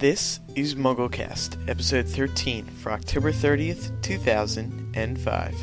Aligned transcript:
This 0.00 0.40
is 0.54 0.76
MuggleCast, 0.76 1.68
episode 1.68 2.06
13 2.08 2.64
for 2.64 2.90
October 2.90 3.30
30th, 3.32 4.00
2005. 4.00 5.54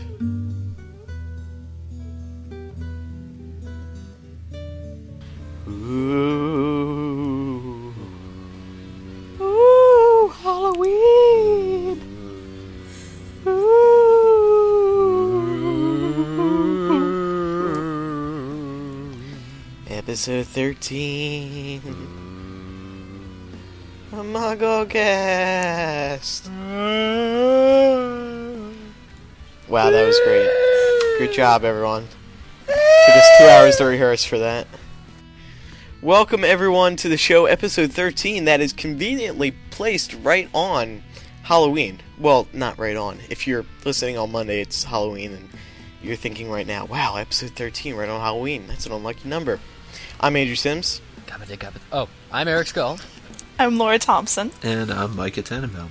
Ooh. 5.68 6.36
Ooh, 9.42 10.34
Halloween! 10.44 12.00
Ooh. 13.48 13.88
Episode 19.90 20.46
13. 20.46 22.07
MuggleCast! 24.28 26.50
Wow, 29.70 29.90
that 29.90 30.06
was 30.06 30.20
great. 30.26 30.50
Good 31.18 31.32
job, 31.34 31.64
everyone. 31.64 32.10
Took 32.66 33.16
us 33.16 33.26
two 33.38 33.46
hours 33.46 33.78
to 33.78 33.86
rehearse 33.86 34.26
for 34.26 34.38
that. 34.40 34.68
Welcome, 36.02 36.44
everyone, 36.44 36.98
to 36.98 37.08
the 37.08 37.16
show, 37.16 37.46
episode 37.46 37.94
13, 37.94 38.44
that 38.46 38.60
is 38.60 38.74
conveniently 38.74 39.52
placed 39.72 40.14
right 40.16 40.50
on 40.54 41.04
Halloween. 41.44 42.02
Well, 42.20 42.50
not 42.52 42.78
right 42.78 42.98
on. 42.98 43.20
If 43.30 43.48
you're 43.48 43.64
listening 43.86 44.18
on 44.18 44.34
Monday, 44.34 44.60
it's 44.60 44.84
Halloween, 44.84 45.36
and 45.36 45.48
you're 46.04 46.18
thinking 46.18 46.52
right 46.52 46.68
now, 46.68 46.84
wow, 46.86 47.16
episode 47.16 47.52
13, 47.52 47.96
right 47.96 48.10
on 48.10 48.20
Halloween. 48.20 48.68
That's 48.68 48.86
an 48.86 48.92
unlucky 48.92 49.30
number. 49.30 49.62
I'm 50.20 50.36
Andrew 50.36 50.56
Sims. 50.56 51.02
Oh, 51.94 52.10
I'm 52.30 52.50
Eric 52.50 52.68
Scull. 52.68 53.00
I'm 53.60 53.80
Laura 53.80 53.98
Thompson. 53.98 54.52
And 54.62 54.92
I'm 54.92 55.16
Micah 55.16 55.42
Tannenbaum. 55.42 55.90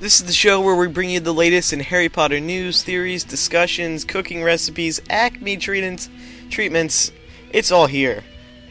This 0.00 0.18
is 0.18 0.26
the 0.26 0.32
show 0.32 0.62
where 0.62 0.74
we 0.74 0.88
bring 0.88 1.10
you 1.10 1.20
the 1.20 1.34
latest 1.34 1.74
in 1.74 1.80
Harry 1.80 2.08
Potter 2.08 2.40
news, 2.40 2.82
theories, 2.82 3.22
discussions, 3.22 4.02
cooking 4.02 4.42
recipes, 4.42 4.98
acne 5.10 5.58
treatments, 5.58 6.08
treatments. 6.48 7.12
It's 7.50 7.70
all 7.70 7.86
here. 7.86 8.24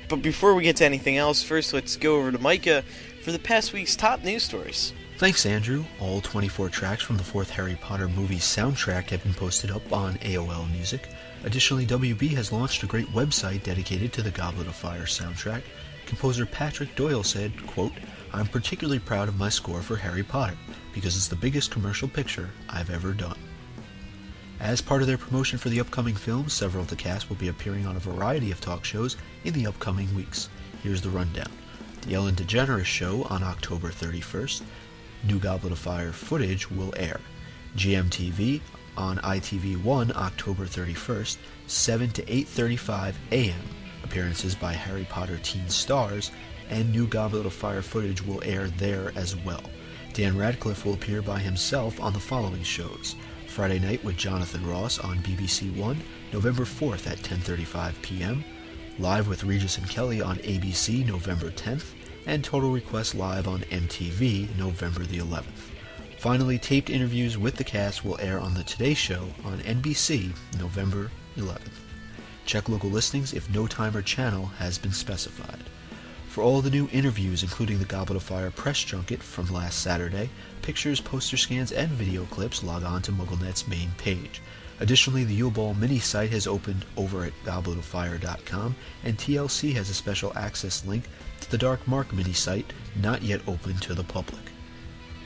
But 0.09 0.23
before 0.23 0.56
we 0.56 0.64
get 0.64 0.78
to 0.78 0.86
anything 0.86 1.17
else, 1.17 1.44
first 1.44 1.72
let's 1.72 1.95
go 1.97 2.17
over 2.17 2.31
to 2.31 2.39
Micah 2.39 2.84
for 3.23 3.31
the 3.31 3.38
past 3.38 3.73
week's 3.73 3.95
top 3.95 4.23
news 4.23 4.42
stories. 4.42 4.92
Thanks, 5.19 5.45
Andrew. 5.45 5.86
All 6.00 6.19
24 6.19 6.69
tracks 6.69 7.03
from 7.03 7.17
the 7.17 7.23
fourth 7.23 7.52
Harry 7.52 7.78
Potter 7.80 8.08
movie 8.08 8.38
soundtrack 8.38 9.12
have 9.12 9.22
been 9.22 9.36
posted 9.36 9.69
up 9.69 9.94
on 9.94 10.16
AOL 10.16 10.67
Music. 10.72 11.09
Additionally, 11.44 11.86
WB 11.86 12.30
has 12.31 12.52
launched 12.52 12.81
a 12.81 12.88
great 12.88 13.08
website 13.09 13.62
dedicated 13.62 14.12
to 14.14 14.23
the 14.23 14.31
Goblet 14.31 14.66
of 14.66 14.73
Fire 14.73 15.03
soundtrack. 15.03 15.62
Composer 16.08 16.47
Patrick 16.47 16.95
Doyle 16.95 17.23
said, 17.23 17.53
quote, 17.67 17.94
I'm 18.33 18.47
particularly 18.47 18.99
proud 18.99 19.27
of 19.27 19.37
my 19.37 19.49
score 19.49 19.81
for 19.81 19.97
Harry 19.97 20.23
Potter 20.23 20.57
because 20.93 21.15
it's 21.15 21.27
the 21.27 21.35
biggest 21.35 21.71
commercial 21.71 22.07
picture 22.07 22.49
I've 22.69 22.89
ever 22.89 23.13
done. 23.13 23.38
As 24.59 24.79
part 24.79 25.01
of 25.01 25.07
their 25.07 25.17
promotion 25.17 25.57
for 25.57 25.69
the 25.69 25.79
upcoming 25.79 26.15
film, 26.15 26.47
several 26.47 26.83
of 26.83 26.89
the 26.89 26.95
cast 26.95 27.29
will 27.29 27.35
be 27.35 27.47
appearing 27.47 27.85
on 27.85 27.95
a 27.95 27.99
variety 27.99 28.51
of 28.51 28.61
talk 28.61 28.85
shows 28.85 29.17
in 29.43 29.53
the 29.53 29.65
upcoming 29.65 30.13
weeks. 30.15 30.49
Here's 30.83 31.01
the 31.01 31.09
rundown. 31.09 31.51
The 32.03 32.13
Ellen 32.15 32.35
DeGeneres 32.35 32.85
Show 32.85 33.23
on 33.23 33.43
October 33.43 33.89
31st. 33.89 34.61
New 35.23 35.39
Goblet 35.39 35.73
of 35.73 35.79
Fire 35.79 36.11
footage 36.11 36.69
will 36.69 36.93
air. 36.95 37.19
GMTV 37.75 38.61
on 38.97 39.17
ITV1 39.19 40.11
October 40.16 40.66
31st, 40.66 41.38
7 41.67 42.09
to 42.11 42.23
8:35 42.23 43.16
a.m. 43.31 43.61
Appearances 44.03 44.56
by 44.56 44.73
Harry 44.73 45.07
Potter 45.09 45.39
teen 45.44 45.69
stars 45.69 46.31
and 46.71 46.91
new 46.91 47.05
Goblet 47.05 47.45
of 47.45 47.53
Fire 47.53 47.83
footage 47.83 48.23
will 48.25 48.41
air 48.43 48.67
there 48.67 49.11
as 49.15 49.35
well. 49.35 49.61
Dan 50.13 50.35
Radcliffe 50.35 50.85
will 50.85 50.93
appear 50.93 51.21
by 51.21 51.39
himself 51.39 52.01
on 52.01 52.13
the 52.13 52.19
following 52.19 52.63
shows. 52.63 53.15
Friday 53.47 53.79
night 53.79 54.03
with 54.03 54.17
Jonathan 54.17 54.65
Ross 54.65 54.97
on 54.97 55.19
BBC 55.19 55.75
One, 55.75 56.01
November 56.33 56.63
4th 56.63 57.05
at 57.05 57.19
10:35 57.19 58.01
p.m. 58.01 58.43
Live 58.97 59.27
with 59.27 59.43
Regis 59.43 59.77
and 59.77 59.89
Kelly 59.89 60.21
on 60.21 60.37
ABC 60.37 61.05
November 61.05 61.51
10th, 61.51 61.93
and 62.25 62.43
Total 62.43 62.71
Request 62.71 63.15
Live 63.15 63.47
on 63.47 63.61
MTV 63.61 64.55
November 64.57 65.03
the 65.03 65.19
11th. 65.19 65.69
Finally, 66.17 66.59
taped 66.59 66.89
interviews 66.89 67.38
with 67.38 67.55
the 67.55 67.63
cast 67.63 68.05
will 68.05 68.19
air 68.19 68.39
on 68.39 68.53
the 68.53 68.63
Today 68.63 68.93
Show 68.93 69.27
on 69.43 69.59
NBC 69.59 70.31
November 70.59 71.09
11th. 71.35 71.79
Check 72.45 72.69
local 72.69 72.89
listings 72.89 73.33
if 73.33 73.49
no 73.49 73.65
time 73.65 73.95
or 73.95 74.01
channel 74.01 74.45
has 74.45 74.77
been 74.77 74.91
specified. 74.91 75.63
For 76.31 76.42
all 76.42 76.62
the 76.62 76.69
new 76.69 76.88
interviews, 76.94 77.44
including 77.44 77.80
the 77.80 77.84
Goblet 77.84 78.16
of 78.16 78.24
Fire 78.24 78.52
press 78.52 78.81
junket 78.81 79.22
from 79.22 79.52
last 79.52 79.80
Saturday, 79.80 80.30
pictures, 80.62 81.02
poster 81.02 81.36
scans, 81.36 81.74
and 81.74 81.90
video 81.90 82.24
clips, 82.24 82.64
log 82.64 82.86
on 82.86 83.02
to 83.02 83.12
MuggleNet's 83.12 83.68
main 83.68 83.92
page. 83.97 84.42
Additionally, 84.80 85.25
the 85.25 85.34
Yule 85.34 85.52
Ball 85.52 85.74
mini 85.74 86.00
site 86.00 86.31
has 86.31 86.47
opened 86.47 86.86
over 86.96 87.25
at 87.25 87.34
gobletofire.com, 87.44 88.74
and 89.03 89.18
TLC 89.18 89.74
has 89.74 89.90
a 89.90 89.94
special 89.94 90.31
access 90.38 90.86
link 90.86 91.03
to 91.42 91.52
the 91.52 91.58
Dark 91.58 91.86
Mark 91.86 92.14
mini 92.14 92.31
site, 92.31 92.72
not 92.96 93.22
yet 93.22 93.42
open 93.46 93.75
to 93.80 93.94
the 93.94 94.06
public. 94.06 94.53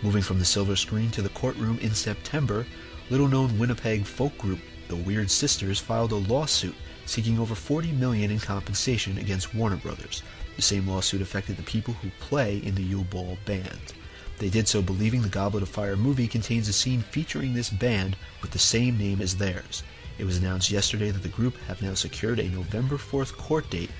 Moving 0.01 0.23
from 0.23 0.39
the 0.39 0.45
silver 0.45 0.75
screen 0.75 1.11
to 1.11 1.21
the 1.21 1.29
courtroom 1.29 1.77
in 1.83 1.93
September, 1.93 2.65
little 3.11 3.27
known 3.27 3.59
Winnipeg 3.59 4.07
folk 4.07 4.35
group 4.39 4.59
the 4.87 4.95
Weird 4.95 5.29
Sisters 5.29 5.79
filed 5.79 6.13
a 6.13 6.15
lawsuit 6.15 6.75
seeking 7.05 7.37
over 7.37 7.53
40 7.53 7.91
million 7.91 8.31
in 8.31 8.39
compensation 8.39 9.19
against 9.19 9.53
Warner 9.53 9.77
Brothers. 9.77 10.23
The 10.55 10.61
same 10.61 10.87
lawsuit 10.87 11.21
affected 11.21 11.57
the 11.57 11.63
people 11.63 11.93
who 11.95 12.09
play 12.19 12.57
in 12.57 12.75
the 12.75 12.83
Yule 12.83 13.03
Ball 13.03 13.37
band. 13.45 13.93
They 14.37 14.49
did 14.49 14.67
so 14.67 14.81
believing 14.81 15.21
the 15.21 15.29
Goblet 15.29 15.63
of 15.63 15.69
Fire 15.69 15.95
movie 15.95 16.27
contains 16.27 16.67
a 16.67 16.73
scene 16.73 17.01
featuring 17.01 17.53
this 17.53 17.69
band 17.69 18.17
with 18.41 18.51
the 18.51 18.59
same 18.59 18.97
name 18.97 19.21
as 19.21 19.37
theirs. 19.37 19.83
It 20.17 20.25
was 20.25 20.37
announced 20.37 20.71
yesterday 20.71 21.11
that 21.11 21.23
the 21.23 21.29
group 21.29 21.57
have 21.67 21.81
now 21.81 21.93
secured 21.93 22.39
a 22.39 22.49
November 22.49 22.97
4th 22.97 23.35
court 23.37 23.69
date 23.69 23.91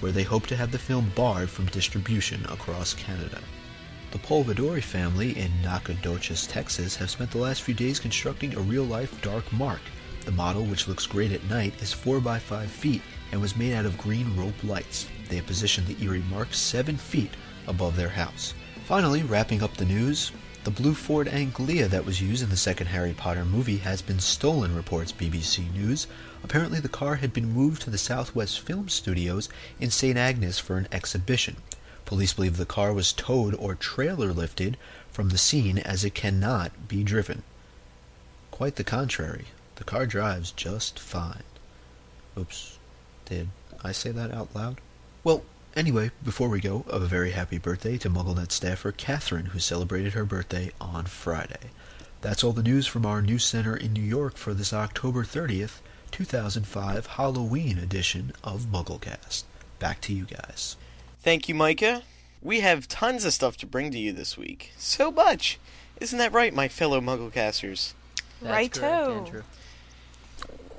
where 0.00 0.12
they 0.12 0.22
hope 0.22 0.46
to 0.46 0.56
have 0.56 0.70
the 0.70 0.78
film 0.78 1.10
barred 1.14 1.50
from 1.50 1.66
distribution 1.66 2.44
across 2.46 2.94
Canada. 2.94 3.40
The 4.10 4.18
Polvidori 4.18 4.82
family 4.82 5.36
in 5.36 5.50
Nacogdoches, 5.62 6.46
Texas 6.46 6.94
have 6.96 7.10
spent 7.10 7.32
the 7.32 7.38
last 7.38 7.62
few 7.62 7.74
days 7.74 7.98
constructing 7.98 8.54
a 8.54 8.60
real-life 8.60 9.20
dark 9.22 9.52
mark. 9.52 9.80
The 10.24 10.30
model, 10.32 10.64
which 10.64 10.86
looks 10.86 11.06
great 11.06 11.32
at 11.32 11.42
night, 11.50 11.80
is 11.82 11.92
4 11.92 12.20
by 12.20 12.38
5 12.38 12.70
feet 12.70 13.02
and 13.32 13.40
was 13.40 13.56
made 13.56 13.74
out 13.74 13.86
of 13.86 13.98
green 13.98 14.36
rope 14.36 14.62
lights. 14.62 15.06
They 15.28 15.36
have 15.36 15.46
positioned 15.46 15.86
the 15.86 16.02
eerie 16.04 16.22
mark 16.30 16.54
7 16.54 16.96
feet 16.96 17.30
above 17.66 17.96
their 17.96 18.10
house. 18.10 18.54
Finally, 18.84 19.22
wrapping 19.22 19.62
up 19.62 19.76
the 19.76 19.84
news, 19.84 20.30
the 20.64 20.70
blue 20.70 20.94
Ford 20.94 21.28
Anglia 21.28 21.88
that 21.88 22.06
was 22.06 22.22
used 22.22 22.42
in 22.42 22.48
the 22.48 22.56
second 22.56 22.86
Harry 22.86 23.12
Potter 23.12 23.44
movie 23.44 23.78
has 23.78 24.00
been 24.00 24.18
stolen, 24.18 24.74
reports 24.74 25.12
BBC 25.12 25.70
News. 25.72 26.06
Apparently, 26.42 26.80
the 26.80 26.88
car 26.88 27.16
had 27.16 27.32
been 27.32 27.52
moved 27.52 27.82
to 27.82 27.90
the 27.90 27.98
Southwest 27.98 28.60
Film 28.60 28.88
Studios 28.88 29.48
in 29.78 29.90
St. 29.90 30.16
Agnes 30.16 30.58
for 30.58 30.76
an 30.76 30.88
exhibition. 30.90 31.56
Police 32.06 32.32
believe 32.32 32.56
the 32.56 32.66
car 32.66 32.92
was 32.92 33.12
towed 33.12 33.54
or 33.54 33.74
trailer 33.74 34.32
lifted 34.32 34.76
from 35.10 35.30
the 35.30 35.38
scene 35.38 35.78
as 35.78 36.04
it 36.04 36.14
cannot 36.14 36.88
be 36.88 37.02
driven. 37.02 37.42
Quite 38.50 38.76
the 38.76 38.84
contrary. 38.84 39.46
The 39.76 39.84
car 39.84 40.06
drives 40.06 40.50
just 40.50 40.98
fine. 40.98 41.42
Oops. 42.38 42.78
Did 43.24 43.48
I 43.82 43.92
say 43.92 44.10
that 44.12 44.32
out 44.32 44.54
loud? 44.54 44.80
Well, 45.24 45.42
anyway, 45.74 46.10
before 46.22 46.50
we 46.50 46.60
go, 46.60 46.84
a 46.86 46.98
very 46.98 47.30
happy 47.30 47.56
birthday 47.56 47.96
to 47.96 48.10
MuggleNet 48.10 48.52
staffer 48.52 48.92
Catherine, 48.92 49.46
who 49.46 49.58
celebrated 49.58 50.12
her 50.12 50.26
birthday 50.26 50.70
on 50.82 51.06
Friday. 51.06 51.70
That's 52.20 52.44
all 52.44 52.52
the 52.52 52.62
news 52.62 52.86
from 52.86 53.06
our 53.06 53.22
news 53.22 53.42
center 53.42 53.74
in 53.74 53.94
New 53.94 54.02
York 54.02 54.36
for 54.36 54.52
this 54.52 54.74
October 54.74 55.24
30th, 55.24 55.80
2005 56.10 57.06
Halloween 57.06 57.78
edition 57.78 58.34
of 58.44 58.66
MuggleCast. 58.66 59.44
Back 59.78 60.02
to 60.02 60.12
you 60.12 60.26
guys. 60.26 60.76
Thank 61.22 61.48
you, 61.48 61.54
Micah. 61.54 62.02
We 62.42 62.60
have 62.60 62.86
tons 62.86 63.24
of 63.24 63.32
stuff 63.32 63.56
to 63.58 63.66
bring 63.66 63.92
to 63.92 63.98
you 63.98 64.12
this 64.12 64.36
week. 64.36 64.72
So 64.76 65.10
much! 65.10 65.58
Isn't 66.02 66.18
that 66.18 66.34
right, 66.34 66.52
my 66.52 66.68
fellow 66.68 67.00
MuggleCasters? 67.00 67.94
That's 68.42 68.52
Righto. 68.52 68.80
correct, 68.80 69.26
Andrew. 69.26 69.42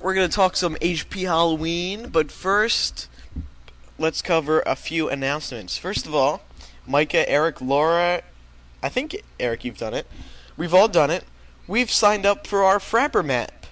We're 0.00 0.14
going 0.14 0.28
to 0.28 0.34
talk 0.34 0.54
some 0.54 0.76
HP 0.76 1.22
Halloween, 1.22 2.10
but 2.10 2.30
first, 2.30 3.08
let's 3.98 4.22
cover 4.22 4.62
a 4.66 4.76
few 4.76 5.08
announcements. 5.08 5.78
First 5.78 6.06
of 6.06 6.14
all, 6.14 6.42
Micah, 6.86 7.28
Eric, 7.28 7.60
Laura, 7.60 8.22
I 8.82 8.88
think, 8.88 9.16
Eric, 9.40 9.64
you've 9.64 9.78
done 9.78 9.94
it. 9.94 10.06
We've 10.56 10.74
all 10.74 10.88
done 10.88 11.10
it. 11.10 11.24
We've 11.66 11.90
signed 11.90 12.24
up 12.24 12.46
for 12.46 12.62
our 12.62 12.78
Frappr 12.78 13.24
map. 13.24 13.66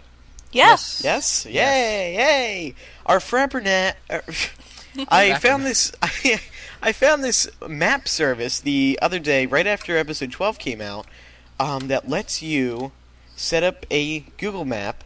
Yes. 0.53 1.03
Yes? 1.05 1.47
Yay, 1.47 2.15
yay! 2.15 2.75
Our 3.07 3.19
Frappr 3.19 3.63
net. 3.63 3.97
er, 4.11 4.23
I 5.09 5.39
found 5.39 5.65
this. 5.65 5.93
I, 6.03 6.41
I 6.83 6.93
found 6.93 7.25
this 7.25 7.49
map 7.67 8.09
service 8.09 8.61
the 8.61 8.99
other 9.01 9.19
day, 9.19 9.47
right 9.47 9.67
after 9.67 9.97
episode 9.97 10.31
12 10.31 10.59
came 10.59 10.81
out, 10.81 11.07
um, 11.59 11.89
that 11.89 12.09
lets 12.09 12.43
you 12.43 12.93
set 13.37 13.63
up 13.63 13.87
a 13.91 14.21
Google 14.39 14.65
map 14.65 15.03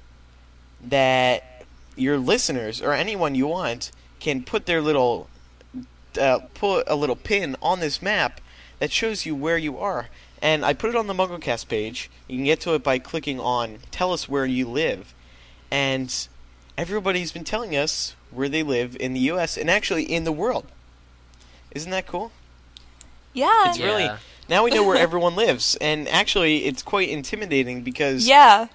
that 0.82 1.64
your 1.96 2.18
listeners 2.18 2.82
or 2.82 2.92
anyone 2.92 3.34
you 3.34 3.46
want 3.46 3.90
can 4.20 4.42
put 4.42 4.66
their 4.66 4.80
little 4.80 5.28
uh, 6.20 6.40
put 6.54 6.84
a 6.88 6.96
little 6.96 7.16
pin 7.16 7.56
on 7.62 7.80
this 7.80 8.02
map 8.02 8.40
that 8.78 8.90
shows 8.92 9.26
you 9.26 9.34
where 9.34 9.58
you 9.58 9.78
are. 9.78 10.08
And 10.40 10.64
I 10.64 10.72
put 10.72 10.90
it 10.90 10.96
on 10.96 11.06
the 11.08 11.14
MuggleCast 11.14 11.68
page. 11.68 12.10
You 12.28 12.36
can 12.36 12.44
get 12.44 12.60
to 12.60 12.74
it 12.74 12.82
by 12.84 12.98
clicking 12.98 13.40
on 13.40 13.78
"Tell 13.90 14.12
us 14.12 14.28
where 14.28 14.46
you 14.46 14.68
live," 14.68 15.12
and 15.70 16.28
everybody's 16.76 17.32
been 17.32 17.44
telling 17.44 17.76
us 17.76 18.14
where 18.30 18.48
they 18.48 18.62
live 18.62 18.96
in 19.00 19.14
the 19.14 19.20
U.S. 19.20 19.56
and 19.56 19.68
actually 19.70 20.04
in 20.04 20.24
the 20.24 20.32
world. 20.32 20.66
Isn't 21.72 21.90
that 21.90 22.06
cool? 22.06 22.30
Yeah. 23.32 23.70
It's 23.70 23.78
really 23.80 24.04
Yeah. 24.04 24.18
now 24.48 24.64
we 24.64 24.70
know 24.70 24.84
where 24.84 24.96
everyone 25.06 25.34
lives, 25.34 25.76
and 25.80 26.08
actually, 26.08 26.64
it's 26.66 26.82
quite 26.82 27.08
intimidating 27.08 27.82
because 27.82 28.26
yeah. 28.28 28.68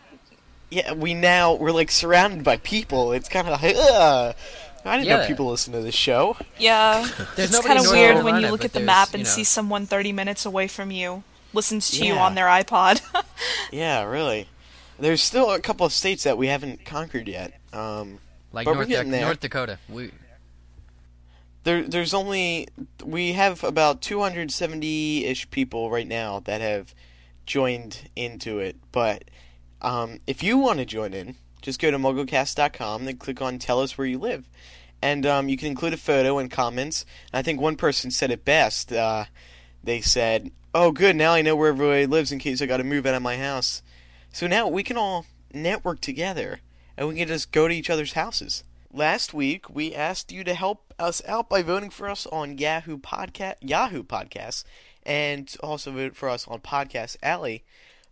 yeah, 0.69 0.91
we 0.93 1.13
now 1.13 1.53
we're 1.53 1.71
like 1.71 1.91
surrounded 1.91 2.43
by 2.43 2.57
people. 2.57 3.13
It's 3.13 3.29
kind 3.29 3.47
of 3.47 3.61
like, 3.61 3.75
ugh. 3.77 4.35
I 4.85 4.97
didn't 4.97 5.09
know 5.09 5.25
people 5.27 5.47
listen 5.49 5.73
to 5.73 5.81
this 5.81 5.95
show. 5.95 6.35
Yeah. 6.57 7.01
There's 7.35 7.53
it's 7.53 7.65
kind 7.65 7.79
of 7.79 7.89
weird 7.89 8.23
when 8.23 8.41
you 8.41 8.49
look 8.49 8.61
but 8.61 8.65
at 8.65 8.73
the 8.73 8.79
there's, 8.79 8.85
map 8.85 9.09
you 9.09 9.15
and 9.19 9.23
know. 9.23 9.29
see 9.29 9.43
someone 9.43 9.85
30 9.85 10.11
minutes 10.11 10.45
away 10.45 10.67
from 10.67 10.91
you 10.91 11.23
listens 11.53 11.89
to 11.91 12.05
you 12.05 12.13
on 12.15 12.35
their 12.35 12.47
iPod. 12.47 13.01
Yeah, 13.71 14.03
really. 14.03 14.47
There's 14.99 15.21
still 15.21 15.51
a 15.51 15.59
couple 15.59 15.85
of 15.85 15.91
states 15.93 16.23
that 16.23 16.37
we 16.37 16.47
haven't 16.47 16.85
conquered 16.85 17.27
yet. 17.27 17.59
Um, 17.73 18.19
Like 18.51 18.65
But 18.65 18.71
we're 18.71 18.75
North, 18.81 18.87
getting 18.89 19.11
Dak- 19.11 19.19
there. 19.19 19.25
North 19.27 19.39
Dakota. 19.39 19.79
We 19.89 20.11
there, 21.63 21.81
there's 21.83 22.13
only 22.13 22.67
we 23.03 23.33
have 23.33 23.63
about 23.63 24.01
270-ish 24.01 25.49
people 25.49 25.89
right 25.89 26.07
now 26.07 26.39
that 26.41 26.61
have 26.61 26.93
joined 27.45 28.09
into 28.15 28.59
it. 28.59 28.75
But 28.91 29.25
um, 29.81 30.19
if 30.27 30.43
you 30.43 30.57
want 30.57 30.79
to 30.79 30.85
join 30.85 31.13
in, 31.13 31.35
just 31.63 31.79
go 31.79 31.89
to 31.89 31.97
MuggleCast.com 31.97 33.07
and 33.07 33.19
click 33.19 33.41
on 33.41 33.57
"Tell 33.57 33.79
us 33.79 33.97
where 33.97 34.05
you 34.05 34.19
live," 34.19 34.47
and 35.01 35.25
um, 35.25 35.49
you 35.49 35.57
can 35.57 35.69
include 35.69 35.93
a 35.93 35.97
photo 35.97 36.37
and 36.37 36.51
comments. 36.51 37.05
And 37.31 37.39
I 37.39 37.41
think 37.41 37.59
one 37.59 37.77
person 37.77 38.11
said 38.11 38.29
it 38.29 38.45
best. 38.45 38.93
Uh, 38.93 39.25
they 39.83 40.01
said, 40.01 40.51
"Oh, 40.75 40.91
good, 40.91 41.15
now 41.15 41.33
I 41.33 41.41
know 41.41 41.55
where 41.55 41.69
everybody 41.69 42.05
lives 42.05 42.31
in 42.31 42.37
case 42.37 42.61
I 42.61 42.67
got 42.67 42.77
to 42.77 42.83
move 42.83 43.07
out 43.07 43.15
of 43.15 43.23
my 43.23 43.37
house." 43.37 43.81
So 44.31 44.45
now 44.45 44.67
we 44.67 44.83
can 44.83 44.97
all 44.97 45.25
network 45.53 46.01
together, 46.01 46.59
and 46.97 47.07
we 47.07 47.15
can 47.15 47.27
just 47.27 47.51
go 47.51 47.67
to 47.67 47.73
each 47.73 47.89
other's 47.89 48.13
houses. 48.13 48.63
Last 48.91 49.33
week, 49.33 49.69
we 49.69 49.95
asked 49.95 50.31
you 50.31 50.43
to 50.43 50.53
help 50.53 50.93
us 50.99 51.21
out 51.27 51.49
by 51.49 51.63
voting 51.63 51.89
for 51.89 52.07
us 52.07 52.27
on 52.27 52.59
Yahoo 52.59 52.99
Podcast, 52.99 53.55
Yahoo 53.61 54.03
Podcasts, 54.03 54.63
and 55.03 55.51
also 55.61 55.91
vote 55.91 56.15
for 56.15 56.29
us 56.29 56.47
on 56.47 56.59
Podcast 56.59 57.17
Alley. 57.23 57.63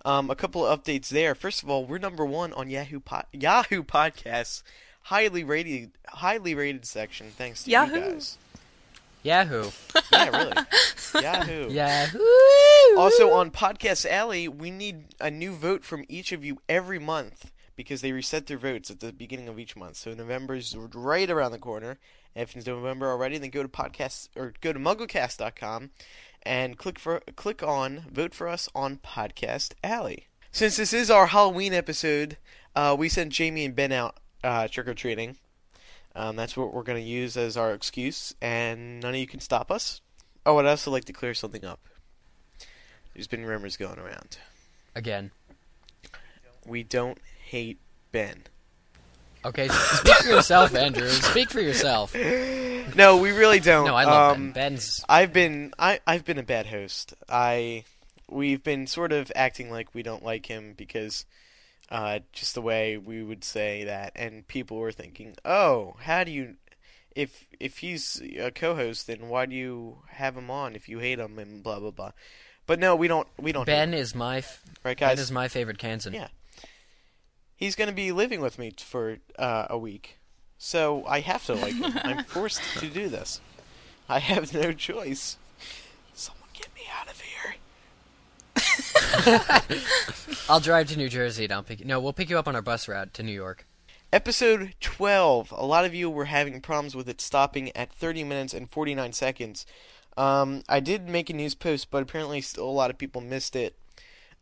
Um, 0.03 0.29
a 0.29 0.35
couple 0.35 0.65
of 0.65 0.83
updates 0.83 1.09
there. 1.09 1.35
First 1.35 1.61
of 1.63 1.69
all, 1.69 1.85
we're 1.85 1.99
number 1.99 2.25
one 2.25 2.53
on 2.53 2.69
Yahoo 2.69 2.99
po- 2.99 3.23
Yahoo 3.31 3.83
Podcasts, 3.83 4.63
highly 5.03 5.43
rated, 5.43 5.91
highly 6.07 6.55
rated 6.55 6.85
section. 6.85 7.27
Thanks 7.37 7.63
to 7.63 7.71
Yahoo. 7.71 7.95
you 7.95 8.01
guys. 8.01 8.37
Yahoo. 9.23 9.69
Yeah, 10.11 10.29
really. 10.29 11.23
Yahoo. 11.23 11.69
Yahoo. 11.71 12.97
Also 12.97 13.31
on 13.31 13.51
Podcast 13.51 14.09
Alley, 14.09 14.47
we 14.47 14.71
need 14.71 15.05
a 15.19 15.29
new 15.31 15.53
vote 15.53 15.83
from 15.83 16.03
each 16.09 16.31
of 16.31 16.43
you 16.43 16.59
every 16.67 16.99
month 16.99 17.51
because 17.75 18.01
they 18.01 18.11
reset 18.11 18.47
their 18.47 18.57
votes 18.57 18.89
at 18.91 18.99
the 18.99 19.13
beginning 19.13 19.47
of 19.47 19.57
each 19.59 19.75
month. 19.75 19.97
So 19.97 20.13
November's 20.13 20.75
right 20.93 21.29
around 21.29 21.51
the 21.51 21.59
corner. 21.59 21.97
And 22.35 22.43
if 22.43 22.55
it's 22.55 22.65
November 22.67 23.09
already, 23.09 23.37
then 23.37 23.49
go 23.49 23.61
to 23.63 23.69
podcast 23.69 24.29
or 24.35 24.53
go 24.61 24.73
to 24.73 24.79
mugglecast.com 24.79 25.91
and 26.43 26.77
click 26.77 26.99
for 26.99 27.21
click 27.35 27.63
on 27.63 28.05
vote 28.11 28.33
for 28.33 28.47
us 28.47 28.69
on 28.73 28.97
Podcast 28.97 29.73
Alley. 29.83 30.27
Since 30.51 30.77
this 30.77 30.93
is 30.93 31.09
our 31.09 31.27
Halloween 31.27 31.73
episode, 31.73 32.37
uh, 32.75 32.95
we 32.97 33.09
sent 33.09 33.31
Jamie 33.31 33.65
and 33.65 33.75
Ben 33.75 33.91
out 33.91 34.17
uh, 34.43 34.67
trick 34.67 34.87
or 34.87 34.93
treating. 34.93 35.37
Um, 36.15 36.35
that's 36.35 36.57
what 36.57 36.73
we're 36.73 36.83
going 36.83 37.01
to 37.01 37.09
use 37.09 37.37
as 37.37 37.55
our 37.55 37.73
excuse, 37.73 38.33
and 38.41 38.99
none 38.99 39.13
of 39.13 39.19
you 39.19 39.27
can 39.27 39.39
stop 39.39 39.71
us. 39.71 40.01
Oh, 40.45 40.57
I'd 40.57 40.65
also 40.65 40.91
like 40.91 41.05
to 41.05 41.13
clear 41.13 41.33
something 41.33 41.63
up. 41.63 41.79
There's 43.13 43.27
been 43.27 43.45
rumors 43.45 43.77
going 43.77 43.99
around. 43.99 44.37
Again. 44.95 45.31
We 46.65 46.83
don't 46.83 47.17
hate 47.45 47.79
Ben. 48.11 48.43
Okay, 49.43 49.67
speak 49.69 50.15
for 50.15 50.29
yourself, 50.29 50.75
Andrew. 50.75 51.09
Speak 51.09 51.49
for 51.49 51.61
yourself. 51.61 52.15
No, 52.95 53.17
we 53.17 53.31
really 53.31 53.59
don't. 53.59 53.85
No, 53.87 53.95
I 53.95 54.03
love 54.03 54.35
um, 54.35 54.51
Ben. 54.51 54.71
Ben's 54.73 55.03
I've 55.07 55.33
been 55.33 55.73
I 55.79 55.99
I've 56.05 56.25
been 56.25 56.37
a 56.37 56.43
bad 56.43 56.67
host. 56.67 57.13
I 57.29 57.85
we've 58.29 58.63
been 58.63 58.87
sort 58.87 59.11
of 59.11 59.31
acting 59.35 59.71
like 59.71 59.93
we 59.93 60.03
don't 60.03 60.23
like 60.23 60.45
him 60.45 60.73
because 60.77 61.25
uh, 61.89 62.19
just 62.31 62.55
the 62.55 62.61
way 62.61 62.97
we 62.97 63.21
would 63.23 63.43
say 63.43 63.83
that, 63.83 64.13
and 64.15 64.47
people 64.47 64.77
were 64.77 64.91
thinking, 64.91 65.35
"Oh, 65.43 65.95
how 66.01 66.23
do 66.23 66.31
you?" 66.31 66.55
If 67.15 67.45
if 67.59 67.79
he's 67.79 68.21
a 68.39 68.51
co-host, 68.51 69.07
then 69.07 69.27
why 69.27 69.45
do 69.45 69.55
you 69.55 69.97
have 70.09 70.37
him 70.37 70.49
on 70.49 70.75
if 70.75 70.87
you 70.87 70.99
hate 70.99 71.19
him 71.19 71.37
and 71.39 71.61
blah 71.61 71.79
blah 71.79 71.91
blah? 71.91 72.11
But 72.65 72.79
no, 72.79 72.95
we 72.95 73.07
don't. 73.07 73.27
We 73.37 73.51
don't. 73.51 73.65
Ben 73.65 73.93
is 73.93 74.15
my 74.15 74.37
f- 74.37 74.61
right, 74.83 74.97
Ben 74.97 75.09
guys? 75.09 75.19
is 75.19 75.31
my 75.31 75.47
favorite 75.49 75.77
Kansan. 75.77 76.13
Yeah. 76.13 76.27
He's 77.61 77.75
going 77.75 77.89
to 77.89 77.93
be 77.93 78.11
living 78.11 78.41
with 78.41 78.57
me 78.57 78.73
for 78.75 79.19
uh, 79.37 79.67
a 79.69 79.77
week, 79.77 80.17
so 80.57 81.05
I 81.05 81.19
have 81.19 81.45
to 81.45 81.53
like 81.53 81.75
him. 81.75 81.93
I'm 82.03 82.23
forced 82.23 82.59
to 82.79 82.89
do 82.89 83.07
this. 83.07 83.39
I 84.09 84.17
have 84.17 84.51
no 84.51 84.73
choice. 84.73 85.37
Someone 86.15 86.49
get 86.53 86.69
me 86.73 86.81
out 86.91 87.07
of 87.07 87.21
here. 87.21 87.55
I'll 90.49 90.59
drive 90.59 90.87
to 90.89 90.97
New 90.97 91.07
Jersey 91.07 91.43
and 91.43 91.53
I'll 91.53 91.61
pick. 91.61 91.85
No, 91.85 91.99
we'll 91.99 92.13
pick 92.13 92.31
you 92.31 92.39
up 92.39 92.47
on 92.47 92.55
our 92.55 92.63
bus 92.63 92.87
route 92.87 93.13
to 93.13 93.21
New 93.21 93.31
York. 93.31 93.67
Episode 94.11 94.73
12. 94.81 95.53
A 95.55 95.63
lot 95.63 95.85
of 95.85 95.93
you 95.93 96.09
were 96.09 96.25
having 96.25 96.61
problems 96.61 96.95
with 96.95 97.07
it 97.07 97.21
stopping 97.21 97.69
at 97.77 97.93
30 97.93 98.23
minutes 98.23 98.55
and 98.55 98.71
49 98.71 99.13
seconds. 99.13 99.67
Um, 100.17 100.63
I 100.67 100.79
did 100.79 101.07
make 101.07 101.29
a 101.29 101.33
news 101.33 101.53
post, 101.53 101.91
but 101.91 102.01
apparently 102.01 102.41
still 102.41 102.67
a 102.67 102.71
lot 102.71 102.89
of 102.89 102.97
people 102.97 103.21
missed 103.21 103.55
it. 103.55 103.75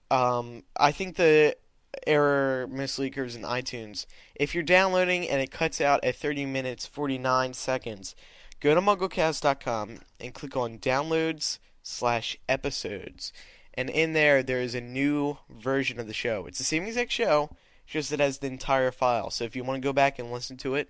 Um, 0.10 0.64
I 0.78 0.94
think 0.94 1.18
the 1.18 1.58
error 2.06 2.68
misleakers 2.72 3.36
in 3.36 3.44
iTunes. 3.44 4.06
If 4.36 4.54
you're 4.54 4.64
downloading 4.64 5.28
and 5.28 5.42
it 5.42 5.52
cuts 5.52 5.82
out 5.82 6.04
at 6.04 6.16
30 6.16 6.46
minutes 6.46 6.86
49 6.86 7.54
seconds, 7.54 8.16
go 8.60 8.76
to 8.76 8.82
mugglecast.com 8.82 10.00
and 10.20 10.34
click 10.34 10.56
on 10.56 10.78
downloads 10.80 11.60
slash 11.84 12.38
episodes. 12.48 13.34
And 13.74 13.90
in 13.90 14.14
there, 14.14 14.44
there 14.44 14.62
is 14.62 14.76
a 14.76 14.82
new 14.82 15.38
version 15.50 16.00
of 16.00 16.08
the 16.08 16.14
show. 16.14 16.46
It's 16.48 16.58
the 16.58 16.64
same 16.64 16.84
exact 16.84 17.12
show, 17.12 17.52
just 17.88 18.12
it 18.12 18.20
has 18.20 18.40
the 18.40 18.48
entire 18.48 18.92
file. 18.92 19.30
So 19.30 19.46
if 19.46 19.56
you 19.56 19.64
want 19.64 19.82
to 19.82 19.88
go 19.88 19.94
back 19.94 20.20
and 20.20 20.32
listen 20.32 20.58
to 20.58 20.76
it, 20.76 20.90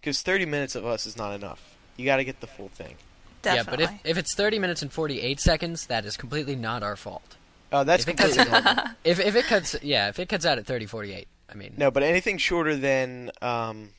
because 0.00 0.22
30 0.22 0.46
minutes 0.46 0.74
of 0.74 0.86
us 0.86 1.06
is 1.06 1.16
not 1.16 1.34
enough. 1.34 1.76
You 1.96 2.04
got 2.04 2.16
to 2.16 2.24
get 2.24 2.40
the 2.40 2.46
full 2.46 2.68
thing. 2.68 2.96
Definitely. 3.42 3.84
Yeah, 3.84 3.90
but 3.90 4.00
if, 4.04 4.10
if 4.10 4.18
it's 4.18 4.34
30 4.34 4.58
minutes 4.58 4.82
and 4.82 4.92
48 4.92 5.40
seconds, 5.40 5.86
that 5.86 6.04
is 6.04 6.16
completely 6.16 6.56
not 6.56 6.82
our 6.82 6.96
fault. 6.96 7.36
Oh, 7.72 7.84
that's 7.84 8.04
If 8.04 8.08
it 8.08 8.16
cuts 8.16 8.34
completely 8.36 8.62
normal. 8.64 8.84
If 9.04 9.20
if 9.20 9.36
it 9.36 9.44
cuts, 9.44 9.76
yeah, 9.82 10.08
if 10.08 10.18
it 10.18 10.28
cuts 10.28 10.46
out 10.46 10.58
at 10.58 10.66
30, 10.66 10.86
48, 10.86 11.28
I 11.50 11.54
mean, 11.54 11.74
No, 11.76 11.90
but 11.90 12.02
anything 12.02 12.38
shorter 12.38 12.76
than 12.76 13.30
um, 13.42 13.90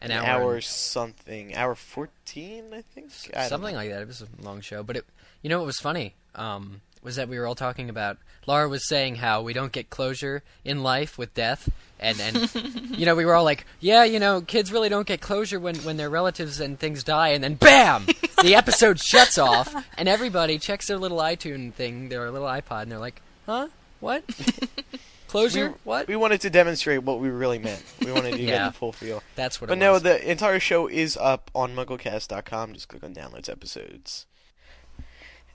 an, 0.00 0.10
an 0.10 0.12
hour, 0.12 0.42
hour 0.42 0.60
something, 0.60 1.54
hour 1.54 1.74
14, 1.74 2.64
I 2.72 2.82
think. 2.82 3.10
I 3.36 3.48
something 3.48 3.74
like 3.74 3.90
that. 3.90 4.02
It 4.02 4.08
was 4.08 4.22
a 4.22 4.44
long 4.44 4.60
show, 4.60 4.82
but 4.82 4.96
it, 4.96 5.04
you 5.42 5.50
know, 5.50 5.58
what 5.58 5.66
was 5.66 5.78
funny. 5.78 6.14
Um, 6.34 6.80
was 7.02 7.16
that 7.16 7.28
we 7.28 7.38
were 7.38 7.46
all 7.46 7.54
talking 7.54 7.88
about? 7.90 8.18
Laura 8.46 8.68
was 8.68 8.86
saying 8.88 9.16
how 9.16 9.42
we 9.42 9.52
don't 9.52 9.72
get 9.72 9.90
closure 9.90 10.42
in 10.64 10.82
life 10.82 11.16
with 11.16 11.32
death, 11.34 11.68
and 12.00 12.20
and 12.20 12.50
you 12.96 13.06
know, 13.06 13.14
we 13.14 13.24
were 13.24 13.34
all 13.34 13.44
like, 13.44 13.66
yeah, 13.80 14.04
you 14.04 14.18
know, 14.18 14.40
kids 14.40 14.72
really 14.72 14.88
don't 14.88 15.06
get 15.06 15.20
closure 15.20 15.60
when 15.60 15.76
when 15.76 15.96
their 15.96 16.10
relatives 16.10 16.60
and 16.60 16.78
things 16.78 17.04
die, 17.04 17.28
and 17.28 17.42
then 17.42 17.54
bam, 17.54 18.06
the 18.42 18.54
episode 18.56 19.00
shuts 19.00 19.38
off, 19.38 19.74
and 19.96 20.08
everybody 20.08 20.58
checks 20.58 20.88
their 20.88 20.98
little 20.98 21.18
iTunes 21.18 21.72
thing, 21.74 22.08
their 22.08 22.30
little 22.30 22.48
iPod, 22.48 22.82
and 22.82 22.92
they're 22.92 22.98
like, 22.98 23.22
huh, 23.46 23.68
what? 24.00 24.24
Closure? 25.28 25.68
We, 25.70 25.74
what? 25.84 26.08
We 26.08 26.16
wanted 26.16 26.42
to 26.42 26.50
demonstrate 26.50 27.04
what 27.04 27.18
we 27.18 27.30
really 27.30 27.58
meant. 27.58 27.82
We 28.00 28.12
wanted 28.12 28.32
to 28.32 28.44
get 28.44 28.66
the 28.66 28.72
full 28.72 28.92
feel. 28.92 29.22
That's 29.34 29.60
what. 29.60 29.68
It 29.68 29.70
But 29.70 29.78
it 29.78 29.80
no, 29.80 29.92
was. 29.92 30.02
the 30.02 30.30
entire 30.30 30.60
show 30.60 30.88
is 30.88 31.16
up 31.16 31.50
on 31.54 31.74
MuggleCast.com. 31.74 32.74
Just 32.74 32.88
click 32.88 33.02
on 33.02 33.14
downloads 33.14 33.48
episodes. 33.48 34.26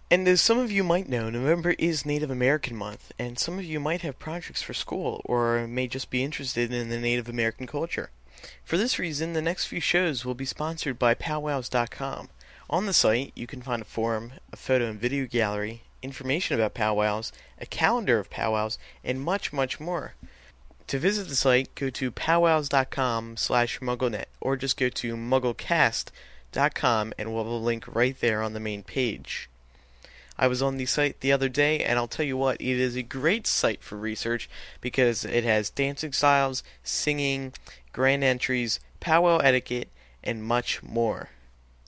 And 0.10 0.26
as 0.26 0.40
some 0.40 0.58
of 0.58 0.72
you 0.72 0.86
might 0.86 1.10
know, 1.10 1.30
November 1.30 1.72
is 1.78 2.06
Native 2.06 2.32
American 2.32 2.78
Month, 2.78 3.12
and 3.20 3.38
some 3.38 3.60
of 3.60 3.66
you 3.66 3.78
might 3.78 4.04
have 4.04 4.18
projects 4.18 4.62
for 4.62 4.74
school 4.74 5.22
or 5.26 5.68
may 5.68 5.90
just 5.90 6.10
be 6.10 6.24
interested 6.24 6.72
in 6.72 6.88
the 6.88 6.98
Native 6.98 7.28
American 7.28 7.68
culture. 7.68 8.10
For 8.64 8.78
this 8.78 9.00
reason, 9.00 9.34
the 9.34 9.42
next 9.42 9.66
few 9.66 9.82
shows 9.82 10.24
will 10.24 10.34
be 10.34 10.46
sponsored 10.46 10.98
by 10.98 11.14
powwows.com. 11.14 12.30
On 12.70 12.86
the 12.86 12.94
site, 12.94 13.34
you 13.36 13.48
can 13.48 13.62
find 13.62 13.82
a 13.82 13.86
forum, 13.86 14.32
a 14.54 14.56
photo 14.56 14.86
and 14.86 14.98
video 14.98 15.26
gallery, 15.26 15.82
information 16.02 16.56
about 16.56 16.74
powwows, 16.74 17.34
a 17.60 17.66
calendar 17.66 18.18
of 18.18 18.30
powwows, 18.30 18.80
and 19.04 19.20
much, 19.20 19.52
much 19.52 19.78
more. 19.78 20.14
To 20.88 21.00
visit 21.00 21.28
the 21.28 21.36
site, 21.36 21.76
go 21.76 21.90
to 21.90 22.12
powwows.com 22.12 23.36
slash 23.36 23.82
mugglenet, 23.82 24.28
or 24.40 24.56
just 24.56 24.78
go 24.78 24.88
to 24.88 25.18
mugglecast.com 25.18 27.14
and 27.18 27.34
we'll 27.34 27.44
have 27.44 27.52
a 27.52 27.58
link 27.58 27.94
right 27.94 28.18
there 28.18 28.42
on 28.42 28.54
the 28.54 28.62
main 28.62 28.84
page. 28.84 29.50
I 30.38 30.48
was 30.48 30.62
on 30.62 30.78
the 30.78 30.86
site 30.86 31.22
the 31.22 31.32
other 31.32 31.50
day, 31.50 31.84
and 31.84 31.98
I'll 31.98 32.08
tell 32.08 32.26
you 32.26 32.38
what, 32.38 32.62
it 32.62 32.80
is 32.80 32.96
a 32.96 33.02
great 33.02 33.48
site 33.48 33.84
for 33.84 33.98
research 33.98 34.50
because 34.82 35.26
it 35.26 35.44
has 35.44 35.70
dancing 35.70 36.14
styles, 36.14 36.64
singing, 36.84 37.54
grand 37.92 38.24
entries, 38.24 38.80
powwow 39.00 39.38
etiquette, 39.38 39.90
and 40.24 40.44
much 40.44 40.84
more. 40.84 41.30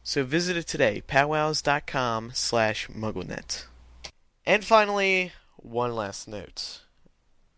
So 0.03 0.23
visit 0.23 0.57
it 0.57 0.65
today, 0.65 1.03
powwows.com 1.05 2.31
slash 2.33 2.87
mugglenet. 2.87 3.65
And 4.45 4.65
finally, 4.65 5.33
one 5.57 5.93
last 5.93 6.27
note. 6.27 6.81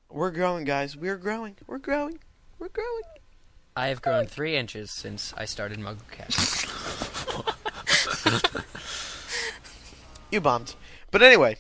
We're 0.09 0.31
growing, 0.31 0.65
guys. 0.65 0.97
We're 0.97 1.15
growing. 1.17 1.55
We're 1.65 1.77
growing. 1.77 2.19
We're 2.59 2.67
growing. 2.67 3.03
I 3.77 3.87
have 3.87 4.01
grown 4.01 4.25
three 4.25 4.57
inches 4.57 4.91
since 4.91 5.33
I 5.37 5.45
started 5.45 5.79
MuggleCast. 5.79 6.67
You 10.31 10.39
bombed. 10.39 10.75
But 11.11 11.21
anyway, 11.21 11.57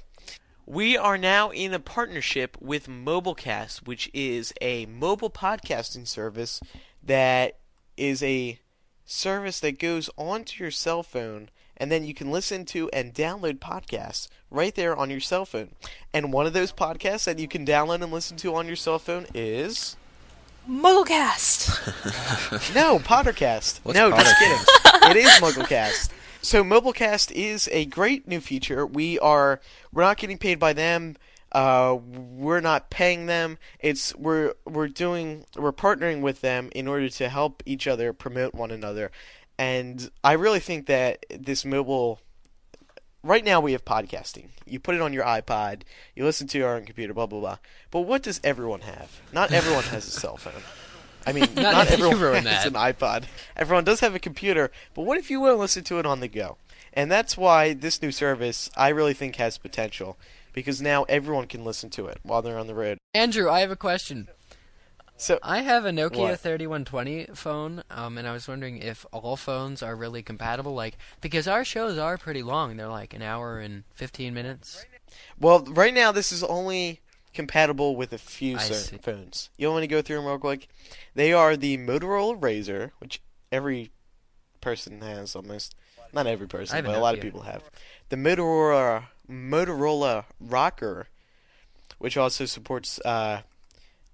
we 0.65 0.97
are 0.97 1.17
now 1.17 1.49
in 1.49 1.73
a 1.73 1.79
partnership 1.79 2.57
with 2.61 2.87
Mobilcast, 2.87 3.85
which 3.85 4.09
is 4.13 4.53
a 4.61 4.85
mobile 4.85 5.29
podcasting 5.29 6.07
service 6.07 6.61
that 7.03 7.57
is 7.97 8.23
a 8.23 8.59
service 9.03 9.59
that 9.59 9.77
goes 9.77 10.09
onto 10.17 10.63
your 10.63 10.71
cell 10.71 11.03
phone 11.03 11.49
and 11.75 11.91
then 11.91 12.05
you 12.05 12.13
can 12.13 12.31
listen 12.31 12.63
to 12.63 12.89
and 12.91 13.13
download 13.13 13.57
podcasts 13.57 14.29
right 14.51 14.75
there 14.75 14.95
on 14.95 15.09
your 15.09 15.19
cell 15.19 15.45
phone. 15.45 15.69
And 16.13 16.31
one 16.31 16.45
of 16.45 16.53
those 16.53 16.71
podcasts 16.71 17.25
that 17.25 17.39
you 17.39 17.47
can 17.47 17.65
download 17.65 18.03
and 18.03 18.11
listen 18.11 18.37
to 18.37 18.55
on 18.55 18.67
your 18.67 18.75
cell 18.75 18.99
phone 18.99 19.25
is 19.33 19.97
Mugglecast. 20.69 22.73
no 22.75 22.99
Pottercast. 22.99 23.79
What's 23.83 23.97
no, 23.97 24.11
just 24.11 24.37
kidding. 24.37 25.09
it 25.09 25.17
is 25.17 25.29
Mugglecast. 25.41 26.11
So 26.43 26.63
Mobilcast 26.63 27.31
is 27.33 27.69
a 27.71 27.85
great 27.85 28.27
new 28.27 28.39
feature. 28.39 28.83
We 28.83 29.19
are 29.19 29.61
we're 29.93 30.01
not 30.01 30.17
getting 30.17 30.39
paid 30.39 30.57
by 30.57 30.73
them. 30.73 31.17
Uh, 31.51 31.97
we're 32.01 32.61
not 32.61 32.89
paying 32.89 33.27
them. 33.27 33.59
It's 33.79 34.15
we're 34.15 34.53
we're 34.65 34.87
doing 34.87 35.45
we're 35.55 35.71
partnering 35.71 36.21
with 36.21 36.41
them 36.41 36.69
in 36.73 36.87
order 36.87 37.09
to 37.09 37.29
help 37.29 37.61
each 37.67 37.85
other 37.87 38.11
promote 38.11 38.55
one 38.55 38.71
another. 38.71 39.11
And 39.59 40.09
I 40.23 40.33
really 40.33 40.59
think 40.59 40.87
that 40.87 41.25
this 41.29 41.63
mobile 41.63 42.19
right 43.21 43.45
now 43.45 43.61
we 43.61 43.73
have 43.73 43.85
podcasting. 43.85 44.47
You 44.65 44.79
put 44.79 44.95
it 44.95 45.01
on 45.01 45.13
your 45.13 45.25
iPod, 45.25 45.83
you 46.15 46.25
listen 46.25 46.47
to 46.47 46.59
it 46.59 46.63
on 46.63 46.77
your 46.77 46.85
computer, 46.87 47.13
blah 47.13 47.27
blah 47.27 47.39
blah. 47.39 47.57
But 47.91 48.01
what 48.01 48.23
does 48.23 48.41
everyone 48.43 48.81
have? 48.81 49.21
Not 49.31 49.51
everyone 49.51 49.83
has 49.83 50.07
a 50.07 50.11
cell 50.11 50.37
phone. 50.37 50.63
I 51.25 51.33
mean, 51.33 51.47
not, 51.55 51.97
you 51.97 52.09
everyone 52.09 52.45
has 52.45 52.65
an 52.65 52.73
iPod. 52.73 53.25
Everyone 53.55 53.83
does 53.83 53.99
have 53.99 54.15
a 54.15 54.19
computer, 54.19 54.71
but 54.93 55.03
what 55.03 55.17
if 55.17 55.29
you 55.29 55.39
want 55.39 55.53
to 55.53 55.57
listen 55.57 55.83
to 55.85 55.99
it 55.99 56.05
on 56.05 56.19
the 56.19 56.27
go? 56.27 56.57
And 56.93 57.11
that's 57.11 57.37
why 57.37 57.73
this 57.73 58.01
new 58.01 58.11
service 58.11 58.69
I 58.75 58.89
really 58.89 59.13
think 59.13 59.37
has 59.37 59.57
potential 59.57 60.17
because 60.53 60.81
now 60.81 61.03
everyone 61.03 61.47
can 61.47 61.63
listen 61.63 61.89
to 61.91 62.07
it 62.07 62.19
while 62.23 62.41
they're 62.41 62.57
on 62.59 62.67
the 62.67 62.75
road. 62.75 62.97
Andrew, 63.13 63.49
I 63.49 63.61
have 63.61 63.71
a 63.71 63.75
question. 63.75 64.27
So 65.15 65.37
I 65.43 65.61
have 65.61 65.85
a 65.85 65.91
Nokia 65.91 66.17
What? 66.17 66.39
3120 66.39 67.27
phone, 67.35 67.83
um, 67.91 68.17
and 68.17 68.27
I 68.27 68.33
was 68.33 68.47
wondering 68.47 68.79
if 68.79 69.05
all 69.11 69.37
phones 69.37 69.83
are 69.83 69.95
really 69.95 70.23
compatible. 70.23 70.73
Like, 70.73 70.97
because 71.21 71.47
our 71.47 71.63
shows 71.63 71.99
are 71.99 72.17
pretty 72.17 72.41
long; 72.41 72.75
they're 72.75 72.87
like 72.87 73.13
an 73.13 73.21
hour 73.21 73.59
and 73.59 73.83
15 73.93 74.33
minutes. 74.33 74.83
Well, 75.39 75.63
right 75.65 75.93
now 75.93 76.11
this 76.11 76.31
is 76.31 76.43
only 76.43 77.01
compatible 77.33 77.95
with 77.95 78.13
a 78.13 78.17
few 78.17 78.59
certain 78.59 78.99
phones. 78.99 79.49
You 79.57 79.67
want 79.69 79.81
me 79.81 79.87
to 79.87 79.91
go 79.91 80.01
through 80.01 80.17
them 80.17 80.25
real 80.25 80.39
quick? 80.39 80.67
They 81.15 81.33
are 81.33 81.55
the 81.55 81.77
Motorola 81.77 82.39
Razr, 82.39 82.91
which 82.99 83.21
every 83.51 83.91
person 84.59 85.01
has 85.01 85.35
almost. 85.35 85.75
Not 86.13 86.27
every 86.27 86.47
person, 86.47 86.83
but 86.83 86.95
a 86.95 86.99
lot 86.99 87.15
of 87.15 87.21
people 87.21 87.41
have. 87.43 87.63
The 88.09 88.17
Motorola 88.17 89.05
Motorola 89.29 90.25
ROKR, 90.45 91.05
which 91.99 92.17
also 92.17 92.45
supports 92.45 92.99
uh, 93.05 93.41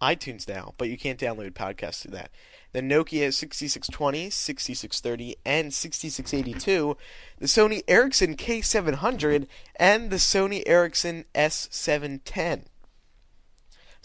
iTunes 0.01 0.47
now, 0.47 0.73
but 0.77 0.89
you 0.89 0.97
can't 0.97 1.19
download 1.19 1.53
podcasts 1.53 2.01
through 2.01 2.11
that. 2.11 2.29
The 2.73 2.81
Nokia 2.81 3.33
6620, 3.33 4.29
6630, 4.29 5.37
and 5.45 5.73
6682, 5.73 6.97
the 7.39 7.45
Sony 7.47 7.81
Ericsson 7.87 8.35
K700, 8.35 9.47
and 9.77 10.11
the 10.11 10.17
Sony 10.17 10.61
Ericsson 10.65 11.25
S710. 11.33 12.65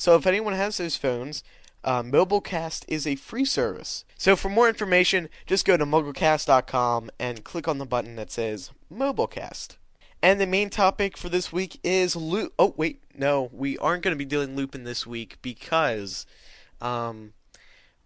So 0.02 0.16
if 0.16 0.26
anyone 0.26 0.54
has 0.54 0.78
those 0.78 0.97
phones, 0.97 1.44
uh, 1.85 2.02
Mobilcast 2.02 2.85
is 2.88 3.06
a 3.06 3.14
free 3.14 3.44
service. 3.44 4.04
So 4.18 4.35
for 4.35 4.49
more 4.49 4.68
information, 4.68 5.28
just 5.47 5.64
go 5.64 5.76
to 5.76 5.87
mobilcast.com 5.87 7.12
and 7.21 7.44
click 7.44 7.68
on 7.68 7.78
the 7.78 7.87
button 7.87 8.16
that 8.16 8.32
says 8.32 8.73
Mobilcast. 8.92 9.76
And 10.21 10.40
the 10.40 10.47
main 10.49 10.71
topic 10.71 11.16
for 11.16 11.28
this 11.28 11.52
week 11.52 11.78
is 11.85 12.16
loop. 12.16 12.52
Oh 12.59 12.75
wait, 12.76 13.00
no, 13.14 13.49
we 13.52 13.78
aren't 13.78 14.02
going 14.02 14.11
to 14.11 14.18
be 14.18 14.25
doing 14.25 14.56
Lupin 14.56 14.82
this 14.82 15.06
week 15.06 15.38
because, 15.40 16.26
um, 16.80 17.35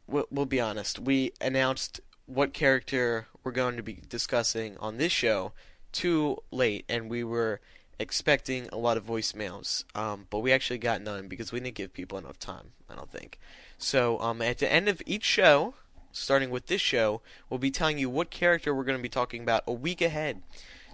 we'll, 0.07 0.27
we'll 0.31 0.45
be 0.45 0.61
honest. 0.61 0.99
We 0.99 1.33
announced 1.41 2.03
what 2.27 2.53
character 2.53 3.27
we're 3.43 3.53
going 3.53 3.79
to 3.79 3.83
be 3.83 4.03
discussing 4.07 4.77
on 4.81 4.99
this 4.99 5.13
show 5.13 5.55
too 5.93 6.37
late, 6.51 6.85
and 6.91 7.09
we 7.09 7.25
were 7.25 7.63
expecting 7.99 8.69
a 8.73 8.77
lot 8.77 8.97
of 8.97 9.07
voicemails, 9.07 9.85
um, 9.95 10.27
but 10.31 10.41
we 10.41 10.53
actually 10.53 10.79
got 10.79 11.03
none 11.03 11.29
because 11.29 11.53
we 11.53 11.61
didn't 11.61 11.77
give 11.77 11.93
people 11.93 12.19
enough 12.19 12.39
time. 12.39 12.73
I 12.89 12.95
don't 12.95 13.11
think. 13.11 13.39
So 13.79 14.19
um, 14.21 14.41
at 14.43 14.59
the 14.59 14.73
end 14.73 14.89
of 14.89 15.03
each 15.07 15.25
show, 15.25 15.75
starting 16.13 16.51
with 16.51 16.67
this 16.67 16.81
show, 16.81 17.21
we'll 17.49 17.59
be 17.59 17.71
telling 17.71 17.99
you 17.99 18.09
what 18.09 18.31
character 18.31 18.75
we're 18.75 18.85
going 18.85 18.99
to 18.99 19.03
be 19.03 19.09
talking 19.09 19.43
about 19.43 19.63
a 19.67 19.73
week 19.73 20.01
ahead. 20.01 20.43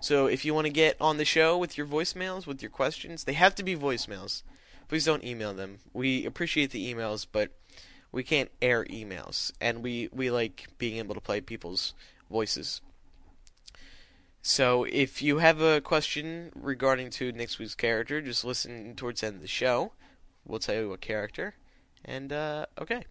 So 0.01 0.27
if 0.27 0.45
you 0.45 0.53
want 0.53 0.67
to 0.67 0.73
get 0.73 0.97
on 1.01 1.17
the 1.17 1.25
show 1.25 1.57
with 1.57 1.79
your 1.79 1.87
voicemails, 1.87 2.47
with 2.47 2.61
your 2.61 2.71
questions, 2.71 3.25
they 3.25 3.35
have 3.35 3.55
to 3.55 3.63
be 3.63 3.77
voicemails. 3.77 4.43
Please 4.89 5.05
don't 5.05 5.25
email 5.25 5.55
them. 5.55 5.79
We 5.93 6.27
appreciate 6.27 6.71
the 6.71 6.93
emails, 6.93 7.25
but 7.31 7.51
we 8.11 8.23
can't 8.23 8.51
air 8.61 8.85
emails, 8.85 9.53
and 9.61 9.83
we 9.83 10.09
we 10.13 10.31
like 10.31 10.69
being 10.77 10.99
able 10.99 11.15
to 11.15 11.21
play 11.21 11.41
people's 11.41 11.95
voices. 12.31 12.81
So 14.43 14.83
if 14.85 15.23
you 15.23 15.39
have 15.39 15.61
a 15.61 15.81
question 15.81 16.51
regarding 16.57 17.11
to 17.11 17.31
next 17.31 17.61
week's 17.61 17.77
character, 17.77 18.21
just 18.21 18.45
listen 18.45 18.95
towards 18.97 19.21
the 19.21 19.29
end 19.29 19.37
of 19.37 19.43
the 19.43 19.49
show. 19.49 19.93
We'll 20.45 20.59
tell 20.59 20.75
you 20.75 20.89
what 20.89 21.01
character, 21.01 21.55
and 22.05 22.33
uh, 22.33 22.67
okay. 22.81 23.05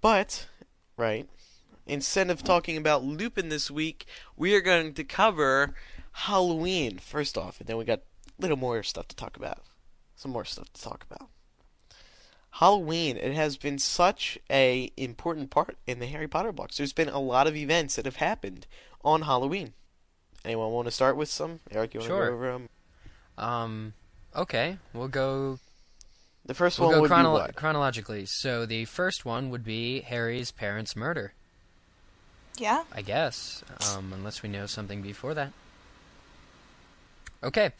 But 0.00 0.48
right, 0.96 1.28
instead 1.86 2.30
of 2.30 2.42
talking 2.42 2.76
about 2.76 3.04
Lupin 3.04 3.48
this 3.48 3.70
week, 3.70 4.06
we 4.36 4.56
are 4.56 4.60
going 4.60 4.94
to 4.94 5.04
cover 5.04 5.74
Halloween 6.12 6.98
first 6.98 7.38
off, 7.38 7.60
and 7.60 7.68
then 7.68 7.76
we 7.76 7.84
got 7.84 8.00
a 8.00 8.42
little 8.42 8.56
more 8.56 8.82
stuff 8.82 9.06
to 9.08 9.16
talk 9.16 9.36
about. 9.36 9.62
Some 10.16 10.32
more 10.32 10.44
stuff 10.44 10.72
to 10.72 10.82
talk 10.82 11.06
about. 11.08 11.28
Halloween, 12.54 13.16
it 13.16 13.32
has 13.32 13.56
been 13.56 13.78
such 13.78 14.38
a 14.50 14.90
important 14.96 15.50
part 15.50 15.76
in 15.86 15.98
the 16.00 16.06
Harry 16.06 16.26
Potter 16.28 16.52
books. 16.52 16.76
There's 16.76 16.92
been 16.92 17.08
a 17.08 17.20
lot 17.20 17.46
of 17.46 17.56
events 17.56 17.96
that 17.96 18.04
have 18.04 18.16
happened 18.16 18.66
on 19.04 19.22
Halloween. 19.22 19.72
Anyone 20.44 20.72
want 20.72 20.86
to 20.86 20.90
start 20.92 21.16
with 21.16 21.28
some? 21.28 21.60
Eric, 21.70 21.94
you 21.94 22.00
want 22.00 22.08
Sure. 22.08 22.24
to 22.24 22.30
go 22.30 22.34
over 22.34 22.52
them? 22.52 22.68
Um, 23.38 23.92
okay, 24.34 24.78
we'll 24.92 25.08
go. 25.08 25.58
The 26.44 26.54
1st 26.54 26.80
We'll 26.80 26.88
one 26.88 26.94
go 26.96 27.00
would 27.02 27.10
chronolo- 27.10 27.36
be 27.36 27.42
what? 27.48 27.54
chronologically. 27.56 28.24
So 28.26 28.66
the 28.66 28.84
first 28.86 29.24
one 29.24 29.50
would 29.50 29.62
be 29.64 30.00
Harry's 30.00 30.50
parents' 30.50 30.96
murder. 30.96 31.34
Yeah. 32.56 32.84
I 32.92 33.02
guess, 33.02 33.62
um, 33.94 34.12
unless 34.12 34.42
we 34.42 34.48
know 34.48 34.66
something 34.66 35.00
before 35.02 35.34
that. 35.34 35.52
Okay, 37.42 37.70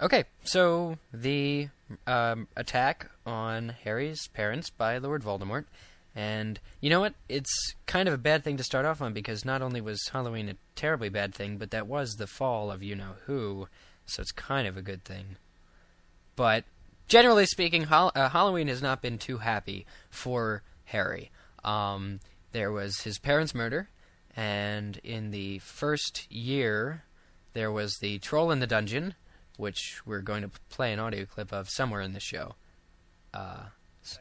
okay. 0.00 0.24
So 0.44 0.98
the 1.12 1.68
um, 2.06 2.48
attack 2.56 3.10
on 3.26 3.70
Harry's 3.84 4.28
parents 4.28 4.70
by 4.70 4.98
Lord 4.98 5.22
Voldemort, 5.22 5.64
and 6.14 6.58
you 6.80 6.90
know 6.90 7.00
what? 7.00 7.14
It's 7.28 7.74
kind 7.86 8.08
of 8.08 8.14
a 8.14 8.18
bad 8.18 8.44
thing 8.44 8.56
to 8.56 8.64
start 8.64 8.84
off 8.84 9.00
on 9.00 9.12
because 9.12 9.44
not 9.44 9.62
only 9.62 9.80
was 9.80 10.08
Halloween 10.12 10.48
a 10.48 10.56
terribly 10.74 11.08
bad 11.08 11.34
thing, 11.34 11.58
but 11.58 11.70
that 11.70 11.86
was 11.86 12.14
the 12.14 12.26
fall 12.26 12.70
of 12.70 12.82
you 12.82 12.94
know 12.94 13.14
who, 13.26 13.68
so 14.06 14.20
it's 14.20 14.32
kind 14.32 14.66
of 14.66 14.76
a 14.76 14.82
good 14.82 15.04
thing. 15.04 15.36
But 16.36 16.64
generally 17.08 17.46
speaking, 17.46 17.84
Hall- 17.84 18.12
uh, 18.14 18.28
Halloween 18.28 18.68
has 18.68 18.82
not 18.82 19.02
been 19.02 19.18
too 19.18 19.38
happy 19.38 19.86
for 20.10 20.62
Harry. 20.86 21.30
Um, 21.64 22.20
there 22.52 22.72
was 22.72 23.00
his 23.00 23.18
parents' 23.18 23.54
murder, 23.54 23.88
and 24.36 24.96
in 25.04 25.30
the 25.30 25.58
first 25.58 26.30
year, 26.30 27.04
there 27.52 27.72
was 27.72 27.96
the 28.00 28.18
Troll 28.18 28.50
in 28.50 28.60
the 28.60 28.66
Dungeon, 28.66 29.14
which 29.58 30.00
we're 30.06 30.20
going 30.22 30.40
to 30.42 30.50
play 30.70 30.92
an 30.94 30.98
audio 30.98 31.26
clip 31.26 31.52
of 31.52 31.68
somewhere 31.68 32.00
in 32.00 32.14
the 32.14 32.20
show. 32.20 32.54
Uh, 33.34 33.64
s- 34.02 34.18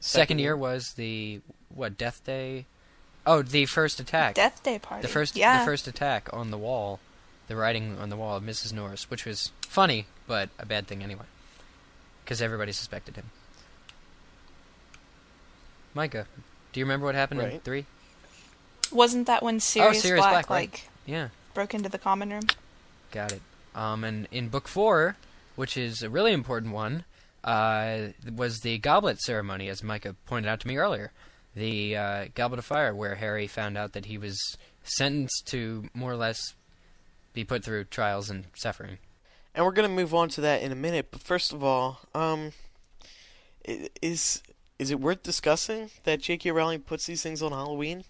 second 0.00 0.40
year 0.40 0.56
was 0.56 0.94
the 0.94 1.40
what 1.72 1.96
Death 1.96 2.24
Day? 2.24 2.66
Oh, 3.26 3.42
the 3.42 3.66
first 3.66 4.00
attack. 4.00 4.34
Death 4.34 4.60
Day 4.64 4.78
party. 4.80 5.02
The 5.02 5.08
first, 5.08 5.36
Yeah. 5.36 5.60
the 5.60 5.64
first 5.64 5.86
attack 5.86 6.28
on 6.32 6.50
the 6.50 6.58
wall, 6.58 6.98
the 7.46 7.54
writing 7.56 7.98
on 7.98 8.08
the 8.08 8.16
wall 8.16 8.36
of 8.36 8.42
Mrs. 8.42 8.72
Norris, 8.72 9.10
which 9.10 9.24
was 9.24 9.52
funny, 9.60 10.06
but 10.26 10.48
a 10.58 10.64
bad 10.66 10.86
thing 10.88 11.02
anyway, 11.02 11.26
because 12.24 12.40
everybody 12.42 12.72
suspected 12.72 13.16
him. 13.16 13.30
Micah, 15.94 16.26
do 16.72 16.80
you 16.80 16.86
remember 16.86 17.06
what 17.06 17.14
happened 17.14 17.40
in 17.40 17.60
three? 17.60 17.86
Wasn't 18.90 19.26
that 19.26 19.42
when 19.42 19.60
Sirius, 19.60 20.00
Sirius 20.02 20.22
Black, 20.24 20.46
Black, 20.46 20.50
right. 20.50 20.70
like 20.72 20.88
Yeah, 21.06 21.28
broke 21.54 21.74
into 21.74 21.88
the 21.88 21.98
common 21.98 22.30
room? 22.30 22.44
got 23.10 23.32
it. 23.32 23.42
Um, 23.78 24.02
and 24.02 24.26
in 24.32 24.48
book 24.48 24.66
four, 24.66 25.16
which 25.54 25.76
is 25.76 26.02
a 26.02 26.10
really 26.10 26.32
important 26.32 26.74
one, 26.74 27.04
uh, 27.44 28.08
was 28.34 28.58
the 28.60 28.78
goblet 28.78 29.20
ceremony, 29.20 29.68
as 29.68 29.84
Micah 29.84 30.16
pointed 30.26 30.48
out 30.48 30.58
to 30.60 30.68
me 30.68 30.76
earlier. 30.76 31.12
The 31.54 31.96
uh, 31.96 32.24
goblet 32.34 32.58
of 32.58 32.64
fire, 32.64 32.92
where 32.92 33.14
Harry 33.14 33.46
found 33.46 33.78
out 33.78 33.92
that 33.92 34.06
he 34.06 34.18
was 34.18 34.56
sentenced 34.82 35.46
to 35.48 35.88
more 35.94 36.10
or 36.10 36.16
less 36.16 36.40
be 37.34 37.44
put 37.44 37.64
through 37.64 37.84
trials 37.84 38.28
and 38.28 38.46
suffering, 38.56 38.98
and 39.54 39.64
we're 39.64 39.72
gonna 39.72 39.88
move 39.88 40.12
on 40.12 40.28
to 40.30 40.40
that 40.40 40.60
in 40.60 40.72
a 40.72 40.76
minute. 40.76 41.12
But 41.12 41.22
first 41.22 41.52
of 41.52 41.62
all, 41.62 42.00
um, 42.16 42.52
is 44.02 44.42
is 44.80 44.90
it 44.90 44.98
worth 44.98 45.22
discussing 45.22 45.90
that 46.02 46.20
J.K. 46.20 46.50
Rowling 46.50 46.80
puts 46.80 47.06
these 47.06 47.22
things 47.22 47.42
on 47.42 47.52
Halloween? 47.52 48.02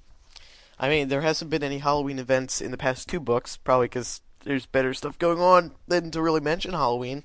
I 0.78 0.88
mean, 0.88 1.08
there 1.08 1.22
hasn't 1.22 1.50
been 1.50 1.62
any 1.62 1.78
Halloween 1.78 2.18
events 2.18 2.62
in 2.62 2.70
the 2.70 2.78
past 2.78 3.08
two 3.08 3.20
books, 3.20 3.58
probably 3.58 3.87
because 3.87 4.22
there's 4.48 4.64
better 4.64 4.94
stuff 4.94 5.18
going 5.18 5.38
on 5.38 5.72
than 5.88 6.10
to 6.10 6.22
really 6.22 6.40
mention 6.40 6.72
Halloween. 6.72 7.22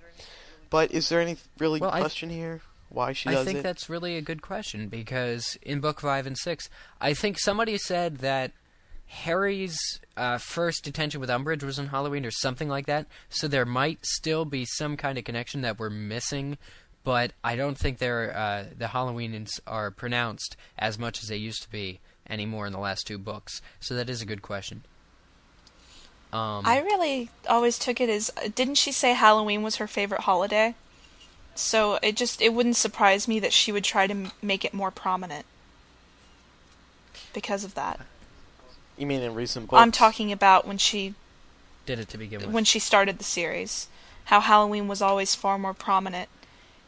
But 0.69 0.91
is 0.91 1.07
there 1.07 1.21
any 1.21 1.37
really 1.57 1.79
Well, 1.79 1.89
question 1.89 2.29
here? 2.29 2.59
Why 2.89 3.13
she 3.13 3.29
I 3.29 3.45
think 3.45 3.59
it? 3.59 3.63
that's 3.63 3.89
really 3.89 4.17
a 4.17 4.21
good 4.21 4.41
question 4.41 4.89
because 4.89 5.57
in 5.61 5.79
book 5.79 6.01
five 6.01 6.27
and 6.27 6.37
six, 6.37 6.69
I 6.99 7.13
think 7.13 7.39
somebody 7.39 7.77
said 7.77 8.17
that 8.17 8.51
Harry's 9.05 9.79
uh, 10.17 10.37
first 10.37 10.83
detention 10.83 11.21
with 11.21 11.29
Umbridge 11.29 11.63
was 11.63 11.79
on 11.79 11.87
Halloween 11.87 12.25
or 12.25 12.31
something 12.31 12.67
like 12.67 12.87
that. 12.87 13.07
So 13.29 13.47
there 13.47 13.65
might 13.65 14.05
still 14.05 14.43
be 14.43 14.65
some 14.65 14.97
kind 14.97 15.17
of 15.17 15.23
connection 15.23 15.61
that 15.61 15.79
we're 15.79 15.89
missing, 15.89 16.57
but 17.05 17.31
I 17.41 17.55
don't 17.55 17.77
think 17.77 17.99
they're 17.99 18.35
uh, 18.35 18.65
the 18.77 18.87
Halloweens 18.87 19.61
are 19.65 19.91
pronounced 19.91 20.57
as 20.77 20.99
much 20.99 21.23
as 21.23 21.29
they 21.29 21.37
used 21.37 21.63
to 21.63 21.71
be 21.71 22.01
anymore 22.29 22.67
in 22.67 22.73
the 22.73 22.79
last 22.79 23.07
two 23.07 23.17
books. 23.17 23.61
So 23.79 23.95
that 23.95 24.09
is 24.09 24.21
a 24.21 24.25
good 24.25 24.41
question. 24.41 24.83
Um, 26.33 26.65
I 26.65 26.79
really 26.79 27.29
always 27.47 27.77
took 27.77 28.01
it 28.01 28.09
as 28.09 28.31
didn't 28.55 28.75
she 28.75 28.91
say 28.91 29.13
Halloween 29.13 29.61
was 29.61 29.75
her 29.75 29.87
favorite 29.87 30.21
holiday? 30.21 30.73
So 31.55 31.99
it 32.01 32.15
just 32.15 32.41
it 32.41 32.53
wouldn't 32.53 32.75
surprise 32.75 33.27
me 33.27 33.39
that 33.39 33.53
she 33.53 33.71
would 33.71 33.83
try 33.83 34.07
to 34.07 34.13
m- 34.13 34.31
make 34.41 34.65
it 34.65 34.73
more 34.73 34.89
prominent 34.89 35.45
because 37.33 37.63
of 37.63 37.75
that. 37.75 37.99
you 38.97 39.05
mean 39.05 39.21
in 39.21 39.35
recent 39.35 39.69
books? 39.69 39.79
I'm 39.79 39.91
talking 39.91 40.31
about 40.31 40.67
when 40.67 40.77
she 40.77 41.13
did 41.85 41.99
it 41.99 42.09
to 42.09 42.17
begin 42.17 42.41
with. 42.41 42.49
when 42.49 42.63
she 42.63 42.79
started 42.79 43.17
the 43.19 43.23
series, 43.23 43.87
how 44.25 44.39
Halloween 44.39 44.87
was 44.87 45.01
always 45.01 45.35
far 45.35 45.59
more 45.59 45.73
prominent 45.73 46.29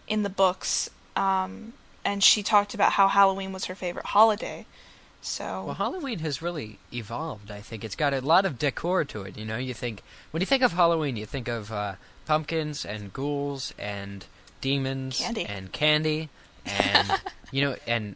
in 0.07 0.23
the 0.23 0.29
books, 0.29 0.89
um, 1.15 1.73
and 2.03 2.23
she 2.23 2.41
talked 2.43 2.73
about 2.73 2.93
how 2.93 3.07
Halloween 3.07 3.51
was 3.51 3.65
her 3.65 3.75
favorite 3.75 4.07
holiday. 4.07 4.65
So 5.25 5.63
Well, 5.65 5.75
Halloween 5.75 6.19
has 6.19 6.41
really 6.41 6.77
evolved. 6.93 7.49
I 7.49 7.59
think 7.59 7.83
it's 7.83 7.95
got 7.95 8.13
a 8.13 8.21
lot 8.21 8.45
of 8.45 8.59
decor 8.59 9.03
to 9.05 9.23
it. 9.23 9.37
You 9.37 9.45
know, 9.45 9.57
you 9.57 9.73
think 9.73 10.03
when 10.31 10.41
you 10.41 10.45
think 10.45 10.61
of 10.61 10.73
Halloween, 10.73 11.17
you 11.17 11.25
think 11.25 11.47
of 11.47 11.71
uh, 11.71 11.95
pumpkins 12.25 12.85
and 12.85 13.11
ghouls 13.11 13.73
and 13.79 14.25
demons 14.61 15.17
Candy. 15.17 15.45
and 15.45 15.71
candy 15.71 16.29
and 16.65 17.21
you 17.51 17.61
know 17.61 17.75
and 17.87 18.15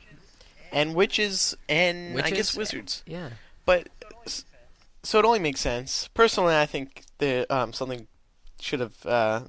and 0.72 0.94
witches 0.94 1.58
and 1.68 2.22
I 2.22 2.30
guess 2.30 2.56
wizards. 2.56 3.04
yeah. 3.08 3.30
But 3.66 3.90
so 5.04 5.20
it 5.20 5.26
only 5.26 5.40
makes 5.40 5.62
sense. 5.62 6.10
Personally, 6.14 6.56
I 6.56 6.68
think 6.68 7.04
the 7.18 7.52
um, 7.54 7.74
something 7.74 8.08
should 8.60 8.82
have 8.82 9.06
uh, 9.06 9.42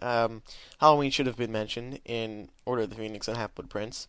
um, 0.00 0.42
Halloween 0.78 1.10
should 1.10 1.26
have 1.26 1.36
been 1.36 1.52
mentioned 1.52 2.00
in 2.04 2.48
Order 2.64 2.82
of 2.82 2.90
the 2.90 2.96
Phoenix 2.96 3.26
and 3.26 3.36
Half 3.36 3.56
Blood 3.56 3.70
Prince, 3.70 4.06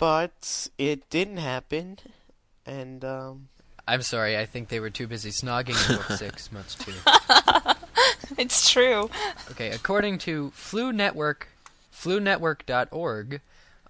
but 0.00 0.68
it 0.78 1.08
didn't 1.10 1.36
happen, 1.36 1.98
and 2.64 3.04
um, 3.04 3.48
I'm 3.86 4.00
sorry. 4.00 4.36
I 4.36 4.46
think 4.46 4.68
they 4.68 4.80
were 4.80 4.88
too 4.88 5.06
busy 5.06 5.30
snogging 5.30 5.90
in 5.90 5.96
book 5.96 6.06
six 6.18 6.50
much 6.50 6.76
too. 6.78 6.94
it's 8.38 8.70
true. 8.70 9.10
Okay, 9.50 9.70
according 9.70 10.16
to 10.20 10.52
Floo 10.56 10.92
Network, 10.94 11.48
FlooNetwork.org, 11.94 13.42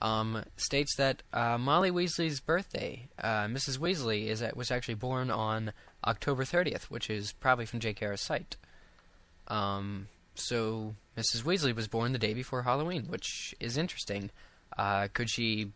um, 0.03 0.43
states 0.57 0.97
that 0.97 1.23
uh, 1.33 1.57
Molly 1.59 1.93
Weasley's 1.93 2.41
birthday, 2.41 3.09
uh, 3.23 3.45
Mrs. 3.45 3.79
Weasley, 3.79 4.27
is 4.27 4.43
was 4.57 4.73
actually 4.73 4.95
born 4.95 5.31
on 5.31 5.73
October 6.05 6.43
30th, 6.43 6.85
which 6.85 7.09
is 7.09 7.33
probably 7.35 7.67
from 7.67 7.79
J.K.R.'s 7.79 8.21
site. 8.21 8.57
Um, 9.47 10.09
so 10.35 10.97
Mrs. 11.17 11.45
Weasley 11.45 11.75
was 11.75 11.87
born 11.87 12.13
the 12.13 12.19
day 12.19 12.35
before 12.35 12.63
Halloween, 12.63 13.05
which 13.05 13.55
is 13.61 13.77
interesting. 13.77 14.31
Uh, 14.77 15.07
could 15.13 15.31
she 15.31 15.71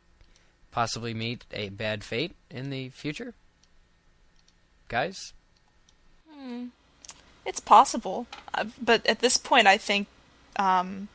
possibly 0.75 1.15
meet 1.15 1.45
a 1.53 1.69
bad 1.69 2.03
fate 2.03 2.33
in 2.51 2.69
the 2.69 2.89
future, 2.89 3.33
guys? 4.89 5.33
It's 7.47 7.61
possible, 7.61 8.27
uh, 8.53 8.65
but 8.83 9.07
at 9.07 9.21
this 9.21 9.37
point, 9.37 9.69
I 9.69 9.79
think, 9.79 10.09
um, 10.57 11.07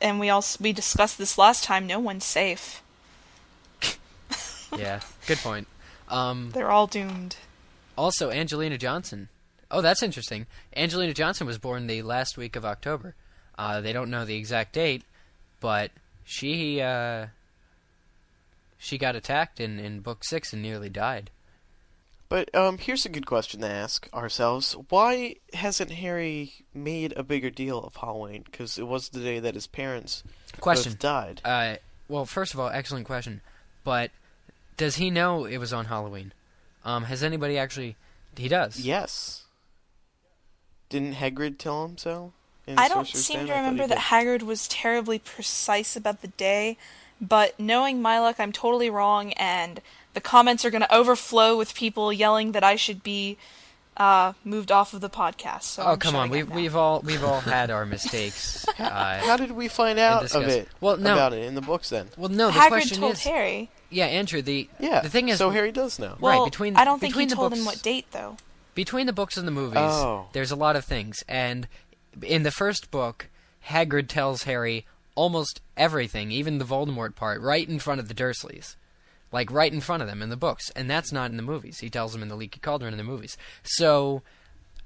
and 0.00 0.18
we 0.18 0.30
also 0.30 0.58
we 0.62 0.72
discussed 0.72 1.18
this 1.18 1.36
last 1.36 1.64
time. 1.64 1.86
No 1.86 1.98
one's 1.98 2.24
safe. 2.24 2.82
yeah, 4.76 5.00
good 5.26 5.38
point. 5.38 5.68
Um, 6.08 6.50
They're 6.54 6.70
all 6.70 6.86
doomed. 6.86 7.36
Also, 7.98 8.30
Angelina 8.30 8.78
Johnson. 8.78 9.28
Oh, 9.70 9.82
that's 9.82 10.02
interesting. 10.02 10.46
Angelina 10.74 11.12
Johnson 11.12 11.46
was 11.46 11.58
born 11.58 11.88
the 11.88 12.02
last 12.02 12.38
week 12.38 12.56
of 12.56 12.64
October. 12.64 13.14
Uh, 13.58 13.82
they 13.82 13.92
don't 13.92 14.10
know 14.10 14.24
the 14.24 14.36
exact 14.36 14.72
date, 14.72 15.02
but 15.60 15.90
she 16.24 16.80
uh, 16.80 17.26
she 18.78 18.98
got 18.98 19.16
attacked 19.16 19.60
in, 19.60 19.78
in 19.78 20.00
book 20.00 20.24
six 20.24 20.52
and 20.52 20.62
nearly 20.62 20.88
died. 20.88 21.30
but 22.28 22.52
um, 22.54 22.78
here's 22.78 23.06
a 23.06 23.08
good 23.10 23.26
question 23.26 23.60
to 23.60 23.68
ask 23.68 24.08
ourselves: 24.12 24.74
Why 24.88 25.36
hasn't 25.54 25.90
Harry 25.92 26.52
made 26.74 27.12
a 27.16 27.22
bigger 27.22 27.50
deal 27.50 27.80
of 27.80 27.96
Halloween? 27.96 28.42
Because 28.44 28.78
it 28.78 28.86
was 28.86 29.08
the 29.10 29.20
day 29.20 29.38
that 29.40 29.54
his 29.54 29.66
parents 29.66 30.22
Question. 30.60 30.92
both 30.92 30.98
died. 31.00 31.40
Uh, 31.44 31.76
well, 32.08 32.24
first 32.26 32.54
of 32.54 32.60
all, 32.60 32.68
excellent 32.68 33.06
question. 33.06 33.40
But 33.84 34.10
does 34.76 34.96
he 34.96 35.10
know 35.10 35.44
it 35.44 35.58
was 35.58 35.72
on 35.72 35.86
Halloween? 35.86 36.32
Um, 36.84 37.04
has 37.04 37.22
anybody 37.22 37.58
actually? 37.58 37.96
He 38.36 38.48
does. 38.48 38.80
Yes. 38.80 39.44
Didn't 40.88 41.14
Hagrid 41.14 41.58
tell 41.58 41.84
him 41.84 41.98
so? 41.98 42.32
in 42.66 42.78
I 42.78 42.88
don't 42.88 43.06
Sorcerer's 43.06 43.24
seem 43.26 43.36
Stone? 43.38 43.46
to 43.46 43.52
I 43.52 43.56
thought 43.56 43.60
remember 43.62 43.82
did. 43.84 43.90
that 43.90 43.98
Hagrid 43.98 44.42
was 44.42 44.68
terribly 44.68 45.18
precise 45.18 45.96
about 45.96 46.20
the 46.22 46.28
day, 46.28 46.76
but 47.20 47.58
knowing 47.58 48.02
my 48.02 48.18
luck, 48.20 48.36
I'm 48.38 48.52
totally 48.52 48.90
wrong, 48.90 49.32
and 49.34 49.80
the 50.14 50.20
comments 50.20 50.64
are 50.64 50.70
going 50.70 50.82
to 50.82 50.94
overflow 50.94 51.56
with 51.56 51.74
people 51.74 52.12
yelling 52.12 52.52
that 52.52 52.64
I 52.64 52.76
should 52.76 53.02
be 53.02 53.36
uh, 53.96 54.34
moved 54.44 54.70
off 54.70 54.92
of 54.92 55.00
the 55.00 55.08
podcast. 55.08 55.62
So 55.62 55.82
Oh 55.82 55.92
I'm 55.92 55.98
come 55.98 56.14
on, 56.16 56.28
we, 56.28 56.42
up 56.42 56.48
now. 56.50 56.54
we've 56.54 56.76
all 56.76 57.00
we've 57.00 57.24
all 57.24 57.40
had 57.40 57.70
our 57.70 57.86
mistakes. 57.86 58.64
Uh, 58.78 59.18
How 59.24 59.36
did 59.38 59.52
we 59.52 59.68
find 59.68 59.98
out 59.98 60.34
of 60.34 60.42
it? 60.48 60.68
Well, 60.82 60.98
no. 60.98 61.14
about 61.14 61.32
it 61.32 61.44
in 61.44 61.54
the 61.54 61.62
books 61.62 61.88
then. 61.88 62.08
well, 62.18 62.28
no, 62.28 62.48
the 62.48 62.52
Hagrid 62.58 62.68
question 62.68 62.98
told 63.00 63.12
is, 63.14 63.24
Harry. 63.24 63.70
yeah, 63.88 64.04
Andrew. 64.04 64.42
The 64.42 64.68
Yeah. 64.78 65.00
the 65.00 65.08
thing 65.08 65.30
is, 65.30 65.38
so 65.38 65.48
Harry 65.50 65.72
does 65.72 65.98
know. 65.98 66.16
Right, 66.20 66.44
between- 66.44 66.76
I 66.76 66.84
don't 66.84 66.98
think 66.98 67.12
between 67.14 67.28
he 67.28 67.30
the 67.30 67.36
told 67.36 67.54
him 67.54 67.64
what 67.64 67.80
date 67.82 68.04
though. 68.12 68.36
between 68.74 69.06
the 69.06 69.14
books 69.14 69.38
and 69.38 69.48
the 69.48 69.52
movies, 69.52 69.78
Oh. 69.78 70.26
there's 70.32 70.50
a 70.50 70.56
lot 70.56 70.76
of 70.76 70.84
things. 70.84 71.24
And 71.26 71.66
in 72.22 72.42
the 72.42 72.50
first 72.50 72.90
book, 72.90 73.28
Hagrid 73.68 74.08
tells 74.08 74.42
Harry 74.42 74.84
almost 75.16 75.60
everything, 75.76 76.30
even 76.30 76.58
the 76.58 76.64
Voldemort 76.64 77.16
part, 77.16 77.40
right 77.40 77.68
in 77.68 77.80
front 77.80 78.00
of 78.00 78.08
the 78.08 78.14
Dursleys. 78.14 78.76
Like, 79.32 79.50
right 79.50 79.72
in 79.72 79.80
front 79.80 80.02
of 80.02 80.08
them 80.08 80.22
in 80.22 80.30
the 80.30 80.36
books. 80.36 80.70
And 80.76 80.88
that's 80.88 81.10
not 81.10 81.32
in 81.32 81.36
the 81.36 81.42
movies. 81.42 81.80
He 81.80 81.90
tells 81.90 82.12
them 82.12 82.22
in 82.22 82.28
the 82.28 82.36
Leaky 82.36 82.60
Cauldron 82.60 82.94
in 82.94 82.98
the 82.98 83.02
movies. 83.02 83.36
So, 83.64 84.22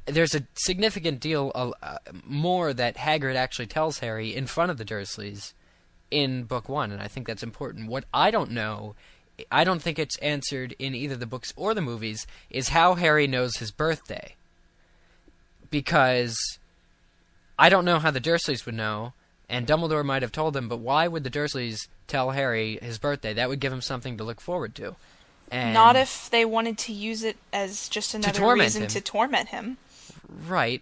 there's 0.06 0.34
a 0.34 0.46
significant 0.54 1.20
deal 1.20 1.52
uh, 1.54 1.98
more 2.24 2.72
that 2.72 2.96
Hagrid 2.96 3.36
actually 3.36 3.66
tells 3.66 3.98
Harry 3.98 4.34
in 4.34 4.46
front 4.46 4.70
of 4.70 4.78
the 4.78 4.84
Dursleys 4.84 5.52
in 6.10 6.44
book 6.44 6.68
one, 6.68 6.90
and 6.90 7.00
I 7.00 7.08
think 7.08 7.26
that's 7.26 7.42
important. 7.42 7.88
What 7.88 8.04
I 8.12 8.30
don't 8.30 8.50
know, 8.50 8.94
I 9.50 9.64
don't 9.64 9.82
think 9.82 9.98
it's 9.98 10.18
answered 10.18 10.74
in 10.78 10.94
either 10.94 11.16
the 11.16 11.26
books 11.26 11.52
or 11.56 11.74
the 11.74 11.80
movies, 11.80 12.26
is 12.50 12.70
how 12.70 12.94
Harry 12.94 13.26
knows 13.26 13.56
his 13.56 13.70
birthday. 13.70 14.34
Because 15.70 16.36
I 17.58 17.68
don't 17.68 17.84
know 17.84 18.00
how 18.00 18.10
the 18.10 18.20
Dursleys 18.20 18.66
would 18.66 18.74
know, 18.74 19.12
and 19.50 19.66
Dumbledore 19.66 20.04
might 20.04 20.22
have 20.22 20.32
told 20.32 20.54
them, 20.54 20.68
but 20.68 20.78
why 20.78 21.06
would 21.08 21.24
the 21.24 21.30
Dursleys 21.30 21.88
tell 22.06 22.30
Harry 22.30 22.78
his 22.80 22.96
birthday? 22.98 23.34
That 23.34 23.48
would 23.50 23.60
give 23.60 23.72
him 23.72 23.82
something 23.82 24.16
to 24.16 24.24
look 24.24 24.40
forward 24.40 24.74
to. 24.76 24.96
And 25.50 25.74
Not 25.74 25.96
if 25.96 26.30
they 26.30 26.44
wanted 26.44 26.78
to 26.78 26.92
use 26.92 27.24
it 27.24 27.36
as 27.52 27.88
just 27.88 28.14
another 28.14 28.38
torment 28.38 28.66
reason 28.66 28.82
him. 28.82 28.88
to 28.88 29.00
torment 29.00 29.48
him. 29.48 29.76
Right, 30.46 30.80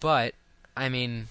but 0.00 0.34
I 0.76 0.88
mean, 0.88 1.26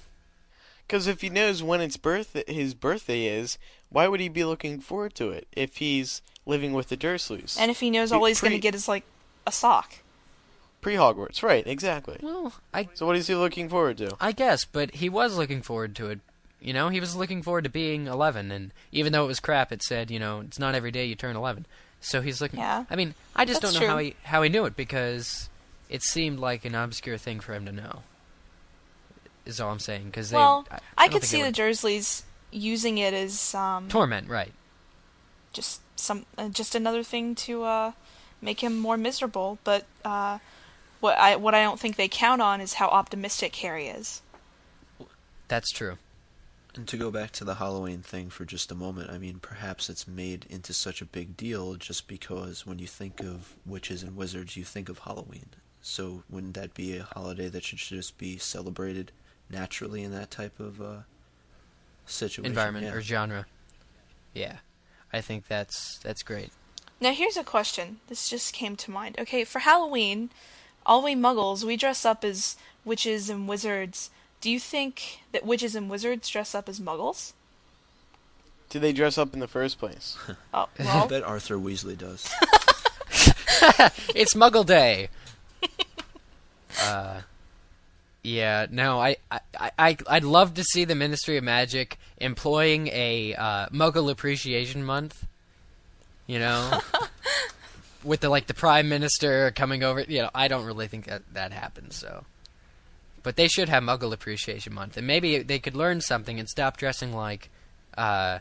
Because 0.86 1.08
if 1.08 1.22
he 1.22 1.30
knows 1.30 1.64
when 1.64 1.80
its 1.82 1.96
birth 1.98 2.38
his 2.48 2.74
birthday 2.74 3.26
is, 3.26 3.58
why 3.90 4.08
would 4.08 4.20
he 4.20 4.28
be 4.28 4.44
looking 4.44 4.80
forward 4.82 5.16
to 5.16 5.30
it 5.32 5.48
if 5.56 5.78
he's 5.78 6.22
living 6.46 6.74
with 6.74 6.90
the 6.90 6.98
Dursleys? 6.98 7.58
And 7.58 7.72
if 7.72 7.80
he 7.80 7.90
knows 7.90 8.10
Pre- 8.10 8.18
all 8.18 8.26
he's 8.26 8.42
going 8.42 8.52
to 8.54 8.60
get 8.60 8.76
is 8.76 8.88
like 8.90 9.04
a 9.48 9.52
sock. 9.52 9.96
Pre 10.82 10.96
Hogwarts, 10.96 11.42
right? 11.42 11.66
Exactly. 11.66 12.18
well, 12.22 12.52
I 12.74 12.90
So 12.96 13.06
what 13.06 13.16
is 13.16 13.28
he 13.28 13.36
looking 13.36 13.70
forward 13.70 13.98
to? 14.00 14.18
I 14.20 14.34
guess, 14.34 14.66
but 14.66 14.96
he 14.96 15.08
was 15.08 15.38
looking 15.38 15.62
forward 15.62 15.96
to 15.96 16.10
it. 16.10 16.20
You 16.64 16.74
know, 16.74 16.90
he 16.90 17.00
was 17.00 17.16
looking 17.16 17.44
forward 17.44 17.66
to 17.66 17.70
being 17.70 18.08
11, 18.08 18.50
and 18.52 18.72
even 18.92 19.12
though 19.12 19.26
it 19.26 19.28
was 19.28 19.40
crap, 19.40 19.72
it 19.72 19.84
said, 19.84 20.10
you 20.10 20.18
know, 20.18 20.40
it's 20.40 20.58
not 20.58 20.76
every 20.76 20.92
day 20.92 21.06
you 21.06 21.16
turn 21.16 21.36
11. 21.36 21.66
So 22.00 22.22
he's 22.22 22.42
looking. 22.42 22.60
Yeah. 22.60 22.86
I 22.90 22.96
mean, 22.96 23.16
I 23.36 23.46
just 23.46 23.62
That's 23.62 23.74
don't 23.74 23.84
know 23.84 23.88
how 23.88 23.98
he 23.98 24.16
how 24.24 24.42
he 24.42 24.50
knew 24.50 24.66
it 24.66 24.76
because 24.76 25.50
it 25.90 26.04
seemed 26.04 26.40
like 26.40 26.66
an 26.66 26.76
obscure 26.76 27.18
thing 27.18 27.40
for 27.40 27.54
him 27.54 27.66
to 27.66 27.72
know. 27.72 28.02
Is 29.46 29.60
all 29.60 29.72
I'm 29.72 29.80
saying. 29.80 30.06
Because 30.06 30.30
they. 30.30 30.38
well, 30.38 30.66
I, 30.72 30.80
I, 30.98 31.08
don't 31.08 31.20
could 31.20 31.28
see 31.28 31.42
the 31.42 31.52
Dursleys 31.52 32.24
using 32.52 32.98
it 32.98 33.14
as 33.14 33.54
um, 33.56 33.88
torment, 33.88 34.30
right? 34.30 34.52
just 35.54 35.82
some 35.98 36.26
uh, 36.38 36.50
just 36.50 36.76
another 36.76 37.04
thing 37.04 37.36
to 37.36 37.64
uh, 37.64 37.92
make 38.42 38.62
him 38.62 38.78
more 38.78 38.98
miserable. 38.98 39.60
But 39.64 39.86
uh, 40.04 40.40
what 41.00 41.18
I 41.18 41.38
what 41.38 41.56
I 41.56 41.64
don't 41.64 41.80
think 41.80 41.96
they 41.96 42.10
count 42.10 42.42
on 42.42 42.60
is 42.60 42.74
how 42.74 42.88
optimistic 42.88 43.56
Harry 43.58 43.88
is. 43.88 44.22
That's 45.48 45.72
true. 45.72 45.98
And 46.76 46.88
to 46.88 46.98
go 46.98 47.12
back 47.12 47.32
to 47.34 47.44
the 47.44 47.56
Halloween 47.56 48.02
thing 48.02 48.30
for 48.30 48.46
just 48.46 48.72
a 48.72 48.76
moment, 48.76 49.12
I 49.12 49.20
mean, 49.20 49.38
perhaps 49.40 49.90
it's 49.90 50.08
made 50.08 50.48
into 50.50 50.74
such 50.74 51.02
a 51.02 51.06
big 51.06 51.38
deal 51.38 51.76
just 51.76 52.08
because 52.08 52.66
when 52.66 52.80
you 52.80 52.88
think 52.88 53.22
of 53.22 53.54
witches 53.66 54.02
and 54.02 54.16
wizards, 54.16 54.58
you 54.58 54.64
think 54.64 54.90
of 54.90 55.00
Halloween. 55.00 55.50
So 55.82 56.24
wouldn't 56.30 56.56
that 56.56 56.74
be 56.74 56.98
a 56.98 57.04
holiday 57.04 57.48
that 57.50 57.64
should 57.64 57.78
just 57.78 58.18
be 58.18 58.38
celebrated 58.38 59.12
naturally 59.52 60.02
in 60.04 60.12
that 60.14 60.32
type 60.32 60.60
of 60.60 60.82
uh, 60.82 60.96
situation? 62.06 62.46
Environment 62.46 62.86
Yeah. 62.88 62.94
or 62.94 63.02
genre. 63.02 63.46
Yeah, 64.34 64.58
I 65.12 65.22
think 65.22 65.48
that's 65.48 66.00
that's 66.00 66.24
great. 66.24 66.52
Now 67.00 67.12
here's 67.12 67.38
a 67.38 67.44
question. 67.44 67.98
This 68.08 68.30
just 68.30 68.54
came 68.54 68.76
to 68.78 68.90
mind. 68.90 69.18
Okay, 69.20 69.44
for 69.44 69.60
Halloween, 69.60 70.32
all 70.86 71.04
we 71.04 71.16
muggles, 71.16 71.64
we 71.64 71.78
dress 71.78 72.04
up 72.06 72.24
as 72.24 72.56
witches 72.84 73.30
and 73.30 73.48
wizards. 73.48 74.10
Do 74.44 74.52
you 74.52 74.60
think 74.60 75.22
that 75.32 75.46
witches 75.46 75.74
and 75.74 75.90
wizards 75.90 76.28
dress 76.28 76.54
up 76.54 76.68
as 76.68 76.78
muggles? 76.78 77.32
Did 78.70 78.82
they 78.82 78.92
dress 78.92 79.18
up 79.18 79.34
in 79.34 79.40
the 79.40 79.48
first 79.48 79.80
place? 79.80 80.18
Oh, 80.54 80.68
I 80.80 80.84
well, 80.84 81.08
bet 81.08 81.24
Arthur 81.24 81.56
Weasley 81.56 81.98
does. 81.98 82.30
it's 84.14 84.34
Muggle 84.34 84.66
Day. 84.66 85.08
uh, 86.82 87.22
yeah, 88.22 88.66
no, 88.70 89.00
I, 89.00 89.16
I, 89.32 89.40
I, 89.80 89.98
I'd 90.10 90.26
love 90.26 90.56
to 90.56 90.64
see 90.66 90.84
the 90.84 90.94
Ministry 90.94 91.38
of 91.38 91.46
Magic 91.46 91.98
employing 92.18 92.90
a 92.90 93.34
uh, 93.36 93.68
Muggle 93.70 94.12
Appreciation 94.12 94.84
Month. 94.84 95.26
You 96.28 96.40
know, 96.40 96.82
with 98.04 98.20
the 98.20 98.28
like 98.28 98.48
the 98.48 98.54
Prime 98.54 98.90
Minister 98.90 99.52
coming 99.52 99.84
over. 99.84 100.02
You 100.02 100.24
know, 100.24 100.30
I 100.36 100.50
don't 100.50 100.66
really 100.66 100.88
think 100.88 101.06
that 101.06 101.22
that 101.34 101.54
happens. 101.54 101.96
So, 101.96 102.26
but 103.24 103.36
they 103.36 103.48
should 103.48 103.70
have 103.70 103.82
Muggle 103.84 104.14
Appreciation 104.14 104.74
Month, 104.74 104.98
and 104.98 105.08
maybe 105.08 105.40
they 105.40 105.58
could 105.60 105.76
learn 105.76 106.02
something 106.02 106.40
and 106.40 106.48
stop 106.48 106.78
dressing 106.78 107.14
like. 107.14 107.50
Uh, 107.98 108.40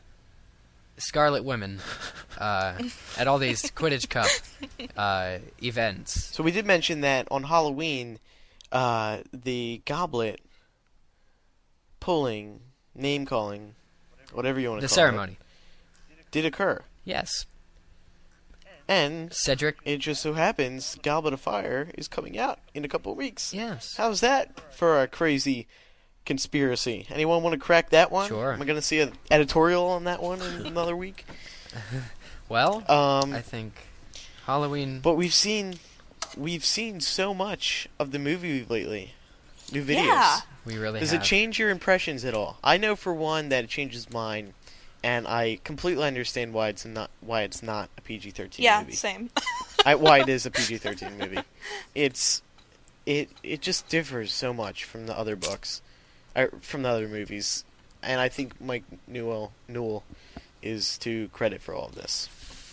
Scarlet 0.98 1.42
Women 1.42 1.80
uh, 2.38 2.74
at 3.18 3.26
all 3.26 3.38
these 3.38 3.62
Quidditch 3.70 4.08
Cup 4.10 4.28
uh, 4.96 5.38
events. 5.62 6.24
So 6.34 6.42
we 6.42 6.52
did 6.52 6.66
mention 6.66 7.00
that 7.00 7.26
on 7.30 7.44
Halloween, 7.44 8.18
uh, 8.70 9.18
the 9.32 9.80
goblet 9.86 10.40
pulling, 11.98 12.60
name 12.94 13.24
calling, 13.26 13.74
whatever 14.32 14.60
you 14.60 14.68
want 14.68 14.80
to 14.80 14.86
The 14.86 14.88
call 14.88 14.94
ceremony. 14.94 15.38
it, 16.18 16.30
did 16.30 16.44
occur. 16.44 16.82
Yes. 17.04 17.46
And 18.92 19.32
Cedric. 19.32 19.76
it 19.84 19.98
just 19.98 20.20
so 20.22 20.34
happens 20.34 20.96
Goblet 21.02 21.32
of 21.34 21.40
Fire 21.40 21.88
is 21.96 22.08
coming 22.08 22.38
out 22.38 22.58
in 22.74 22.84
a 22.84 22.88
couple 22.88 23.10
of 23.12 23.18
weeks. 23.18 23.54
Yes. 23.54 23.94
How's 23.96 24.20
that 24.20 24.60
for 24.74 25.00
a 25.00 25.06
crazy 25.08 25.66
conspiracy? 26.26 27.06
Anyone 27.10 27.42
want 27.42 27.54
to 27.54 27.58
crack 27.60 27.90
that 27.90 28.10
one? 28.12 28.28
Sure. 28.28 28.52
Am 28.52 28.60
I 28.62 28.64
going 28.64 28.76
to 28.78 28.82
see 28.82 29.00
an 29.00 29.12
editorial 29.30 29.86
on 29.88 30.04
that 30.04 30.22
one 30.22 30.40
in 30.42 30.66
another 30.66 30.96
week? 30.96 31.24
Well, 32.48 32.84
Um, 32.90 33.32
I 33.32 33.40
think 33.40 33.72
Halloween. 34.44 35.00
but 35.00 35.14
we've 35.14 35.32
seen 35.32 35.76
we've 36.36 36.64
seen 36.66 37.00
so 37.00 37.32
much 37.32 37.88
of 37.98 38.10
the 38.12 38.18
movie 38.18 38.66
lately. 38.68 39.14
New 39.72 39.82
videos. 39.82 40.04
Yeah. 40.06 40.40
We 40.66 40.76
really 40.76 41.00
Does 41.00 41.12
have. 41.12 41.22
it 41.22 41.24
change 41.24 41.58
your 41.58 41.70
impressions 41.70 42.26
at 42.26 42.34
all? 42.34 42.58
I 42.62 42.76
know 42.76 42.94
for 42.94 43.14
one 43.14 43.48
that 43.48 43.64
it 43.64 43.70
changes 43.70 44.10
mine, 44.12 44.52
and 45.04 45.26
I 45.26 45.58
completely 45.64 46.04
understand 46.06 46.52
why 46.52 46.68
it's 46.68 46.84
not 46.84 47.10
why 47.20 47.42
it's 47.42 47.62
not 47.62 47.90
a 47.98 48.00
PG-13 48.00 48.58
yeah, 48.58 48.80
movie. 48.80 48.92
same. 48.92 49.30
I, 49.86 49.94
why 49.96 50.20
it 50.20 50.28
is 50.28 50.46
a 50.46 50.50
PG-13 50.52 51.18
movie. 51.18 51.40
It's 51.94 52.42
it 53.06 53.30
it 53.42 53.60
just 53.60 53.88
differs 53.88 54.32
so 54.32 54.52
much 54.54 54.84
from 54.84 55.06
the 55.06 55.16
other 55.18 55.34
books, 55.36 55.82
or 56.36 56.50
from 56.60 56.82
the 56.82 56.88
other 56.88 57.08
movies, 57.08 57.64
and 58.02 58.20
I 58.20 58.28
think 58.28 58.60
Mike 58.60 58.84
Newell 59.08 59.52
Newell 59.68 60.04
is 60.62 60.98
to 60.98 61.28
credit 61.28 61.60
for 61.60 61.74
all 61.74 61.86
of 61.86 61.94
this. 61.96 62.28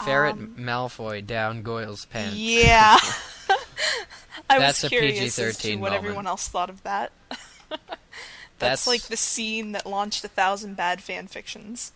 Ferret 0.05 0.33
Um, 0.35 0.55
Malfoy 0.57 1.25
down 1.25 1.61
Goyle's 1.63 2.05
pants. 2.05 2.35
yeah. 2.37 2.97
I 4.49 4.57
That's 4.59 4.81
was 4.83 4.89
curious 4.89 5.37
as 5.39 5.57
to 5.57 5.67
PG-13 5.67 5.79
what 5.79 5.89
moment. 5.91 6.03
everyone 6.03 6.27
else 6.27 6.47
thought 6.47 6.69
of 6.69 6.81
that. 6.83 7.11
That's, 7.69 7.77
That's- 8.59 8.87
like 8.87 9.01
the 9.03 9.17
scene 9.17 9.71
that 9.73 9.85
launched 9.85 10.23
a 10.23 10.27
thousand 10.27 10.75
bad 10.75 11.01
fan 11.01 11.27
fictions. 11.27 11.91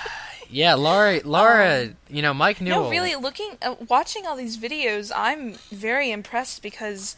Yeah, 0.53 0.75
Laura. 0.75 1.21
Laura. 1.25 1.91
you 2.09 2.23
know, 2.23 2.35
Mike 2.35 2.61
Newell. 2.61 2.83
No, 2.85 2.91
really, 2.91 3.15
looking, 3.15 3.53
uh, 3.63 3.77
watching 3.89 4.27
all 4.27 4.35
these 4.35 4.59
videos, 4.59 5.13
I'm 5.15 5.53
very 5.71 6.11
impressed 6.11 6.61
because 6.61 7.15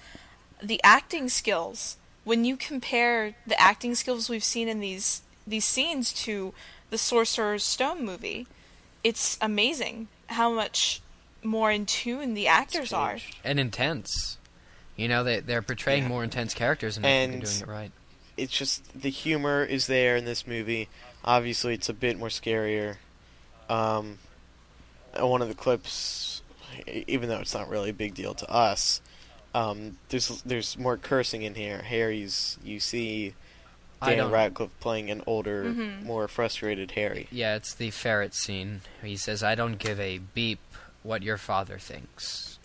the 0.62 0.79
acting 0.85 1.31
skills. 1.31 1.97
When 2.25 2.45
you 2.45 2.57
compare 2.59 3.35
the 3.47 3.59
acting 3.59 3.95
skills 3.95 4.29
we've 4.29 4.45
seen 4.45 4.68
in 4.68 4.81
these 4.81 5.23
these 5.47 5.64
scenes 5.64 6.12
to 6.25 6.53
the 6.90 6.99
Sorcerer's 6.99 7.64
Stone 7.64 8.05
movie, 8.05 8.47
it's 9.03 9.38
amazing 9.40 10.09
how 10.29 10.53
much 10.53 11.01
more 11.42 11.71
in 11.73 11.87
tune 11.87 12.35
the 12.35 12.47
actors 12.47 12.92
are. 12.92 13.16
and 13.42 13.59
intense. 13.59 14.37
You 14.95 15.09
know, 15.09 15.25
they 15.25 15.40
they're 15.40 15.62
portraying 15.62 16.03
Yeah. 16.03 16.09
more 16.11 16.23
intense 16.23 16.53
characters, 16.53 16.99
and, 16.99 17.07
And- 17.07 17.33
they're 17.33 17.40
doing 17.40 17.61
it 17.62 17.66
right. 17.66 17.92
It's 18.37 18.53
just 18.53 18.83
the 19.01 19.11
humor 19.11 19.64
is 19.64 19.87
there 19.87 20.16
in 20.16 20.27
this 20.27 20.47
movie. 20.47 20.88
Obviously, 21.25 21.75
it's 21.75 21.89
a 21.89 21.93
bit 21.95 22.19
more 22.19 22.29
scarier. 22.29 22.97
Um, 23.69 24.19
one 25.19 25.41
of 25.43 25.49
the 25.49 25.55
clips, 25.55 26.43
even 26.87 27.29
though 27.29 27.39
it's 27.39 27.55
not 27.55 27.69
really 27.69 27.91
a 27.91 27.95
big 27.95 28.15
deal 28.15 28.35
to 28.35 28.51
us, 28.51 29.01
um, 29.55 29.99
there's 30.09 30.43
there's 30.43 30.77
more 30.79 30.97
cursing 30.97 31.43
in 31.43 31.55
here. 31.55 31.83
Harry's 31.83 32.59
you 32.65 32.81
see 32.81 33.35
I 34.01 34.17
Dan. 34.17 34.31
Radcliffe 34.31 34.73
playing 34.81 35.11
an 35.11 35.23
older, 35.27 35.65
Mhm. 35.67 36.03
more 36.03 36.27
frustrated 36.27 36.93
Harry. 36.93 37.29
Yeah, 37.31 37.55
it's 37.55 37.73
the 37.75 37.91
ferret 37.91 38.35
scene. 38.35 38.81
He 39.03 39.17
says, 39.17 39.43
"I 39.45 39.55
don't 39.55 39.79
give 39.79 40.01
a 40.01 40.19
beep 40.19 40.59
what 41.05 41.23
your 41.23 41.37
father 41.39 41.79
thinks," 41.79 42.59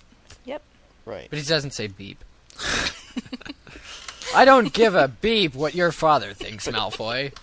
Yep. 0.45 0.63
Right. 1.05 1.27
but 1.29 1.37
he 1.37 1.45
doesn't 1.45 1.71
say 1.71 1.87
beep. 1.87 2.23
I 4.35 4.45
don't 4.45 4.73
give 4.73 4.95
a 4.95 5.07
beep 5.07 5.53
what 5.55 5.73
your 5.75 5.91
father 5.91 6.33
thinks, 6.33 6.67
Malfoy. 6.67 7.33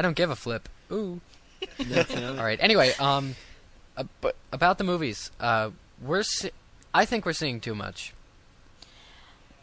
I 0.00 0.02
don't 0.02 0.16
give 0.16 0.30
a 0.30 0.34
flip. 0.36 0.66
Ooh. 0.90 1.20
All 2.16 2.34
right. 2.36 2.56
Anyway, 2.58 2.94
um, 2.98 3.34
uh, 3.98 4.04
But- 4.22 4.34
about 4.50 4.78
the 4.78 4.84
movies, 4.84 5.30
uh, 5.38 5.72
we're 6.02 6.22
se- 6.22 6.52
I 6.94 7.04
think 7.04 7.26
we're 7.26 7.34
seeing 7.34 7.60
too 7.60 7.74
much. 7.74 8.14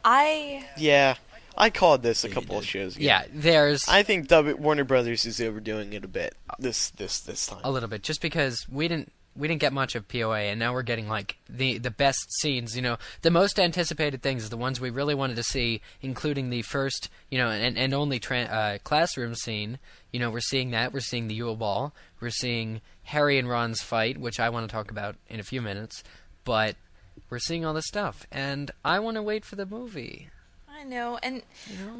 I 0.05 0.63
Yeah, 0.77 1.15
I 1.57 1.71
called 1.71 2.03
this 2.03 2.23
a 2.23 2.29
couple 2.29 2.55
of 2.59 2.65
shows 2.67 2.95
ago. 2.95 3.03
Yeah, 3.03 3.23
there's 3.33 3.87
I 3.87 4.03
think 4.03 4.27
w- 4.27 4.55
Warner 4.55 4.83
Brothers 4.83 5.25
is 5.25 5.41
overdoing 5.41 5.91
it 5.93 6.05
a 6.05 6.07
bit 6.07 6.35
this 6.59 6.91
this 6.91 7.19
this 7.19 7.47
time. 7.47 7.61
a 7.63 7.71
little 7.71 7.89
bit 7.89 8.03
just 8.03 8.21
because 8.21 8.69
we 8.69 8.87
didn't 8.87 9.11
we 9.37 9.47
didn't 9.47 9.61
get 9.61 9.73
much 9.73 9.95
of 9.95 10.07
POA 10.07 10.39
and 10.39 10.59
now 10.59 10.73
we're 10.73 10.83
getting 10.83 11.07
like 11.07 11.37
the 11.47 11.77
the 11.77 11.91
best 11.91 12.31
scenes, 12.39 12.75
you 12.75 12.81
know, 12.81 12.97
the 13.21 13.31
most 13.31 13.59
anticipated 13.59 14.21
things, 14.21 14.49
the 14.49 14.57
ones 14.57 14.79
we 14.79 14.89
really 14.89 15.15
wanted 15.15 15.35
to 15.35 15.43
see, 15.43 15.81
including 16.01 16.49
the 16.49 16.61
first, 16.63 17.09
you 17.29 17.37
know, 17.37 17.49
and 17.49 17.77
and 17.77 17.93
only 17.93 18.19
tra- 18.19 18.41
uh, 18.41 18.77
classroom 18.83 19.35
scene. 19.35 19.79
You 20.11 20.19
know, 20.19 20.29
we're 20.31 20.39
seeing 20.39 20.71
that. 20.71 20.93
We're 20.93 20.99
seeing 20.99 21.27
the 21.27 21.35
Yule 21.35 21.55
Ball. 21.55 21.93
We're 22.19 22.29
seeing 22.29 22.81
Harry 23.03 23.37
and 23.37 23.49
Ron's 23.49 23.81
fight, 23.81 24.17
which 24.17 24.39
I 24.39 24.49
want 24.49 24.67
to 24.67 24.73
talk 24.73 24.89
about 24.89 25.15
in 25.29 25.39
a 25.39 25.43
few 25.43 25.61
minutes. 25.61 26.03
But 26.43 26.75
we're 27.29 27.39
seeing 27.39 27.65
all 27.65 27.73
this 27.73 27.87
stuff, 27.87 28.25
and 28.31 28.71
I 28.83 28.99
want 28.99 29.15
to 29.15 29.23
wait 29.23 29.45
for 29.45 29.55
the 29.55 29.65
movie. 29.65 30.29
I 30.79 30.83
know, 30.83 31.17
and 31.23 31.41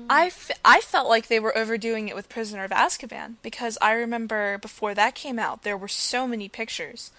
I, 0.07 0.27
f- 0.27 0.51
I 0.63 0.81
felt 0.81 1.09
like 1.09 1.27
they 1.27 1.39
were 1.39 1.57
overdoing 1.57 2.09
it 2.09 2.15
with 2.15 2.29
Prisoner 2.29 2.63
of 2.63 2.69
Azkaban 2.69 3.35
because 3.41 3.75
I 3.81 3.93
remember 3.93 4.59
before 4.59 4.93
that 4.93 5.15
came 5.15 5.39
out, 5.39 5.63
there 5.63 5.77
were 5.77 5.87
so 5.87 6.27
many 6.27 6.47
pictures. 6.47 7.11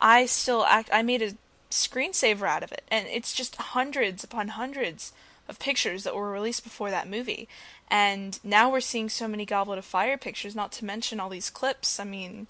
I 0.00 0.26
still 0.26 0.64
act. 0.64 0.88
I 0.92 1.02
made 1.02 1.20
a 1.20 1.32
screensaver 1.70 2.46
out 2.46 2.62
of 2.62 2.70
it, 2.70 2.84
and 2.88 3.08
it's 3.08 3.32
just 3.32 3.56
hundreds 3.56 4.22
upon 4.22 4.48
hundreds 4.48 5.12
of 5.48 5.58
pictures 5.58 6.04
that 6.04 6.14
were 6.14 6.30
released 6.30 6.62
before 6.62 6.90
that 6.90 7.08
movie. 7.10 7.48
And 7.88 8.38
now 8.44 8.70
we're 8.70 8.80
seeing 8.80 9.08
so 9.08 9.26
many 9.26 9.44
Goblet 9.44 9.78
of 9.78 9.84
Fire 9.84 10.16
pictures, 10.16 10.54
not 10.54 10.70
to 10.72 10.84
mention 10.84 11.18
all 11.18 11.28
these 11.28 11.50
clips. 11.50 11.98
I 11.98 12.04
mean, 12.04 12.46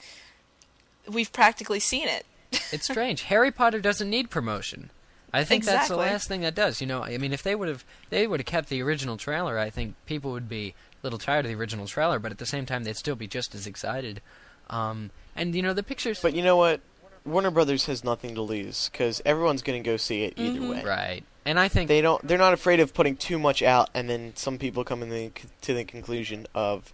we've 1.10 1.32
practically 1.32 1.80
seen 1.80 2.08
it. 2.08 2.26
It's 2.72 2.84
strange. 2.84 3.22
Harry 3.22 3.50
Potter 3.50 3.80
doesn't 3.80 4.10
need 4.10 4.28
promotion. 4.28 4.90
I 5.32 5.44
think 5.44 5.64
that's 5.64 5.88
the 5.88 5.96
last 5.96 6.28
thing 6.28 6.40
that 6.42 6.54
does. 6.54 6.80
You 6.80 6.86
know, 6.86 7.02
I 7.02 7.16
mean, 7.18 7.32
if 7.32 7.42
they 7.42 7.54
would 7.54 7.68
have 7.68 7.84
they 8.10 8.26
would 8.26 8.40
have 8.40 8.46
kept 8.46 8.68
the 8.68 8.82
original 8.82 9.16
trailer, 9.16 9.58
I 9.58 9.70
think 9.70 9.94
people 10.06 10.32
would 10.32 10.48
be 10.48 10.74
a 11.02 11.06
little 11.06 11.18
tired 11.18 11.44
of 11.44 11.50
the 11.50 11.56
original 11.58 11.86
trailer, 11.86 12.18
but 12.18 12.32
at 12.32 12.38
the 12.38 12.46
same 12.46 12.66
time, 12.66 12.84
they'd 12.84 12.96
still 12.96 13.16
be 13.16 13.26
just 13.26 13.54
as 13.54 13.66
excited. 13.66 14.20
Um, 14.68 15.10
and 15.36 15.54
you 15.54 15.62
know, 15.62 15.72
the 15.72 15.82
pictures. 15.82 16.20
But 16.20 16.34
you 16.34 16.42
know 16.42 16.56
what? 16.56 16.80
Warner 17.24 17.50
Brothers 17.50 17.86
has 17.86 18.02
nothing 18.02 18.34
to 18.34 18.42
lose 18.42 18.88
because 18.90 19.20
everyone's 19.26 19.62
going 19.62 19.82
to 19.82 19.86
go 19.88 19.96
see 19.98 20.22
it 20.24 20.34
either 20.38 20.66
way. 20.66 20.82
right. 20.84 21.22
And 21.44 21.58
I 21.58 21.68
think 21.68 21.88
They 21.88 22.00
don't. 22.00 22.26
They're 22.26 22.38
not 22.38 22.52
afraid 22.52 22.80
of 22.80 22.92
putting 22.94 23.16
too 23.16 23.38
much 23.38 23.62
out, 23.62 23.88
and 23.94 24.08
then 24.10 24.32
some 24.36 24.58
people 24.58 24.84
come 24.84 25.02
in 25.02 25.08
the, 25.10 25.30
to 25.62 25.74
the 25.74 25.84
conclusion 25.84 26.46
of, 26.54 26.92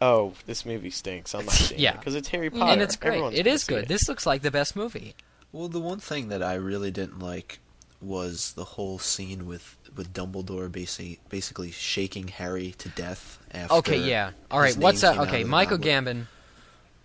"Oh, 0.00 0.34
this 0.46 0.64
movie 0.64 0.90
stinks. 0.90 1.34
I'm 1.34 1.44
not 1.46 1.54
seeing 1.54 1.80
Yeah. 1.80 1.96
because 1.96 2.14
it's 2.14 2.28
Harry 2.28 2.48
Potter." 2.48 2.72
and 2.72 2.80
it's 2.82 2.94
great. 2.96 3.10
Everyone's 3.14 3.38
It 3.38 3.42
gonna 3.44 3.54
is 3.54 3.62
see 3.64 3.74
good. 3.74 3.84
It. 3.84 3.88
This 3.88 4.08
looks 4.08 4.24
like 4.24 4.42
the 4.42 4.50
best 4.52 4.76
movie. 4.76 5.14
Well, 5.52 5.68
the 5.68 5.80
one 5.80 5.98
thing 5.98 6.28
that 6.28 6.42
I 6.42 6.54
really 6.54 6.90
didn't 6.92 7.18
like 7.18 7.58
was 8.00 8.52
the 8.52 8.64
whole 8.64 8.98
scene 8.98 9.46
with 9.46 9.76
with 9.96 10.12
Dumbledore 10.12 10.70
basically 10.70 11.18
basically 11.28 11.70
shaking 11.70 12.28
Harry 12.28 12.74
to 12.78 12.88
death 12.90 13.38
after. 13.52 13.74
Okay, 13.76 13.98
yeah. 13.98 14.30
All 14.50 14.60
right, 14.60 14.76
what's 14.76 15.02
uh, 15.02 15.12
up? 15.12 15.28
Okay, 15.28 15.44
Michael 15.44 15.78
goblet. 15.78 16.04
Gambon. 16.04 16.26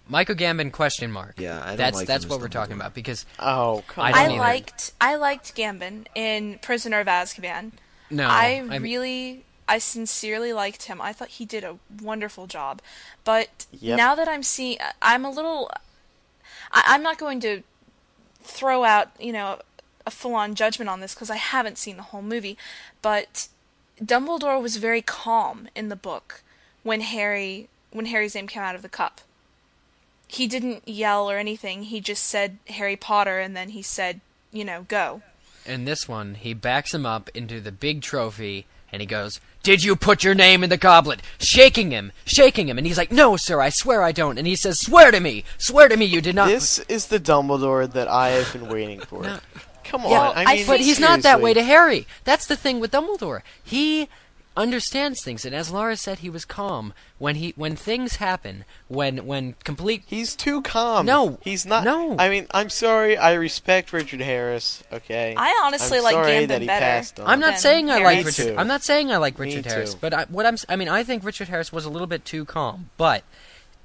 Michael 0.08 0.36
Gambon 0.36 0.72
question 0.72 1.12
mark. 1.12 1.36
Yeah, 1.40 1.62
I 1.64 1.68
don't 1.70 1.78
that's 1.78 1.96
like 1.98 2.08
that's 2.08 2.26
him 2.26 2.30
what 2.30 2.42
we're 2.42 2.50
talking 2.50 2.76
about 2.76 2.94
because 2.94 3.26
Oh, 3.40 3.84
come 3.88 4.04
I 4.06 4.12
on. 4.12 4.32
I 4.32 4.38
liked 4.38 4.92
I 5.00 5.16
liked 5.16 5.56
Gambon 5.56 6.06
in 6.14 6.60
Prisoner 6.62 7.00
of 7.00 7.08
Azkaban. 7.08 7.72
no, 8.12 8.28
I 8.28 8.62
mean- 8.62 8.82
really, 8.84 9.46
I 9.68 9.78
sincerely 9.80 10.52
liked 10.54 10.84
him. 10.84 11.02
I 11.02 11.14
thought 11.14 11.30
he 11.30 11.46
did 11.46 11.64
a 11.64 11.78
wonderful 12.02 12.48
job. 12.48 12.82
But 13.24 13.66
Yep. 13.72 13.98
now 13.98 14.14
that 14.16 14.28
I'm 14.28 14.44
seeing, 14.44 14.78
I'm 15.02 15.24
a 15.26 15.30
little. 15.32 15.72
I, 16.72 16.84
I'm 16.88 17.02
not 17.02 17.18
going 17.18 17.40
to 17.40 17.64
throw 18.42 18.84
out, 18.84 19.10
you 19.20 19.32
know, 19.32 19.60
a 20.06 20.12
full-on 20.12 20.56
judgment 20.56 20.90
on 20.90 21.00
this 21.00 21.14
because 21.14 21.30
I 21.30 21.38
haven't 21.38 21.78
seen 21.78 21.98
the 21.98 22.04
whole 22.04 22.22
movie. 22.22 22.58
But 23.02 23.48
Dumbledore 24.04 24.62
was 24.62 24.78
very 24.78 25.02
calm 25.02 25.68
in 25.76 25.90
the 25.90 25.96
book 25.96 26.42
when 26.84 27.02
Harry, 27.02 27.70
when 27.92 28.08
Harry's 28.08 28.36
name 28.36 28.48
came 28.48 28.64
out 28.64 28.76
of 28.76 28.82
the 28.82 28.90
cup. 28.90 29.22
He 30.28 30.48
didn't 30.48 30.88
yell 30.88 31.30
or 31.30 31.38
anything. 31.38 31.84
He 31.84 32.02
just 32.02 32.24
said 32.26 32.58
Harry 32.68 32.96
Potter, 32.96 33.40
and 33.40 33.56
then 33.56 33.70
he 33.70 33.82
said, 33.84 34.20
you 34.52 34.66
know, 34.66 34.86
go. 34.88 35.22
in 35.66 35.86
this 35.86 36.08
one, 36.08 36.36
he 36.36 36.54
backs 36.54 36.94
him 36.94 37.06
up 37.06 37.30
into 37.34 37.62
the 37.62 37.72
big 37.72 38.02
trophy 38.02 38.66
and 38.92 39.02
he 39.02 39.06
goes, 39.08 39.40
Did 39.64 39.84
you 39.84 39.96
put 39.96 40.24
your 40.24 40.36
name 40.36 40.64
in 40.64 40.70
the 40.70 40.78
goblet? 40.78 41.22
Shaking 41.40 41.92
him, 41.92 42.12
shaking 42.26 42.68
him. 42.70 42.78
And 42.78 42.86
he's 42.86 42.98
like, 42.98 43.12
No, 43.12 43.36
sir, 43.38 43.60
I 43.60 43.70
swear 43.70 44.04
I 44.04 44.12
don't. 44.12 44.38
And 44.38 44.46
he 44.46 44.56
says, 44.56 44.80
Swear 44.80 45.10
to 45.12 45.20
me, 45.20 45.44
swear 45.58 45.88
to 45.88 45.98
me 45.98 46.06
you 46.06 46.22
did 46.22 46.36
not. 46.36 46.48
This 46.48 46.80
is 46.88 47.08
the 47.08 47.20
Dumbledore 47.20 47.92
that 47.92 48.08
I 48.08 48.30
have 48.30 48.54
been 48.54 48.70
waiting 48.70 49.00
for. 49.00 49.24
No. 49.24 49.40
Come 49.84 50.02
Yeah, 50.04 50.30
on, 50.30 50.34
I 50.38 50.56
mean, 50.56 50.68
but 50.68 50.80
he's 50.80 51.00
not 51.00 51.22
that 51.22 51.42
way 51.42 51.54
to 51.54 51.64
Harry. 51.64 52.08
That's 52.24 52.46
the 52.48 52.56
thing 52.56 52.80
with 52.80 52.92
Dumbledore. 52.92 53.42
He 53.64 54.08
understands 54.56 55.24
things, 55.24 55.46
and 55.46 55.56
as 55.56 55.72
Laura 55.72 55.98
said, 55.98 56.20
he 56.20 56.30
was 56.30 56.46
calm 56.46 56.94
when 57.18 57.36
he 57.38 57.54
when 57.56 57.76
things 57.76 58.18
happen. 58.18 58.66
When 58.88 59.26
when 59.26 59.56
complete 59.64 60.04
He's 60.06 60.36
too 60.36 60.62
calm. 60.62 61.08
No, 61.08 61.40
he's 61.42 61.66
not. 61.66 61.84
no. 61.84 62.16
I 62.20 62.30
mean, 62.30 62.46
I'm 62.52 62.70
sorry. 62.70 63.18
I 63.18 63.34
respect 63.34 63.92
Richard 63.92 64.22
Harris. 64.22 64.84
Okay. 64.94 65.34
I 65.36 65.60
honestly 65.66 65.98
I'm 65.98 66.04
like 66.04 66.14
sorry 66.14 66.32
Gambon 66.32 66.48
that 66.50 66.62
he 66.62 66.68
better. 66.68 66.80
passed 66.86 67.20
on. 67.20 67.28
I'm 67.28 67.40
not 67.40 67.54
than 67.54 67.60
saying 67.60 67.90
I 67.90 67.94
Harry. 67.94 68.06
like 68.06 68.18
Me 68.20 68.24
Richard. 68.26 68.46
too. 68.50 68.56
I'm 68.58 68.68
not 68.68 68.84
saying 68.84 69.12
I 69.12 69.18
like 69.18 69.40
Me 69.40 69.48
Richard 69.48 69.64
too. 69.64 69.70
Harris, 69.72 69.96
but 69.96 70.14
I, 70.14 70.26
what 70.26 70.46
I'm 70.46 70.54
s- 70.54 70.66
I 70.70 70.76
mean 70.76 70.88
I 70.88 71.04
think 71.04 71.24
Richard 71.24 71.48
Harris 71.48 71.72
was 71.74 71.86
a 71.86 71.90
little 71.90 72.08
bit 72.08 72.24
too 72.24 72.46
calm, 72.46 72.92
but 72.98 73.24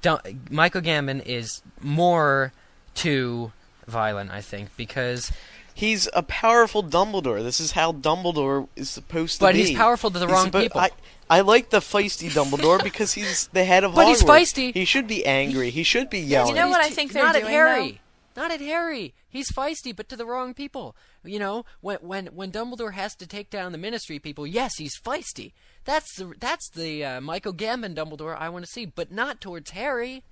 Dun- 0.03 0.41
Michael 0.51 0.81
Gambon 0.81 1.25
is 1.25 1.63
more 1.81 2.53
too 2.93 3.51
violent. 3.87 4.29
I 4.29 4.41
think 4.41 4.69
because 4.77 5.31
He's 5.79 6.09
a 6.13 6.23
powerful 6.23 6.83
Dumbledore. 6.83 7.41
This 7.41 7.61
is 7.61 7.71
how 7.71 7.93
Dumbledore 7.93 8.67
is 8.75 8.89
supposed 8.89 9.35
to 9.35 9.45
But 9.45 9.53
be. 9.53 9.59
But 9.59 9.67
he's 9.67 9.77
powerful 9.77 10.11
to 10.11 10.19
the 10.19 10.25
He's 10.25 10.33
wrong 10.33 10.51
suppo- 10.51 10.61
people. 10.63 10.81
I, 10.81 10.89
I 11.29 11.39
like 11.39 11.69
the 11.69 11.79
feisty 11.79 12.29
Dumbledore 12.29 12.83
because 12.83 13.13
he's 13.13 13.47
the 13.53 13.63
head 13.63 13.85
of 13.85 13.95
But 13.95 14.09
he's 14.09 14.21
feisty. 14.21 14.73
He 14.73 14.83
should 14.83 15.07
be 15.07 15.25
angry. 15.25 15.69
He 15.69 15.83
should 15.83 16.09
be 16.09 16.19
yelling. 16.19 16.53
You 16.53 16.61
know 16.61 16.67
what 16.67 16.81
I 16.81 16.89
think 16.89 17.13
they're 17.13 17.23
not 17.23 17.35
doing, 17.35 17.45
at 17.45 17.51
Harry. 17.51 18.01
Not 18.35 18.51
at 18.51 18.59
Harry. 18.59 19.13
He's 19.29 19.53
feisty, 19.53 19.95
but 19.95 20.09
to 20.09 20.17
the 20.17 20.25
wrong 20.25 20.53
people. 20.53 20.97
You 21.23 21.39
know, 21.39 21.63
when 21.79 21.99
when 21.99 22.25
when 22.27 22.51
Dumbledore 22.51 22.91
has 22.95 23.15
to 23.15 23.25
take 23.25 23.49
down 23.49 23.71
the 23.71 23.77
Ministry 23.77 24.19
people, 24.19 24.45
yes, 24.45 24.73
he's 24.79 24.99
feisty. 24.99 25.53
That's 25.85 26.13
the 26.17 26.33
that's 26.41 26.69
the 26.71 27.05
uh, 27.05 27.21
Michael 27.21 27.53
Gambon 27.53 27.95
Dumbledore 27.95 28.37
I 28.37 28.49
want 28.49 28.65
to 28.65 28.71
see, 28.71 28.85
but 28.85 29.13
not 29.13 29.39
towards 29.39 29.69
Harry. 29.69 30.23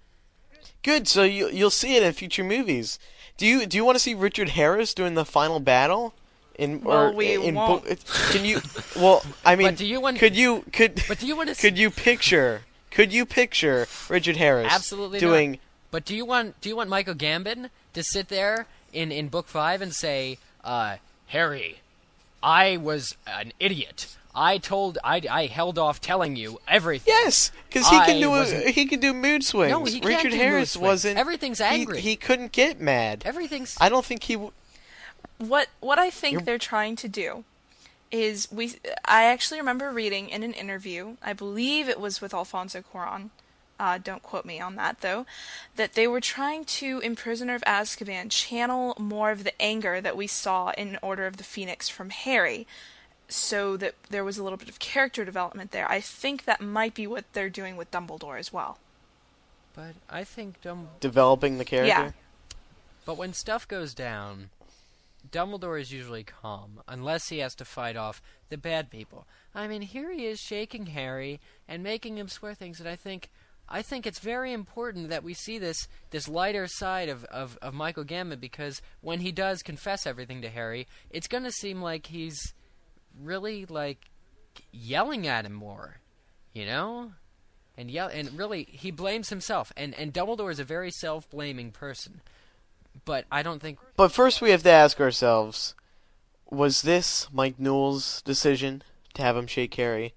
Good. 0.84 1.08
So 1.08 1.24
you 1.24 1.50
you'll 1.50 1.70
see 1.70 1.96
it 1.96 2.04
in 2.04 2.12
future 2.12 2.44
movies. 2.44 3.00
Do 3.38 3.46
you 3.46 3.66
do 3.66 3.78
you 3.78 3.86
want 3.86 3.96
to 3.96 4.00
see 4.00 4.14
Richard 4.16 4.50
Harris 4.50 4.94
doing 4.94 5.14
the 5.14 5.26
final 5.26 5.60
battle? 5.60 6.14
In 6.58 6.82
Well, 6.82 7.10
or 7.10 7.12
we 7.12 7.36
in 7.36 7.54
won't. 7.54 7.84
book? 7.86 8.00
Can 8.32 8.44
you? 8.44 8.62
Well, 8.96 9.24
I 9.46 9.56
mean, 9.56 9.76
do 9.76 9.86
you 9.86 10.02
want- 10.02 10.18
Could 10.18 10.36
you 10.36 10.64
could? 10.74 11.04
But 11.08 11.20
do 11.20 11.28
you 11.28 11.36
want 11.38 11.50
to? 11.50 11.56
Could 11.56 11.78
you 11.78 11.92
picture? 11.92 12.64
Could 12.90 13.14
you 13.14 13.28
picture 13.28 13.88
Richard 14.10 14.38
Harris 14.38 14.74
Absolutely 14.74 15.20
doing? 15.20 15.52
not. 15.52 15.60
But 15.92 16.06
do 16.06 16.16
you 16.16 16.26
want 16.26 16.60
do 16.62 16.70
you 16.70 16.76
want 16.76 16.90
Michael 16.90 17.14
Gambon 17.14 17.70
to 17.94 18.02
sit 18.04 18.30
there 18.30 18.66
in 18.92 19.12
in 19.12 19.28
book 19.28 19.48
five 19.48 19.84
and 19.84 19.94
say, 19.94 20.40
uh, 20.64 20.98
Harry, 21.28 21.82
I 22.42 22.78
was 22.78 23.16
an 23.28 23.54
idiot. 23.60 24.17
I 24.38 24.58
told 24.60 24.98
I 25.04 25.22
I 25.30 25.46
held 25.48 25.78
off 25.80 26.00
telling 26.00 26.36
you 26.36 26.60
everything. 26.68 27.12
Yes, 27.14 27.52
because 27.68 27.88
he 27.90 27.98
I 27.98 28.06
can 28.06 28.22
do 28.22 28.28
a, 28.28 28.40
wasn't- 28.40 28.68
he 28.70 28.86
can 28.86 29.00
do 29.00 29.14
mood 29.14 29.44
swings. 29.44 29.72
No, 29.72 29.84
he 29.84 29.94
can't 30.00 30.06
Richard 30.06 30.30
do 30.32 30.38
mood 30.38 30.46
Harris 30.46 30.72
swings. 30.72 30.82
wasn't. 30.88 31.18
Everything's 31.18 31.58
he- 31.58 31.64
angry. 31.66 32.00
He, 32.02 32.16
couldn't 32.16 32.52
get 32.52 32.80
mad. 32.80 33.24
Everything's 33.26 33.76
I 33.82 33.90
don't 33.90 34.06
think 34.06 34.24
he. 34.24 34.34
W- 34.36 34.52
what 35.40 35.68
what 35.80 35.98
I 36.00 36.10
think 36.10 36.34
You're- 36.34 36.44
they're 36.46 36.58
trying 36.58 36.96
to 36.98 37.08
do 37.08 37.44
is 38.12 38.48
we 38.52 38.76
I 39.04 39.26
actually 39.26 39.60
remember 39.60 39.92
reading 39.92 40.30
in 40.30 40.44
an 40.44 40.54
interview, 40.54 41.18
I 41.22 41.34
believe 41.34 41.90
it 41.90 42.00
was 42.00 42.22
with 42.22 42.34
Alfonso 42.34 42.82
Cuarón. 42.82 43.32
Uh, 43.80 44.00
don't 44.04 44.24
quote 44.24 44.44
me 44.46 44.60
on 44.60 44.76
that 44.76 45.02
though. 45.02 45.26
That 45.76 45.94
they 45.94 46.08
were 46.08 46.22
trying 46.22 46.66
to, 46.66 47.00
in 47.00 47.16
Prisoner 47.16 47.54
of 47.54 47.62
Azkaban, 47.64 48.32
channel 48.32 48.96
more 48.98 49.30
of 49.30 49.44
the 49.44 49.60
anger 49.62 50.02
that 50.02 50.18
we 50.18 50.26
saw 50.26 50.72
in 50.72 50.98
Order 51.04 51.28
of 51.28 51.38
the 51.38 51.44
Phoenix 51.44 51.88
from 51.90 52.10
Harry, 52.10 52.66
so 53.30 53.78
that 53.78 53.96
there 54.10 54.24
was 54.24 54.38
a 54.38 54.44
little 54.44 54.58
bit 54.58 54.70
of 54.70 54.80
character 54.80 55.26
development 55.26 55.72
there. 55.72 55.90
I 55.90 56.00
think 56.00 56.46
that 56.46 56.62
might 56.62 56.94
be 56.94 57.08
what 57.08 57.26
they're 57.34 57.50
doing 57.50 57.76
with 57.76 57.92
Dumbledore 57.92 58.40
as 58.40 58.54
well. 58.54 58.80
But 59.76 59.96
I 60.10 60.24
think 60.24 60.62
Dumb. 60.62 60.90
developing 61.00 61.58
the 61.58 61.66
character. 61.66 61.88
Yeah. 61.88 62.12
But 63.06 63.18
when 63.18 63.34
stuff 63.34 63.68
goes 63.68 63.94
down, 63.94 64.50
Dumbledore 65.32 65.80
is 65.80 65.92
usually 65.92 66.24
calm, 66.24 66.82
unless 66.88 67.30
he 67.30 67.40
has 67.40 67.56
to 67.56 67.66
fight 67.66 67.96
off 67.96 68.22
the 68.50 68.58
bad 68.58 68.90
people. 68.90 69.28
I 69.54 69.68
mean, 69.68 69.82
here 69.82 70.12
he 70.12 70.26
is 70.26 70.40
shaking 70.40 70.88
Harry 70.88 71.40
and 71.68 71.84
making 71.84 72.18
him 72.18 72.28
swear 72.28 72.54
things, 72.54 72.80
and 72.80 72.88
I 72.88 72.96
think, 72.96 73.30
I 73.70 73.82
think 73.82 74.06
it's 74.08 74.20
very 74.20 74.54
important 74.54 75.10
that 75.10 75.24
we 75.24 75.34
see 75.34 75.58
this 75.58 75.88
this 76.12 76.28
lighter 76.28 76.68
side 76.68 77.10
of, 77.10 77.26
of, 77.26 77.58
of 77.62 77.74
Michael 77.74 78.06
Gambon 78.06 78.40
because 78.40 78.82
when 79.02 79.20
he 79.20 79.32
does 79.32 79.62
confess 79.62 80.08
everything 80.08 80.42
to 80.42 80.50
Harry, 80.50 80.88
it's 81.10 81.28
going 81.28 81.44
to 81.44 81.52
seem 81.52 81.82
like 81.82 82.08
he's 82.08 82.54
really 83.22 83.66
like 83.66 84.10
yelling 84.72 85.28
at 85.28 85.46
him 85.46 85.54
more, 85.54 85.98
you 86.54 86.66
know, 86.66 87.12
and 87.78 87.92
yell 87.92 88.08
and 88.08 88.38
really 88.38 88.68
he 88.72 88.92
blames 88.92 89.30
himself, 89.30 89.72
and 89.78 89.94
and 89.96 90.14
Dumbledore 90.14 90.52
is 90.52 90.60
a 90.60 90.64
very 90.64 90.92
self 90.92 91.30
blaming 91.30 91.72
person. 91.72 92.22
But 93.06 93.26
I 93.32 93.44
don't 93.44 93.62
think 93.62 93.80
But 93.96 94.12
first, 94.12 94.42
we 94.42 94.52
have 94.52 94.64
to 94.64 94.72
ask 94.72 95.00
ourselves: 95.00 95.76
Was 96.50 96.82
this 96.82 97.28
Mike 97.32 97.60
Newell's 97.60 98.22
decision 98.24 98.84
to 99.14 99.22
have 99.22 99.38
him 99.38 99.48
shake 99.48 99.74
Harry, 99.76 100.16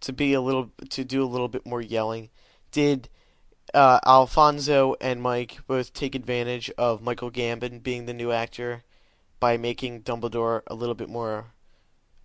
to 0.00 0.12
be 0.12 0.32
a 0.32 0.40
little, 0.40 0.70
to 0.90 1.04
do 1.04 1.24
a 1.24 1.26
little 1.26 1.48
bit 1.48 1.66
more 1.66 1.80
yelling? 1.80 2.30
Did 2.70 3.08
uh, 3.74 4.00
Alfonso 4.06 4.96
and 5.00 5.22
Mike 5.22 5.58
both 5.66 5.92
take 5.92 6.14
advantage 6.14 6.70
of 6.76 7.02
Michael 7.02 7.30
Gambon 7.30 7.82
being 7.82 8.06
the 8.06 8.14
new 8.14 8.32
actor 8.32 8.82
by 9.38 9.56
making 9.56 10.02
Dumbledore 10.02 10.62
a 10.66 10.74
little 10.74 10.94
bit 10.94 11.08
more 11.08 11.46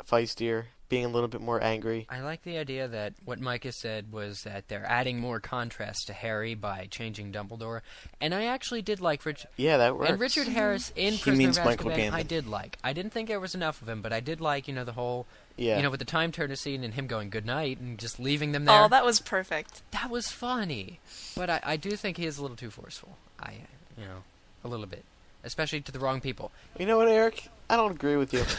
feistier, 0.10 0.66
being 0.88 1.04
a 1.06 1.08
little 1.08 1.28
bit 1.28 1.42
more 1.42 1.62
angry? 1.64 2.06
I 2.10 2.22
like 2.22 2.44
the 2.44 2.58
idea 2.58 2.88
that 2.88 3.14
what 3.26 3.40
Micah 3.40 3.72
said 3.72 4.12
was 4.12 4.44
that 4.44 4.68
they're 4.68 4.86
adding 4.88 5.20
more 5.20 5.40
contrast 5.40 6.08
to 6.08 6.14
Harry 6.14 6.54
by 6.56 6.88
changing 6.92 7.32
Dumbledore, 7.32 7.82
and 8.22 8.34
I 8.34 8.46
actually 8.46 8.82
did 8.84 9.02
like 9.02 9.26
Rich 9.26 9.46
Yeah, 9.58 9.78
that 9.78 9.98
works. 9.98 10.12
and 10.12 10.20
Richard 10.20 10.48
Harris 10.48 10.92
in 10.96 11.14
He 11.14 11.20
Prisoner 11.20 11.38
means 11.38 11.58
of 11.58 11.66
Michael 11.66 11.90
Azkaban. 11.92 12.10
Gambon. 12.12 12.14
I 12.14 12.24
did 12.24 12.48
like. 12.48 12.78
I 12.84 12.94
didn't 12.94 13.14
think 13.14 13.28
there 13.30 13.40
was 13.40 13.56
enough 13.56 13.82
of 13.82 13.90
him, 13.90 14.02
but 14.02 14.14
I 14.14 14.20
did 14.20 14.40
like 14.42 14.68
you 14.68 14.74
know 14.76 14.84
the 14.84 14.92
whole 14.94 15.26
Yeah. 15.58 15.78
you 15.78 15.84
know 15.84 15.90
with 15.90 16.00
the 16.00 16.06
time 16.06 16.32
turner 16.32 16.56
scene 16.56 16.84
and 16.84 16.94
him 16.94 17.08
going 17.08 17.30
good 17.32 17.46
night 17.46 17.80
and 17.80 17.98
just 17.98 18.20
leaving 18.20 18.52
them 18.52 18.64
oh, 18.64 18.72
there. 18.72 18.84
Oh, 18.84 18.88
that 18.90 19.04
was 19.06 19.20
perfect. 19.20 19.82
that 19.92 20.10
was 20.12 20.28
funny, 20.28 21.00
but 21.36 21.50
I, 21.50 21.60
I 21.64 21.78
do 21.78 21.96
think 21.96 22.18
he 22.18 22.26
is 22.28 22.38
a 22.38 22.42
little 22.44 22.58
too 22.58 22.70
forceful. 22.70 23.18
I 23.40 23.54
you 23.98 24.06
know 24.06 24.24
a 24.64 24.68
little 24.68 24.86
bit, 24.86 25.04
especially 25.46 25.82
to 25.82 25.92
the 25.92 26.00
wrong 26.00 26.22
people. 26.22 26.52
you 26.78 26.86
know 26.86 26.98
what, 26.98 27.08
Eric? 27.08 27.50
I 27.70 27.78
don't 27.78 27.92
agree 27.92 28.16
with 28.18 28.34
you. 28.34 28.44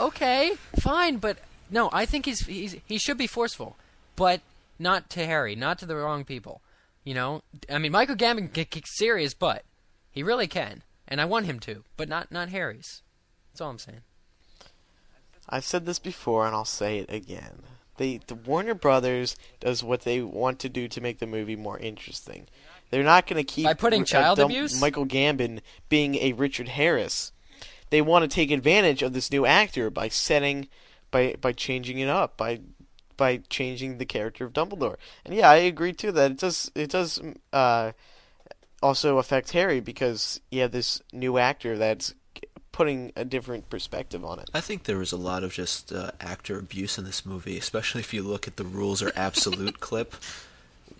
Okay, 0.00 0.56
fine, 0.80 1.18
but 1.18 1.38
no, 1.70 1.88
I 1.92 2.04
think 2.04 2.26
he's, 2.26 2.40
he's 2.46 2.76
he 2.84 2.98
should 2.98 3.16
be 3.16 3.28
forceful, 3.28 3.76
but 4.16 4.40
not 4.76 5.08
to 5.10 5.24
Harry, 5.24 5.54
not 5.54 5.78
to 5.78 5.86
the 5.86 5.94
wrong 5.94 6.24
people. 6.24 6.62
You 7.04 7.14
know, 7.14 7.42
I 7.70 7.78
mean, 7.78 7.92
Michael 7.92 8.16
Gambon 8.16 8.52
can 8.52 8.64
kick 8.64 8.86
serious 8.88 9.34
butt. 9.34 9.62
He 10.10 10.24
really 10.24 10.48
can, 10.48 10.82
and 11.06 11.20
I 11.20 11.26
want 11.26 11.46
him 11.46 11.60
to, 11.60 11.84
but 11.96 12.08
not 12.08 12.32
not 12.32 12.48
Harry's. 12.48 13.02
That's 13.52 13.60
all 13.60 13.70
I'm 13.70 13.78
saying. 13.78 14.00
I've 15.48 15.64
said 15.64 15.86
this 15.86 15.98
before 15.98 16.46
and 16.46 16.54
I'll 16.54 16.64
say 16.64 16.98
it 16.98 17.12
again. 17.12 17.62
They 17.96 18.18
the 18.26 18.34
Warner 18.34 18.74
Brothers 18.74 19.36
does 19.60 19.84
what 19.84 20.02
they 20.02 20.20
want 20.20 20.58
to 20.60 20.68
do 20.68 20.88
to 20.88 21.00
make 21.00 21.18
the 21.18 21.26
movie 21.26 21.56
more 21.56 21.78
interesting. 21.78 22.48
They're 22.94 23.02
not 23.02 23.26
going 23.26 23.44
to 23.44 23.52
keep 23.52 23.64
By 23.64 23.74
putting 23.74 24.02
uh, 24.02 24.04
child 24.04 24.38
Dum- 24.38 24.52
abuse? 24.52 24.80
Michael 24.80 25.04
Gambon 25.04 25.62
being 25.88 26.14
a 26.14 26.32
Richard 26.32 26.68
Harris. 26.68 27.32
They 27.90 28.00
want 28.00 28.22
to 28.22 28.32
take 28.32 28.52
advantage 28.52 29.02
of 29.02 29.12
this 29.12 29.32
new 29.32 29.44
actor 29.44 29.90
by 29.90 30.06
setting 30.06 30.68
by 31.10 31.34
by 31.40 31.50
changing 31.50 31.98
it 31.98 32.08
up 32.08 32.36
by 32.36 32.60
by 33.16 33.38
changing 33.48 33.98
the 33.98 34.06
character 34.06 34.44
of 34.44 34.52
Dumbledore. 34.52 34.94
And 35.24 35.34
yeah, 35.34 35.50
I 35.50 35.56
agree 35.56 35.92
too 35.92 36.12
that 36.12 36.30
it 36.30 36.38
does 36.38 36.70
it 36.76 36.90
does 36.90 37.20
uh, 37.52 37.90
also 38.80 39.18
affect 39.18 39.50
Harry 39.50 39.80
because 39.80 40.40
you 40.52 40.60
have 40.60 40.70
this 40.70 41.02
new 41.12 41.36
actor 41.36 41.76
that's 41.76 42.14
putting 42.70 43.10
a 43.16 43.24
different 43.24 43.68
perspective 43.70 44.24
on 44.24 44.38
it. 44.38 44.50
I 44.54 44.60
think 44.60 44.84
there 44.84 44.98
was 44.98 45.10
a 45.10 45.16
lot 45.16 45.42
of 45.42 45.52
just 45.52 45.92
uh, 45.92 46.12
actor 46.20 46.60
abuse 46.60 46.96
in 46.96 47.04
this 47.04 47.26
movie, 47.26 47.58
especially 47.58 48.02
if 48.02 48.14
you 48.14 48.22
look 48.22 48.46
at 48.46 48.56
the 48.56 48.64
rules 48.64 49.02
are 49.02 49.12
absolute 49.16 49.80
clip, 49.88 50.14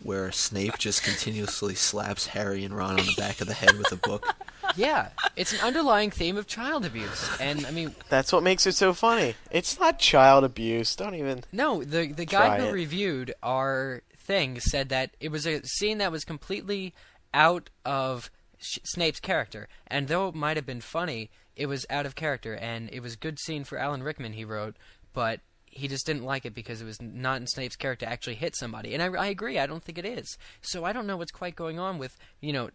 where 0.04 0.30
Snape 0.30 0.78
just 0.78 1.02
continuously 1.02 1.74
slaps 1.74 2.28
Harry 2.28 2.64
and 2.64 2.76
Ron 2.76 3.00
on 3.00 3.06
the 3.06 3.14
back 3.16 3.40
of 3.40 3.46
the 3.48 3.54
head 3.54 3.76
with 3.78 3.90
a 3.90 3.96
book. 3.96 4.34
Yeah, 4.76 5.08
it's 5.34 5.52
an 5.52 5.60
underlying 5.60 6.10
theme 6.10 6.36
of 6.36 6.46
child 6.46 6.84
abuse, 6.84 7.28
and 7.40 7.66
I 7.66 7.70
mean, 7.70 7.94
That's 8.08 8.32
what 8.32 8.42
makes 8.42 8.66
it 8.66 8.74
so 8.74 8.92
funny. 8.92 9.34
It's 9.50 9.78
not 9.78 9.98
child 9.98 10.44
abuse. 10.44 10.94
Don't 10.94 11.14
even. 11.14 11.44
no, 11.52 11.82
the 11.82 12.06
the 12.12 12.24
guy 12.24 12.60
who 12.60 12.66
it. 12.68 12.72
reviewed 12.72 13.34
our 13.42 14.02
thing 14.16 14.58
said 14.60 14.88
that 14.90 15.10
it 15.20 15.30
was 15.30 15.46
a 15.46 15.62
scene 15.64 15.98
that 15.98 16.12
was 16.12 16.24
completely 16.24 16.94
out 17.32 17.70
of 17.84 18.30
Sh- 18.58 18.78
Snape's 18.84 19.20
character, 19.20 19.68
and 19.86 20.08
though 20.08 20.28
it 20.28 20.34
might 20.34 20.56
have 20.56 20.66
been 20.66 20.80
funny, 20.80 21.30
it 21.56 21.66
was 21.66 21.86
out 21.88 22.06
of 22.06 22.14
character, 22.14 22.54
and 22.54 22.90
it 22.92 23.00
was 23.00 23.14
a 23.14 23.18
good 23.18 23.38
scene 23.38 23.64
for 23.64 23.78
Alan 23.78 24.02
Rickman. 24.02 24.32
He 24.32 24.44
wrote, 24.44 24.76
but 25.12 25.40
he 25.74 25.88
just 25.88 26.06
didn't 26.06 26.24
like 26.24 26.46
it 26.46 26.54
because 26.54 26.80
it 26.80 26.84
was 26.84 27.02
not 27.02 27.40
in 27.40 27.46
Snape's 27.46 27.76
character 27.76 28.06
to 28.06 28.12
actually 28.12 28.36
hit 28.36 28.54
somebody. 28.56 28.94
And 28.94 29.02
I, 29.02 29.06
I 29.06 29.26
agree, 29.26 29.58
I 29.58 29.66
don't 29.66 29.82
think 29.82 29.98
it 29.98 30.04
is. 30.04 30.38
So 30.62 30.84
I 30.84 30.92
don't 30.92 31.06
know 31.06 31.16
what's 31.16 31.32
quite 31.32 31.56
going 31.56 31.78
on 31.78 31.98
with, 31.98 32.16
you 32.40 32.52
know, 32.52 32.70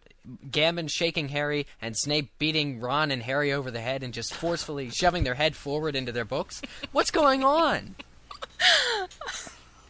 Gambon 0.50 0.90
shaking 0.90 1.28
Harry 1.28 1.66
and 1.80 1.96
Snape 1.96 2.30
beating 2.38 2.80
Ron 2.80 3.10
and 3.10 3.22
Harry 3.22 3.52
over 3.52 3.70
the 3.70 3.80
head 3.80 4.02
and 4.02 4.12
just 4.12 4.34
forcefully 4.34 4.90
shoving 4.90 5.24
their 5.24 5.34
head 5.34 5.56
forward 5.56 5.96
into 5.96 6.12
their 6.12 6.24
books. 6.24 6.60
What's 6.92 7.10
going 7.10 7.42
on? 7.42 7.96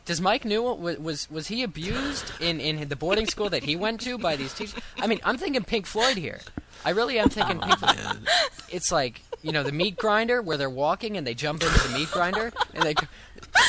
Does 0.05 0.21
Mike 0.21 0.45
Newell 0.45 0.77
was 0.79 1.31
was, 1.31 1.49
he 1.49 1.63
abused 1.63 2.33
in, 2.41 2.61
in 2.61 2.89
the 2.89 2.97
boarding 2.97 3.27
school 3.27 3.51
that 3.51 3.63
he 3.65 3.77
went 3.77 4.01
to 4.03 4.19
by 4.19 4.37
these 4.37 4.53
teachers? 4.55 4.81
I 4.99 5.07
mean, 5.07 5.21
I'm 5.25 5.37
thinking 5.37 5.63
Pink 5.63 5.87
Floyd 5.87 6.17
here. 6.17 6.41
I 6.85 6.91
really 6.91 7.19
am 7.19 7.29
thinking 7.29 7.61
Pink 7.61 7.79
Floyd 7.79 8.29
it's 8.71 8.91
like 8.91 9.23
you 9.43 9.53
know 9.53 9.63
the 9.63 9.73
meat 9.73 9.97
grinder 9.97 10.43
where 10.43 10.57
they're 10.57 10.69
walking 10.71 11.17
and 11.17 11.27
they 11.27 11.35
jump 11.35 11.63
into 11.63 11.89
the 11.89 11.95
meat 11.99 12.11
grinder 12.11 12.53
and 12.75 12.83
they 12.85 12.95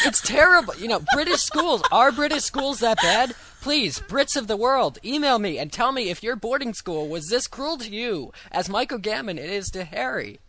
it's 0.05 0.21
terrible 0.21 0.75
you 0.75 0.87
know 0.87 0.99
british 1.13 1.41
schools 1.41 1.81
are 1.91 2.11
british 2.11 2.43
schools 2.43 2.79
that 2.79 2.97
bad 2.97 3.33
please 3.61 3.99
brits 4.01 4.35
of 4.35 4.47
the 4.47 4.57
world 4.57 4.97
email 5.05 5.39
me 5.39 5.57
and 5.57 5.71
tell 5.71 5.91
me 5.91 6.09
if 6.09 6.21
your 6.21 6.35
boarding 6.35 6.73
school 6.73 7.07
was 7.07 7.29
this 7.29 7.47
cruel 7.47 7.77
to 7.77 7.89
you 7.89 8.31
as 8.51 8.67
michael 8.69 8.99
gambon 8.99 9.37
it 9.37 9.49
is 9.49 9.69
to 9.69 9.83
harry 9.83 10.39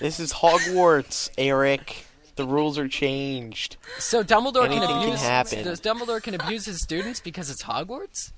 This 0.00 0.20
is 0.20 0.32
Hogwarts, 0.34 1.30
Eric. 1.38 2.06
The 2.36 2.44
rules 2.44 2.78
are 2.78 2.86
changed. 2.88 3.76
so 3.98 4.22
dumbledore 4.22 4.64
can 4.68 4.72
Anything 4.72 4.88
can 4.88 5.02
abuse 5.04 5.22
happen. 5.22 5.64
does 5.64 5.80
dumbledore 5.80 6.22
can 6.22 6.34
abuse 6.34 6.66
his 6.66 6.82
students 6.82 7.18
because 7.20 7.48
it's 7.50 7.62
hogwarts 7.64 8.32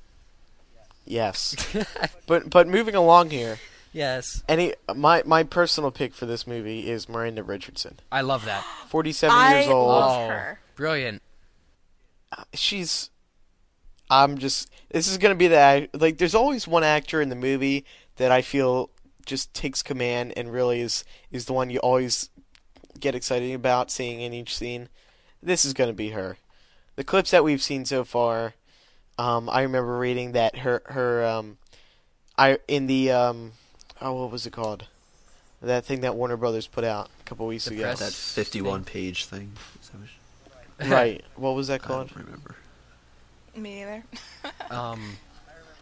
Yes. 1.04 1.56
but 2.26 2.50
but 2.50 2.68
moving 2.68 2.94
along 2.94 3.30
here, 3.30 3.58
yes 3.92 4.42
any 4.48 4.74
my 4.94 5.22
my 5.24 5.42
personal 5.42 5.90
pick 5.90 6.14
for 6.14 6.26
this 6.26 6.46
movie 6.46 6.88
is 6.90 7.08
Miranda 7.08 7.42
Richardson. 7.42 7.98
i 8.12 8.20
love 8.20 8.44
that 8.44 8.62
47 8.88 9.50
years 9.52 9.66
old. 9.68 9.88
love 9.88 10.10
Oh, 10.20 10.28
her. 10.28 10.60
brilliant 10.76 11.22
she's 12.54 13.10
I'm 14.10 14.38
just 14.38 14.70
this 14.90 15.08
is 15.08 15.18
gonna 15.18 15.34
be 15.34 15.48
the 15.48 15.88
like 15.94 16.18
there's 16.18 16.34
always 16.34 16.66
one 16.66 16.84
actor 16.84 17.20
in 17.20 17.28
the 17.28 17.34
movie 17.36 17.84
that 18.16 18.30
I 18.32 18.42
feel 18.42 18.90
just 19.26 19.52
takes 19.52 19.82
command 19.82 20.32
and 20.36 20.52
really 20.52 20.80
is 20.80 21.04
is 21.30 21.44
the 21.46 21.52
one 21.52 21.68
you 21.70 21.78
always 21.80 22.30
get 22.98 23.14
excited 23.14 23.52
about 23.54 23.90
seeing 23.90 24.20
in 24.20 24.32
each 24.32 24.56
scene. 24.56 24.88
This 25.42 25.64
is 25.64 25.72
gonna 25.74 25.92
be 25.92 26.10
her. 26.10 26.38
The 26.96 27.04
clips 27.04 27.30
that 27.30 27.44
we've 27.44 27.62
seen 27.62 27.84
so 27.84 28.02
far, 28.02 28.54
um, 29.18 29.48
I 29.50 29.62
remember 29.62 29.98
reading 29.98 30.32
that 30.32 30.58
her 30.60 30.82
her 30.86 31.24
um, 31.26 31.58
I 32.36 32.58
in 32.66 32.86
the 32.86 33.10
um, 33.12 33.52
oh 34.00 34.12
what 34.14 34.30
was 34.30 34.46
it 34.46 34.52
called? 34.52 34.86
That 35.60 35.84
thing 35.84 36.02
that 36.02 36.14
Warner 36.14 36.36
Brothers 36.36 36.66
put 36.68 36.84
out 36.84 37.08
a 37.20 37.24
couple 37.24 37.46
weeks 37.46 37.64
The 37.64 37.74
ago. 37.74 37.82
press- 37.82 37.98
that 38.00 38.12
51 38.12 38.84
page 38.84 39.24
thing. 39.26 39.52
Is 39.82 39.88
that 39.90 39.98
what- 40.00 40.88
right. 40.90 41.24
What 41.36 41.54
was 41.56 41.66
that 41.68 41.82
called? 41.82 42.10
I 42.10 42.14
called? 42.14 42.14
don't 42.14 42.24
remember. 42.26 42.54
Me 43.56 43.82
either. 43.82 44.04
um 44.70 45.16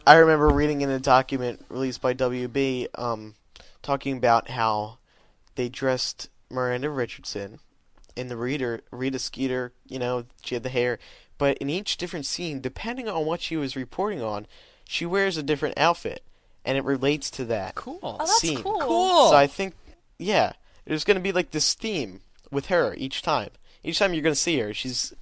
I 0.05 0.15
remember 0.15 0.47
reading 0.47 0.81
in 0.81 0.89
a 0.89 0.99
document 0.99 1.65
released 1.69 2.01
by 2.01 2.13
WB, 2.13 2.87
um, 2.97 3.35
talking 3.83 4.15
about 4.15 4.49
how 4.51 4.99
they 5.55 5.67
dressed 5.67 6.29
Miranda 6.49 6.89
Richardson 6.89 7.59
in 8.15 8.29
the 8.29 8.37
reader 8.37 8.81
Rita 8.89 9.19
Skeeter. 9.19 9.73
You 9.85 9.99
know, 9.99 10.23
she 10.43 10.55
had 10.55 10.63
the 10.63 10.69
hair, 10.69 10.97
but 11.37 11.57
in 11.57 11.69
each 11.69 11.97
different 11.97 12.25
scene, 12.25 12.61
depending 12.61 13.09
on 13.09 13.25
what 13.25 13.41
she 13.41 13.57
was 13.57 13.75
reporting 13.75 14.21
on, 14.21 14.47
she 14.85 15.05
wears 15.05 15.35
a 15.35 15.43
different 15.43 15.77
outfit, 15.77 16.23
and 16.67 16.77
it 16.77 16.83
relates 16.83 17.31
to 17.31 17.45
that. 17.45 17.73
cool 17.73 17.97
Oh, 18.03 18.17
that's 18.19 18.39
Scene. 18.39 18.61
cool. 18.61 18.79
cool 18.79 19.29
So 19.29 19.35
I 19.35 19.47
think, 19.47 19.73
yeah, 20.19 20.53
there's 20.85 21.03
going 21.03 21.15
to 21.15 21.21
be 21.23 21.31
like 21.31 21.49
this 21.49 21.73
theme 21.73 22.19
with 22.51 22.67
her 22.67 22.93
each 22.97 23.23
time. 23.23 23.49
Each 23.83 23.97
time 23.97 24.13
you're 24.13 24.21
going 24.23 24.35
to 24.35 24.39
see 24.39 24.59
her, 24.59 24.73
she's, 24.73 25.13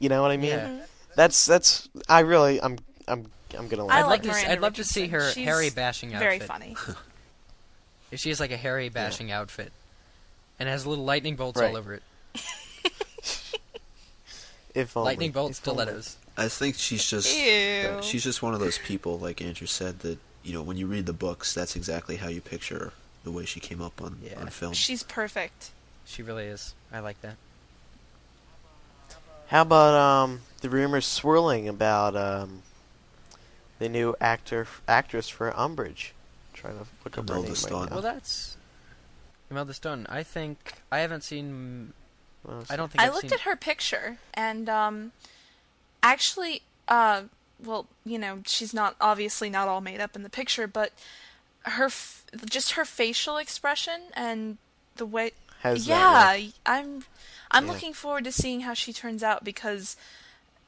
you 0.00 0.08
know 0.08 0.20
what 0.22 0.32
I 0.32 0.36
mean? 0.36 0.50
Yeah. 0.50 0.66
Mm-hmm. 0.68 0.78
That's 1.16 1.46
that's. 1.46 1.88
I 2.08 2.20
really, 2.20 2.60
I'm, 2.60 2.76
I'm, 3.06 3.30
I'm 3.56 3.68
gonna 3.68 3.86
I 3.86 4.00
I'd 4.00 4.06
like. 4.06 4.24
like 4.24 4.24
love 4.24 4.24
to. 4.24 4.28
s- 4.30 4.34
Miranda 4.36 4.52
I'd 4.52 4.60
love 4.60 4.74
to 4.74 4.84
see 4.84 5.06
her 5.08 5.30
She's 5.30 5.44
Harry 5.44 5.70
bashing 5.70 6.12
outfit. 6.12 6.20
Very 6.28 6.40
funny. 6.40 6.76
If 8.10 8.20
she 8.20 8.28
has 8.28 8.38
like 8.40 8.50
a 8.52 8.56
Harry 8.56 8.88
bashing 8.90 9.32
outfit 9.32 9.72
and 10.60 10.68
has 10.68 10.86
little 10.86 11.04
lightning 11.04 11.34
bolts 11.36 11.58
Right. 11.60 11.70
all 11.70 11.76
over 11.76 11.94
it, 11.94 12.02
If 14.74 14.96
only. 14.96 15.10
lightning 15.10 15.32
bolts, 15.32 15.58
If 15.58 15.68
only. 15.68 15.82
stilettos. 15.84 16.16
I 16.36 16.48
think 16.48 16.74
she's 16.76 17.04
just 17.08 17.36
Ew. 17.36 17.98
she's 18.02 18.24
just 18.24 18.42
one 18.42 18.54
of 18.54 18.60
those 18.60 18.78
people, 18.78 19.18
like 19.18 19.40
Andrew 19.40 19.66
said, 19.66 20.00
that 20.00 20.18
you 20.44 20.52
know 20.52 20.62
when 20.62 20.76
you 20.76 20.86
read 20.86 21.06
the 21.06 21.12
books, 21.12 21.52
that's 21.54 21.74
exactly 21.76 22.16
how 22.16 22.28
you 22.28 22.40
picture 22.40 22.92
the 23.24 23.30
way 23.30 23.44
she 23.44 23.58
came 23.60 23.80
up 23.80 24.00
on 24.02 24.18
Yeah. 24.22 24.40
on 24.40 24.48
film. 24.48 24.74
She's 24.74 25.02
perfect. 25.02 25.70
She 26.04 26.22
really 26.22 26.44
is. 26.44 26.74
I 26.92 27.00
like 27.00 27.20
that. 27.22 27.36
How 29.48 29.62
about 29.62 29.94
um 29.94 30.40
the 30.60 30.68
rumors 30.70 31.06
swirling 31.06 31.68
about 31.68 32.16
um 32.16 32.62
the 33.78 33.88
new 33.88 34.14
actor 34.20 34.66
actress 34.88 35.28
for 35.28 35.50
Umbridge? 35.52 36.10
trying 36.52 36.78
to 36.78 36.86
look 37.04 37.18
up 37.18 37.28
her 37.28 37.34
Imelda 37.34 37.48
name 37.48 37.54
Staunton. 37.56 37.80
right 37.80 37.90
now. 37.90 37.94
Well, 37.96 38.02
that's 38.02 38.56
Imelda 39.50 39.74
Stone. 39.74 40.06
I 40.08 40.22
think 40.22 40.74
I 40.90 40.98
haven't 41.00 41.24
seen. 41.24 41.92
Well, 42.44 42.64
I 42.70 42.76
don't 42.76 42.90
think 42.90 43.02
I 43.02 43.06
I've 43.06 43.12
looked 43.14 43.22
seen. 43.30 43.32
at 43.34 43.40
her 43.40 43.56
picture 43.56 44.18
and 44.34 44.68
um 44.68 45.12
actually 46.02 46.62
uh 46.88 47.22
well, 47.62 47.86
you 48.04 48.18
know, 48.18 48.40
she's 48.46 48.72
not 48.74 48.96
obviously 49.00 49.50
not 49.50 49.68
all 49.68 49.80
made 49.80 50.00
up 50.00 50.16
in 50.16 50.22
the 50.22 50.30
picture, 50.30 50.66
but 50.66 50.92
her 51.62 51.86
f- 51.86 52.24
just 52.46 52.72
her 52.72 52.84
facial 52.84 53.36
expression 53.36 54.02
and 54.14 54.58
the 54.96 55.06
way 55.06 55.32
Has 55.60 55.86
yeah, 55.86 56.36
look. 56.38 56.52
I'm 56.66 57.04
I'm 57.50 57.66
Yeah. 57.66 57.72
looking 57.72 57.92
forward 57.92 58.24
to 58.24 58.32
seeing 58.32 58.60
how 58.62 58.74
she 58.74 58.92
turns 58.92 59.22
out 59.22 59.44
because 59.44 59.96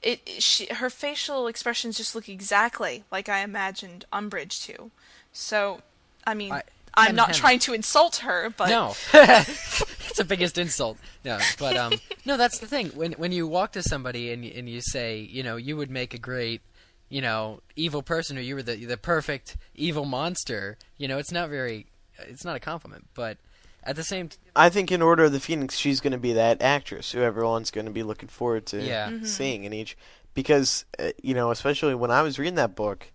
it 0.02 0.20
it- 0.26 0.42
she 0.42 0.66
her 0.66 0.88
facial 0.90 1.46
expressions 1.48 1.96
just 1.96 2.14
look 2.14 2.28
exactly 2.28 3.04
like 3.10 3.28
I 3.28 3.40
imagined 3.40 4.04
Umbridge 4.12 4.64
to. 4.66 4.90
So, 5.32 5.82
I 6.26 6.34
mean, 6.34 6.52
I- 6.52 6.62
I, 6.94 7.02
am 7.02 7.06
hem, 7.08 7.16
not 7.16 7.26
hem. 7.28 7.34
trying 7.36 7.58
to 7.60 7.74
insult 7.74 8.16
her, 8.16 8.48
but 8.56 8.70
no, 8.70 8.94
it's 9.12 10.16
the 10.16 10.24
biggest 10.24 10.56
insult. 10.56 10.96
No, 11.26 11.38
but 11.58 11.76
um, 11.76 11.92
no, 12.24 12.38
that's 12.38 12.58
the 12.58 12.66
thing. 12.66 12.88
When 12.94 13.12
when 13.12 13.32
you 13.32 13.46
walk 13.46 13.72
to 13.72 13.82
somebody 13.82 14.32
and 14.32 14.44
and 14.46 14.66
you 14.68 14.80
say, 14.80 15.18
you 15.18 15.42
know, 15.42 15.56
you 15.56 15.76
would 15.76 15.90
make 15.90 16.14
a 16.14 16.18
great, 16.18 16.62
you 17.08 17.20
know, 17.22 17.60
evil 17.76 18.02
person, 18.02 18.36
or 18.36 18.40
you 18.40 18.54
were 18.54 18.62
the 18.62 18.84
the 18.84 18.96
perfect 18.96 19.56
evil 19.74 20.04
monster. 20.04 20.76
You 20.96 21.08
know, 21.08 21.18
it's 21.18 21.32
not 21.32 21.48
very. 21.50 21.86
It's 22.18 22.44
not 22.44 22.56
a 22.56 22.60
compliment, 22.60 23.06
but 23.14 23.36
at 23.84 23.94
the 23.96 24.02
same. 24.02 24.28
T- 24.30 24.38
I 24.56 24.68
think 24.70 24.90
in 24.90 25.02
Order 25.02 25.24
of 25.24 25.32
the 25.32 25.40
Phoenix, 25.40 25.76
she's 25.76 26.00
going 26.00 26.12
to 26.12 26.18
be 26.18 26.32
that 26.32 26.62
actress 26.62 27.12
who 27.12 27.20
everyone's 27.20 27.70
going 27.70 27.84
to 27.86 27.92
be 27.92 28.02
looking 28.02 28.28
forward 28.28 28.66
to 28.66 28.82
Yeah. 28.82 29.08
Mm-hmm. 29.10 29.24
seeing 29.26 29.64
in 29.64 29.72
each. 29.72 29.96
Because 30.34 30.84
uh, 30.98 31.10
you 31.22 31.34
know, 31.34 31.50
especially 31.50 31.94
when 31.94 32.10
I 32.10 32.22
was 32.22 32.38
reading 32.38 32.54
that 32.56 32.74
book, 32.74 33.10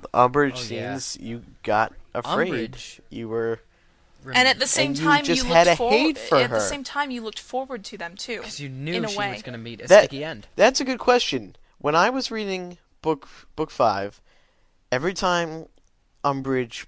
the 0.00 0.08
Umbridge 0.14 0.70
Oh, 0.70 0.74
yeah. 0.74 0.96
scenes, 0.98 1.18
you 1.24 1.42
got 1.62 1.92
afraid. 2.14 2.72
Umbridge. 2.72 3.00
You 3.10 3.28
were 3.28 3.60
and 4.32 4.46
at 4.46 4.58
the 4.60 4.66
same 4.68 4.88
And 4.90 4.98
you 4.98 5.04
time 5.04 5.24
just 5.24 5.42
you 5.44 5.48
had 5.52 5.66
looked 5.66 5.74
a 5.74 5.76
for- 5.78 5.90
hate 5.90 6.18
for 6.18 6.38
at 6.38 6.50
her. 6.50 6.56
the 6.56 6.60
same 6.60 6.84
time 6.84 7.10
you 7.10 7.22
looked 7.22 7.40
forward 7.40 7.84
to 7.86 7.96
them 7.98 8.14
too. 8.16 8.36
because 8.38 8.60
you 8.60 8.68
knew 8.68 8.94
in 8.94 9.04
a 9.04 9.08
she 9.08 9.18
way. 9.18 9.32
was 9.32 9.42
going 9.42 9.54
to 9.54 9.58
meet 9.58 9.80
a 9.80 9.88
That- 9.88 10.04
sticky 10.04 10.22
end. 10.24 10.46
That's 10.56 10.80
a 10.80 10.84
good 10.84 10.98
question. 11.00 11.56
When 11.78 11.96
I 11.96 12.10
was 12.10 12.30
reading 12.30 12.78
book 13.02 13.28
book 13.56 13.70
five, 13.70 14.20
every 14.90 15.14
time 15.14 15.66
Umbridge 16.24 16.86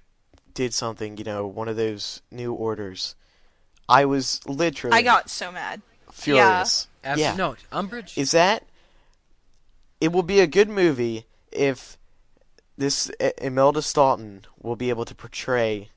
did 0.53 0.73
something, 0.73 1.17
you 1.17 1.23
know, 1.23 1.45
one 1.45 1.67
of 1.67 1.75
those 1.75 2.21
new 2.31 2.53
orders, 2.53 3.15
I 3.87 4.05
was 4.05 4.39
literally 4.47 4.97
I 4.97 5.01
got 5.01 5.29
so 5.29 5.51
mad. 5.51 5.81
furious. 6.11 6.87
Absolutely. 7.03 7.23
Yeah. 7.23 7.35
No, 7.35 7.55
Umbridge. 7.71 8.17
Is 8.17 8.31
that? 8.31 8.63
It 10.01 10.11
will 10.11 10.23
be 10.23 10.39
a 10.39 10.47
good 10.47 10.69
movie 10.69 11.25
if 11.51 11.97
this 12.77 13.11
I- 13.21 13.33
Imelda 13.39 13.81
Staunton 13.81 14.45
will 14.61 14.75
be 14.75 14.89
able 14.89 15.05
to 15.05 15.15
portray 15.15 15.89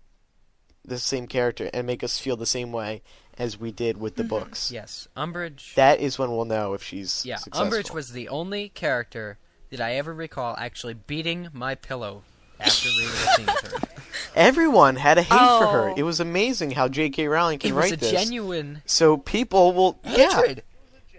the 0.85 0.99
same 0.99 1.27
character 1.27 1.71
and 1.73 1.87
make 1.87 2.03
us 2.03 2.19
feel 2.19 2.37
the 2.37 2.47
same 2.47 2.73
way 2.73 3.03
as 3.37 3.59
we 3.59 3.71
did 3.71 3.99
with 3.99 4.17
the 4.17 4.23
mm-hmm. 4.23 4.31
books. 4.31 4.71
yes, 4.73 5.09
Umbridge. 5.17 5.75
That 5.75 6.01
is 6.01 6.19
when 6.19 6.31
we'll 6.31 6.45
know 6.45 6.75
if 6.75 6.83
she's 6.83 7.25
Yeah, 7.25 7.37
successful. 7.37 7.71
Umbridge 7.71 7.95
was 7.95 8.13
the 8.13 8.29
only 8.29 8.69
character 8.71 9.39
that 9.71 9.81
I 9.81 9.95
ever 9.95 10.13
recall 10.15 10.57
actually 10.59 10.95
beating 10.95 11.49
my 11.53 11.75
pillow 11.75 12.23
after 12.61 12.89
reading 12.89 13.07
a 13.07 13.35
scene 13.37 13.47
with 13.47 13.73
her. 13.73 13.89
everyone 14.35 14.97
had 14.97 15.19
a 15.19 15.23
hate 15.23 15.29
for 15.29 15.67
her. 15.67 15.91
Oh. 15.91 15.95
It 15.97 16.03
was 16.03 16.21
amazing 16.21 16.73
how 16.73 16.89
J.K. 16.89 17.29
Rowling 17.29 17.59
can 17.59 17.75
write 17.75 17.91
this. 17.91 17.93
It 17.93 18.01
was 18.01 18.13
a 18.13 18.15
this. 18.15 18.25
genuine 18.25 18.83
so 18.87 19.17
people 19.17 19.73
will 19.73 19.99
yeah, 20.05 20.31
hatred. 20.31 20.63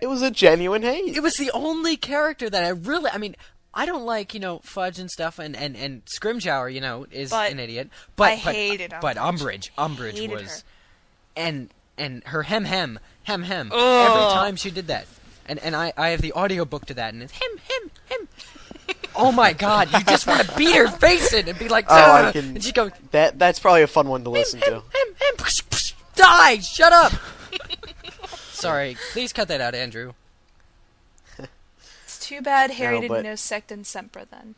it 0.01 0.07
was 0.07 0.21
a 0.21 0.31
genuine 0.31 0.81
hate. 0.81 1.15
It 1.15 1.23
was 1.23 1.35
the 1.35 1.51
only 1.51 1.97
character 1.97 2.49
that 2.49 2.63
I 2.63 2.69
really. 2.69 3.09
I 3.11 3.17
mean, 3.17 3.35
I 3.73 3.85
don't 3.85 4.05
like 4.05 4.33
you 4.33 4.39
know 4.39 4.59
Fudge 4.63 4.99
and 4.99 5.09
stuff, 5.09 5.39
and 5.39 5.55
and 5.55 5.75
and 5.75 6.03
Scrimgeour, 6.05 6.73
you 6.73 6.81
know, 6.81 7.05
is 7.11 7.29
But 7.29 7.51
an 7.51 7.59
idiot. 7.59 7.89
But 8.15 8.31
I 8.31 8.41
but, 8.43 8.55
hated 8.55 8.93
But 9.01 9.17
Umbridge. 9.17 9.69
Umbridge, 9.77 9.95
Umbridge 9.97 10.13
Hated 10.13 10.31
was, 10.31 10.59
her. 10.59 10.63
and 11.35 11.69
and 11.97 12.23
her 12.25 12.43
hem 12.43 12.65
hem 12.65 12.99
hem 13.23 13.43
hem 13.43 13.71
Ugh. 13.73 14.09
every 14.09 14.33
time 14.33 14.55
she 14.55 14.71
did 14.71 14.87
that, 14.87 15.05
and 15.45 15.59
and 15.59 15.75
I 15.75 15.93
I 15.97 16.09
have 16.09 16.21
the 16.21 16.33
audiobook 16.33 16.85
to 16.87 16.93
that, 16.95 17.13
and 17.13 17.21
it's 17.23 17.33
hem 17.33 17.57
hem 17.57 17.81
hem. 17.83 17.88
Oh 19.15 19.31
my 19.31 19.53
God! 19.53 19.91
You 19.91 20.03
just 20.03 20.27
want 20.27 20.41
to 20.47 20.55
beat 20.55 20.75
her 20.75 20.87
face 20.87 21.33
in 21.33 21.47
and 21.49 21.57
be 21.59 21.67
like, 21.67 21.85
Oh, 21.89 21.95
I 22.27 22.31
can- 22.31 22.55
and 22.55 22.63
she 22.63 22.71
goes, 22.71 22.91
that 23.11 23.37
that's 23.39 23.59
probably 23.59 23.81
a 23.81 23.87
fun 23.87 24.07
one 24.07 24.23
to 24.23 24.29
listen 24.29 24.59
to. 24.61 24.71
hem, 24.71 24.81
hem, 24.91 25.35
psh, 25.37 25.63
psh, 25.69 25.93
die! 26.15 26.59
Shut 26.59 26.93
up. 26.93 27.13
Sorry, 28.51 28.97
please 29.11 29.33
cut 29.33 29.47
that 29.49 29.61
out, 29.61 29.73
Andrew. 29.75 30.13
It's 32.03 32.19
too 32.19 32.41
bad 32.41 32.71
Harry 32.71 32.95
No, 32.95 33.01
didn't 33.01 33.15
but- 33.17 33.23
know 33.23 33.33
Sectum 33.33 33.83
Sempra 33.83 34.25
then. 34.29 34.55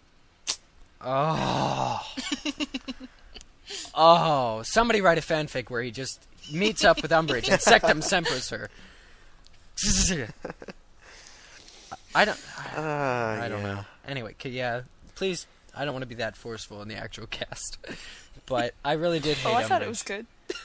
Oh. 1.04 2.02
oh, 3.96 4.62
somebody 4.64 5.02
write 5.02 5.18
a 5.18 5.22
fanfic 5.22 5.70
where 5.70 5.82
he 5.82 5.90
just 5.92 6.26
meets 6.54 6.84
up 6.84 7.02
with 7.02 7.12
Umbridge 7.12 7.50
and 7.50 7.60
Sectum 7.60 8.02
Sempra's 8.04 8.50
her. 8.50 8.70
I 12.14 12.26
don't. 12.26 12.40
Uh, 12.76 12.82
I 12.82 13.48
don't 13.50 13.62
yeah. 13.62 13.74
know. 13.76 13.86
Anyway, 14.08 14.36
yeah, 14.44 14.82
please. 15.16 15.48
I 15.76 15.86
don't 15.86 15.94
want 15.94 16.04
to 16.04 16.08
be 16.08 16.16
that 16.16 16.36
forceful 16.36 16.82
in 16.82 16.88
the 16.88 16.96
actual 16.96 17.28
cast, 17.30 17.78
but 18.46 18.74
I 18.84 18.94
really 18.94 19.20
did 19.20 19.38
hate 19.38 19.50
Oh, 19.50 19.56
I 19.56 19.64
thought 19.64 19.82
it 19.82 19.88
was 19.88 20.04
good. 20.04 20.26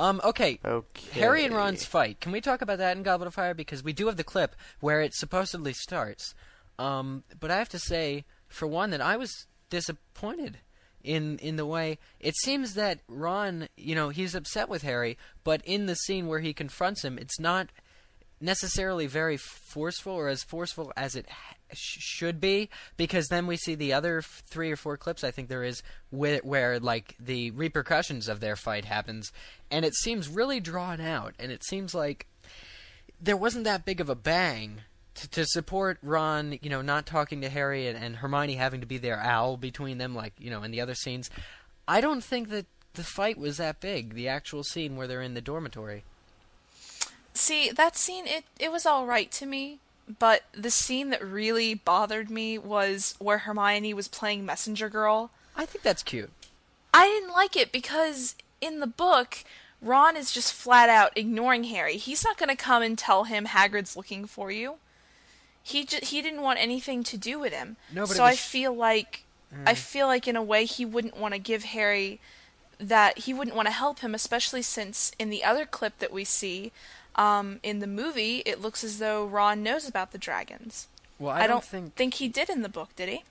Um. 0.00 0.18
Okay. 0.24 0.58
Okay. 0.64 1.20
Harry 1.20 1.44
and 1.44 1.54
Ron's 1.54 1.84
fight. 1.84 2.20
Can 2.20 2.32
we 2.32 2.40
talk 2.40 2.62
about 2.62 2.78
that 2.78 2.96
in 2.96 3.02
Goblet 3.02 3.26
of 3.26 3.34
Fire? 3.34 3.52
Because 3.52 3.84
we 3.84 3.92
do 3.92 4.06
have 4.06 4.16
the 4.16 4.24
clip 4.24 4.56
where 4.80 5.02
it 5.02 5.12
supposedly 5.14 5.74
starts. 5.74 6.34
Um, 6.78 7.22
but 7.38 7.50
I 7.50 7.58
have 7.58 7.68
to 7.68 7.78
say, 7.78 8.24
for 8.48 8.66
one, 8.66 8.88
that 8.90 9.02
I 9.02 9.18
was 9.18 9.46
disappointed 9.68 10.56
in 11.04 11.38
in 11.38 11.56
the 11.56 11.66
way 11.66 11.98
it 12.18 12.34
seems 12.36 12.72
that 12.74 13.00
Ron, 13.08 13.68
you 13.76 13.94
know, 13.94 14.08
he's 14.08 14.34
upset 14.34 14.70
with 14.70 14.82
Harry, 14.82 15.18
but 15.44 15.60
in 15.66 15.84
the 15.84 15.96
scene 15.96 16.26
where 16.28 16.40
he 16.40 16.54
confronts 16.54 17.04
him, 17.04 17.18
it's 17.18 17.38
not 17.38 17.68
necessarily 18.40 19.06
very 19.06 19.36
forceful 19.36 20.12
or 20.12 20.28
as 20.28 20.42
forceful 20.42 20.92
as 20.96 21.14
it 21.14 21.26
sh- 21.72 21.98
should 22.00 22.40
be 22.40 22.70
because 22.96 23.28
then 23.28 23.46
we 23.46 23.56
see 23.56 23.74
the 23.74 23.92
other 23.92 24.18
f- 24.18 24.42
three 24.46 24.70
or 24.70 24.76
four 24.76 24.96
clips 24.96 25.22
I 25.22 25.30
think 25.30 25.48
there 25.48 25.62
is 25.62 25.82
where, 26.10 26.40
where 26.42 26.80
like 26.80 27.16
the 27.20 27.50
repercussions 27.50 28.28
of 28.28 28.40
their 28.40 28.56
fight 28.56 28.86
happens 28.86 29.30
and 29.70 29.84
it 29.84 29.94
seems 29.94 30.28
really 30.28 30.60
drawn 30.60 31.00
out 31.00 31.34
and 31.38 31.52
it 31.52 31.64
seems 31.64 31.94
like 31.94 32.26
there 33.20 33.36
wasn't 33.36 33.64
that 33.64 33.84
big 33.84 34.00
of 34.00 34.08
a 34.08 34.14
bang 34.14 34.80
to, 35.14 35.28
to 35.30 35.46
support 35.46 35.98
Ron, 36.02 36.58
you 36.62 36.70
know, 36.70 36.82
not 36.82 37.06
talking 37.06 37.42
to 37.42 37.48
Harry 37.48 37.86
and, 37.86 38.02
and 38.02 38.16
Hermione 38.16 38.54
having 38.54 38.80
to 38.80 38.86
be 38.86 38.98
their 38.98 39.18
owl 39.18 39.56
between 39.56 39.98
them, 39.98 40.14
like 40.14 40.32
you 40.38 40.50
know, 40.50 40.62
in 40.62 40.70
the 40.70 40.80
other 40.80 40.94
scenes. 40.94 41.30
I 41.86 42.00
don't 42.00 42.24
think 42.24 42.48
that 42.50 42.66
the 42.94 43.04
fight 43.04 43.38
was 43.38 43.56
that 43.58 43.80
big. 43.80 44.14
The 44.14 44.28
actual 44.28 44.62
scene 44.62 44.96
where 44.96 45.06
they're 45.06 45.22
in 45.22 45.34
the 45.34 45.40
dormitory. 45.40 46.04
See, 47.34 47.70
that 47.70 47.96
scene 47.96 48.26
it 48.26 48.44
it 48.58 48.72
was 48.72 48.86
all 48.86 49.06
right 49.06 49.30
to 49.32 49.46
me, 49.46 49.78
but 50.18 50.44
the 50.52 50.70
scene 50.70 51.10
that 51.10 51.24
really 51.24 51.74
bothered 51.74 52.30
me 52.30 52.58
was 52.58 53.14
where 53.18 53.38
Hermione 53.38 53.94
was 53.94 54.08
playing 54.08 54.44
messenger 54.44 54.88
girl. 54.88 55.30
I 55.56 55.66
think 55.66 55.82
that's 55.82 56.02
cute. 56.02 56.30
I 56.92 57.06
didn't 57.06 57.32
like 57.32 57.56
it 57.56 57.72
because 57.72 58.34
in 58.60 58.80
the 58.80 58.86
book, 58.86 59.44
Ron 59.80 60.16
is 60.16 60.32
just 60.32 60.52
flat 60.52 60.88
out 60.88 61.12
ignoring 61.16 61.64
Harry. 61.64 61.96
He's 61.96 62.24
not 62.24 62.36
going 62.36 62.48
to 62.48 62.56
come 62.56 62.82
and 62.82 62.98
tell 62.98 63.24
him 63.24 63.46
Hagrid's 63.46 63.96
looking 63.96 64.26
for 64.26 64.50
you. 64.50 64.76
He 65.62 65.86
he 66.02 66.22
didn't 66.22 66.42
want 66.42 66.58
anything 66.58 67.02
to 67.04 67.16
do 67.16 67.38
with 67.38 67.52
him. 67.52 67.76
No, 67.92 68.06
so 68.06 68.24
I 68.24 68.34
feel 68.34 68.74
like 68.74 69.24
I 69.66 69.74
mm. 69.74 69.76
feel 69.76 70.06
like 70.06 70.26
in 70.26 70.36
a 70.36 70.42
way 70.42 70.64
he 70.64 70.84
wouldn't 70.84 71.16
want 71.16 71.34
to 71.34 71.40
give 71.40 71.64
Harry 71.64 72.20
that 72.78 73.18
he 73.18 73.34
wouldn't 73.34 73.56
want 73.56 73.66
to 73.66 73.72
help 73.72 74.00
him, 74.00 74.14
especially 74.14 74.62
since 74.62 75.12
in 75.18 75.28
the 75.28 75.44
other 75.44 75.66
clip 75.66 75.98
that 75.98 76.12
we 76.12 76.24
see 76.24 76.72
um, 77.16 77.60
in 77.62 77.80
the 77.80 77.86
movie, 77.86 78.42
it 78.46 78.60
looks 78.60 78.84
as 78.84 78.98
though 78.98 79.26
Ron 79.26 79.62
knows 79.62 79.88
about 79.88 80.12
the 80.12 80.18
dragons. 80.18 80.88
Well, 81.18 81.34
I, 81.34 81.42
I, 81.42 81.46
don't 81.46 81.64
think, 81.64 81.94
think 81.94 82.14
he 82.14 82.28
did 82.28 82.48
in 82.48 82.62
the 82.62 82.68
book, 82.68 82.96
did 82.96 83.08
he? 83.08 83.24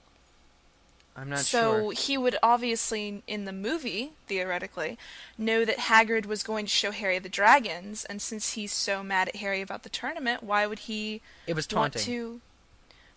I'm 1.15 1.29
not 1.29 1.39
so 1.39 1.43
sure. 1.43 1.93
So 1.93 2.01
he 2.01 2.17
would 2.17 2.37
obviously, 2.41 3.23
in 3.27 3.45
the 3.45 3.51
movie, 3.51 4.11
theoretically, 4.27 4.97
know 5.37 5.65
that 5.65 5.77
Hagrid 5.77 6.25
was 6.25 6.43
going 6.43 6.65
to 6.65 6.71
show 6.71 6.91
Harry 6.91 7.19
the 7.19 7.29
dragons, 7.29 8.05
and 8.05 8.21
since 8.21 8.53
he's 8.53 8.71
so 8.71 9.03
mad 9.03 9.27
at 9.29 9.37
Harry 9.37 9.61
about 9.61 9.83
the 9.83 9.89
tournament, 9.89 10.43
why 10.43 10.65
would 10.65 10.79
he 10.79 11.21
It 11.47 11.55
was 11.55 11.67
want 11.71 11.93
taunting. 11.93 12.13
to? 12.13 12.41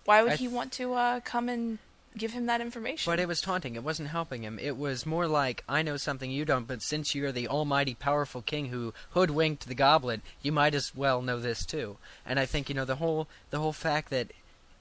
Why 0.04 0.22
would 0.22 0.34
he 0.34 0.48
want 0.48 0.72
to 0.72 0.94
uh, 0.94 1.20
come 1.20 1.48
and 1.48 1.78
give 2.16 2.32
him 2.32 2.46
that 2.46 2.60
information? 2.60 3.10
But 3.10 3.20
it 3.20 3.28
was 3.28 3.40
taunting. 3.40 3.74
It 3.74 3.82
wasn't 3.82 4.08
helping 4.08 4.42
him. 4.42 4.58
It 4.60 4.76
was 4.76 5.06
more 5.06 5.26
like, 5.26 5.64
I 5.68 5.82
know 5.82 5.96
something 5.96 6.30
you 6.30 6.44
don't, 6.44 6.66
but 6.66 6.82
since 6.82 7.14
you're 7.14 7.32
the 7.32 7.48
almighty 7.48 7.94
powerful 7.94 8.42
king 8.42 8.66
who 8.66 8.94
hoodwinked 9.10 9.66
the 9.66 9.74
goblet, 9.74 10.20
you 10.42 10.52
might 10.52 10.74
as 10.74 10.94
well 10.94 11.22
know 11.22 11.40
this 11.40 11.64
too. 11.64 11.96
And 12.26 12.38
I 12.38 12.46
think, 12.46 12.68
you 12.68 12.74
know, 12.74 12.84
the 12.84 12.96
whole 12.96 13.28
the 13.50 13.58
whole 13.58 13.72
fact 13.72 14.10
that 14.10 14.32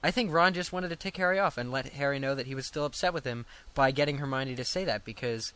I 0.02 0.10
think 0.10 0.32
Ron 0.32 0.54
just 0.54 0.72
wanted 0.72 0.88
to 0.88 0.96
tick 0.96 1.16
Harry 1.16 1.38
off 1.38 1.56
and 1.56 1.70
let 1.70 1.90
Harry 1.90 2.18
know 2.18 2.34
that 2.34 2.46
he 2.46 2.54
was 2.54 2.66
still 2.66 2.84
upset 2.84 3.14
with 3.14 3.24
him 3.24 3.46
by 3.74 3.90
getting 3.90 4.18
Hermione 4.18 4.56
to 4.56 4.64
say 4.64 4.84
that 4.84 5.04
because 5.04 5.52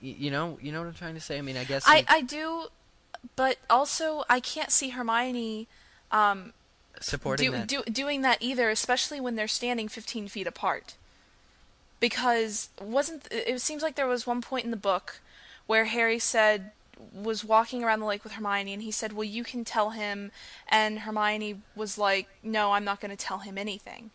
you 0.00 0.30
know, 0.32 0.58
you 0.60 0.72
know 0.72 0.80
what 0.80 0.88
I'm 0.88 0.94
trying 0.94 1.14
to 1.14 1.20
say? 1.20 1.38
I 1.38 1.42
mean, 1.42 1.56
I 1.56 1.64
guess 1.64 1.84
I, 1.86 2.04
I 2.08 2.22
do, 2.22 2.64
but 3.36 3.58
also 3.70 4.24
I 4.28 4.40
can't 4.40 4.72
see 4.72 4.88
Hermione 4.90 5.68
um, 6.10 6.52
supporting 7.00 7.50
do, 7.50 7.56
that. 7.56 7.68
do, 7.68 7.82
doing 7.84 8.22
that 8.22 8.38
either, 8.40 8.68
especially 8.68 9.20
when 9.20 9.36
they're 9.36 9.48
standing 9.48 9.88
15 9.88 10.28
feet 10.28 10.46
apart. 10.46 10.96
Because 12.02 12.68
wasn't 12.80 13.28
it 13.30 13.60
seems 13.60 13.80
like 13.80 13.94
there 13.94 14.08
was 14.08 14.26
one 14.26 14.42
point 14.42 14.64
in 14.64 14.72
the 14.72 14.76
book 14.76 15.20
where 15.68 15.84
Harry 15.84 16.18
said 16.18 16.72
was 17.14 17.44
walking 17.44 17.84
around 17.84 18.00
the 18.00 18.06
lake 18.06 18.24
with 18.24 18.32
Hermione 18.32 18.72
and 18.72 18.82
he 18.82 18.90
said, 18.90 19.12
"Well, 19.12 19.22
you 19.22 19.44
can 19.44 19.64
tell 19.64 19.90
him." 19.90 20.32
And 20.66 21.00
Hermione 21.06 21.62
was 21.76 21.98
like, 21.98 22.26
"No, 22.42 22.72
I'm 22.72 22.84
not 22.84 22.98
going 23.00 23.16
to 23.16 23.24
tell 23.28 23.38
him 23.38 23.56
anything. 23.56 24.10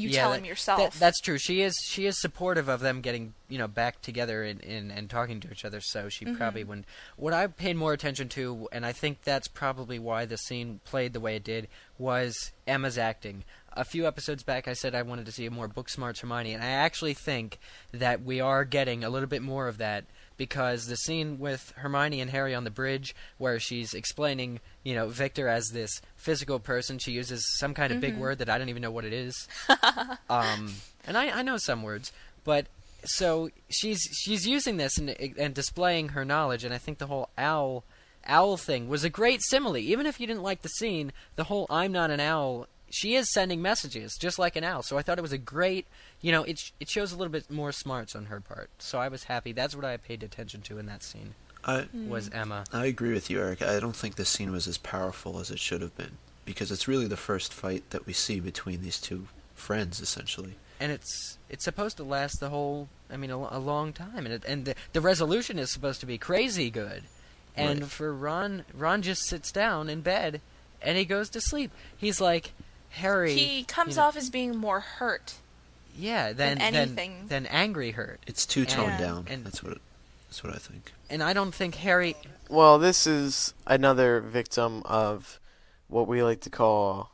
You 0.00 0.08
Yeah, 0.10 0.22
tell 0.22 0.30
that- 0.30 0.38
him 0.38 0.44
yourself." 0.46 0.78
that- 0.94 0.98
that's 1.00 1.20
true. 1.20 1.38
She 1.38 1.62
is 1.62 1.74
she 1.88 2.06
is 2.06 2.20
supportive 2.20 2.68
of 2.68 2.80
them 2.80 3.00
getting 3.00 3.34
you 3.48 3.58
know 3.58 3.68
back 3.68 4.00
together 4.02 4.42
and, 4.42 4.62
and, 4.64 4.90
and 4.90 5.08
talking 5.10 5.40
to 5.40 5.50
each 5.50 5.64
other. 5.64 5.80
So 5.80 6.08
she 6.08 6.24
Mm-hmm. 6.24 6.36
probably 6.36 6.64
wouldn't. 6.64 6.86
What 7.16 7.32
I 7.32 7.46
paid 7.46 7.76
more 7.76 7.92
attention 7.92 8.28
to, 8.30 8.68
and 8.72 8.84
I 8.86 8.92
think 8.92 9.22
that's 9.22 9.48
probably 9.48 9.98
why 9.98 10.24
the 10.24 10.36
scene 10.38 10.80
played 10.84 11.12
the 11.12 11.20
way 11.20 11.36
it 11.36 11.44
did, 11.44 11.68
was 11.98 12.52
Emma's 12.66 12.98
acting. 12.98 13.44
A 13.74 13.84
few 13.84 14.06
episodes 14.06 14.42
back, 14.42 14.66
I 14.66 14.72
said 14.72 14.94
I 14.96 15.02
wanted 15.02 15.26
to 15.26 15.32
see 15.32 15.46
a 15.46 15.50
more 15.50 15.68
book 15.68 15.88
smart 15.88 16.18
Hermione, 16.18 16.52
and 16.54 16.62
I 16.62 16.66
actually 16.68 17.14
think 17.14 17.58
that 17.92 18.22
we 18.24 18.40
are 18.40 18.64
getting 18.64 19.04
a 19.04 19.10
little 19.10 19.28
bit 19.28 19.42
more 19.42 19.68
of 19.68 19.78
that 19.78 20.06
because 20.40 20.86
the 20.86 20.96
scene 20.96 21.38
with 21.38 21.70
Hermione 21.76 22.22
and 22.22 22.30
Harry 22.30 22.54
on 22.54 22.64
the 22.64 22.70
bridge, 22.70 23.14
where 23.36 23.60
she's 23.60 23.92
explaining, 23.92 24.60
you 24.82 24.94
know, 24.94 25.08
Victor 25.08 25.48
as 25.48 25.68
this 25.68 26.00
physical 26.16 26.58
person, 26.58 26.98
she 26.98 27.12
uses 27.12 27.44
some 27.58 27.74
kind 27.74 27.92
of 27.92 28.00
big 28.00 28.16
word 28.16 28.38
that 28.38 28.48
I 28.48 28.56
don't 28.56 28.70
even 28.70 28.80
know 28.80 28.90
what 28.90 29.04
it 29.04 29.12
is. 29.12 29.46
um, 30.30 30.72
and 31.06 31.18
I, 31.18 31.40
I 31.40 31.42
know 31.42 31.58
some 31.58 31.82
words, 31.82 32.10
but 32.42 32.68
so 33.04 33.50
she's 33.68 34.00
she's 34.00 34.46
using 34.46 34.78
this 34.78 34.96
and, 34.96 35.10
and 35.10 35.52
displaying 35.52 36.08
her 36.08 36.24
knowledge, 36.24 36.64
and 36.64 36.72
I 36.72 36.78
think 36.78 36.96
the 36.96 37.06
whole 37.06 37.28
owl 37.36 37.84
owl 38.24 38.56
thing 38.56 38.88
was 38.88 39.04
a 39.04 39.10
great 39.10 39.42
simile. 39.42 39.76
Even 39.76 40.06
if 40.06 40.18
you 40.18 40.26
didn't 40.26 40.42
like 40.42 40.62
the 40.62 40.70
scene, 40.70 41.12
the 41.36 41.44
whole 41.44 41.66
"I'm 41.68 41.92
not 41.92 42.10
an 42.10 42.20
owl." 42.20 42.66
She 42.90 43.14
is 43.14 43.32
sending 43.32 43.62
messages 43.62 44.16
just 44.18 44.38
like 44.38 44.56
an 44.56 44.64
owl, 44.64 44.82
so 44.82 44.98
I 44.98 45.02
thought 45.02 45.18
it 45.18 45.22
was 45.22 45.32
a 45.32 45.38
great. 45.38 45.86
You 46.20 46.32
know, 46.32 46.42
it 46.42 46.58
sh- 46.58 46.72
it 46.80 46.88
shows 46.88 47.12
a 47.12 47.16
little 47.16 47.32
bit 47.32 47.50
more 47.50 47.72
smarts 47.72 48.14
on 48.16 48.26
her 48.26 48.40
part, 48.40 48.70
so 48.78 48.98
I 48.98 49.08
was 49.08 49.24
happy. 49.24 49.52
That's 49.52 49.74
what 49.76 49.84
I 49.84 49.96
paid 49.96 50.22
attention 50.22 50.60
to 50.62 50.78
in 50.78 50.86
that 50.86 51.02
scene 51.02 51.34
I 51.64 51.86
was 51.92 52.28
hmm. 52.28 52.36
Emma. 52.36 52.64
I 52.72 52.86
agree 52.86 53.12
with 53.12 53.30
you, 53.30 53.40
Eric. 53.40 53.62
I 53.62 53.80
don't 53.80 53.96
think 53.96 54.16
this 54.16 54.28
scene 54.28 54.50
was 54.50 54.66
as 54.66 54.78
powerful 54.78 55.38
as 55.40 55.50
it 55.50 55.58
should 55.58 55.82
have 55.82 55.96
been 55.96 56.18
because 56.44 56.72
it's 56.72 56.88
really 56.88 57.06
the 57.06 57.16
first 57.16 57.52
fight 57.52 57.88
that 57.90 58.06
we 58.06 58.12
see 58.12 58.40
between 58.40 58.82
these 58.82 58.98
two 59.00 59.28
friends, 59.54 60.00
essentially. 60.00 60.54
and 60.80 60.90
it's 60.90 61.38
it's 61.50 61.64
supposed 61.64 61.96
to 61.98 62.02
last 62.04 62.40
the 62.40 62.48
whole 62.48 62.88
I 63.12 63.16
mean 63.18 63.30
a, 63.30 63.36
a 63.36 63.58
long 63.58 63.92
time 63.92 64.24
and 64.24 64.32
it, 64.32 64.44
and 64.46 64.64
the, 64.64 64.74
the 64.94 65.00
resolution 65.00 65.58
is 65.58 65.70
supposed 65.70 66.00
to 66.00 66.06
be 66.06 66.16
crazy 66.18 66.70
good 66.70 67.02
and 67.54 67.80
Right. 67.82 67.90
for 67.90 68.14
Ron 68.14 68.64
Ron 68.72 69.02
just 69.02 69.24
sits 69.26 69.52
down 69.52 69.90
in 69.90 70.00
bed 70.00 70.40
and 70.80 70.96
he 70.96 71.04
goes 71.04 71.28
to 71.30 71.40
sleep 71.40 71.70
he's 71.96 72.20
like 72.20 72.52
Harry 72.90 73.34
he 73.34 73.64
comes 73.64 73.96
you 73.96 74.02
know, 74.02 74.08
off 74.08 74.16
as 74.16 74.30
being 74.30 74.56
more 74.56 74.80
hurt. 74.80 75.34
yeah 75.96 76.32
than 76.32 76.58
than 76.58 76.60
than, 76.72 76.74
anything. 76.74 77.26
than 77.28 77.46
angry 77.46 77.92
hurt 77.92 78.20
It's 78.26 78.44
too 78.46 78.64
toned 78.66 78.90
And- 78.92 79.00
down. 79.00 79.26
and- 79.28 79.44
that's 79.46 79.62
what. 79.62 79.78
That's 80.28 80.44
what 80.44 80.54
I 80.54 80.58
think. 80.58 80.92
and 81.08 81.22
I 81.24 81.32
don't 81.32 81.52
think 81.52 81.74
Harry 81.76 82.14
Well, 82.48 82.78
this 82.78 83.04
is 83.06 83.52
another 83.66 84.20
victim 84.20 84.82
of 84.84 85.40
what 85.88 86.06
we 86.06 86.22
like 86.22 86.40
to 86.42 86.50
call 86.50 87.10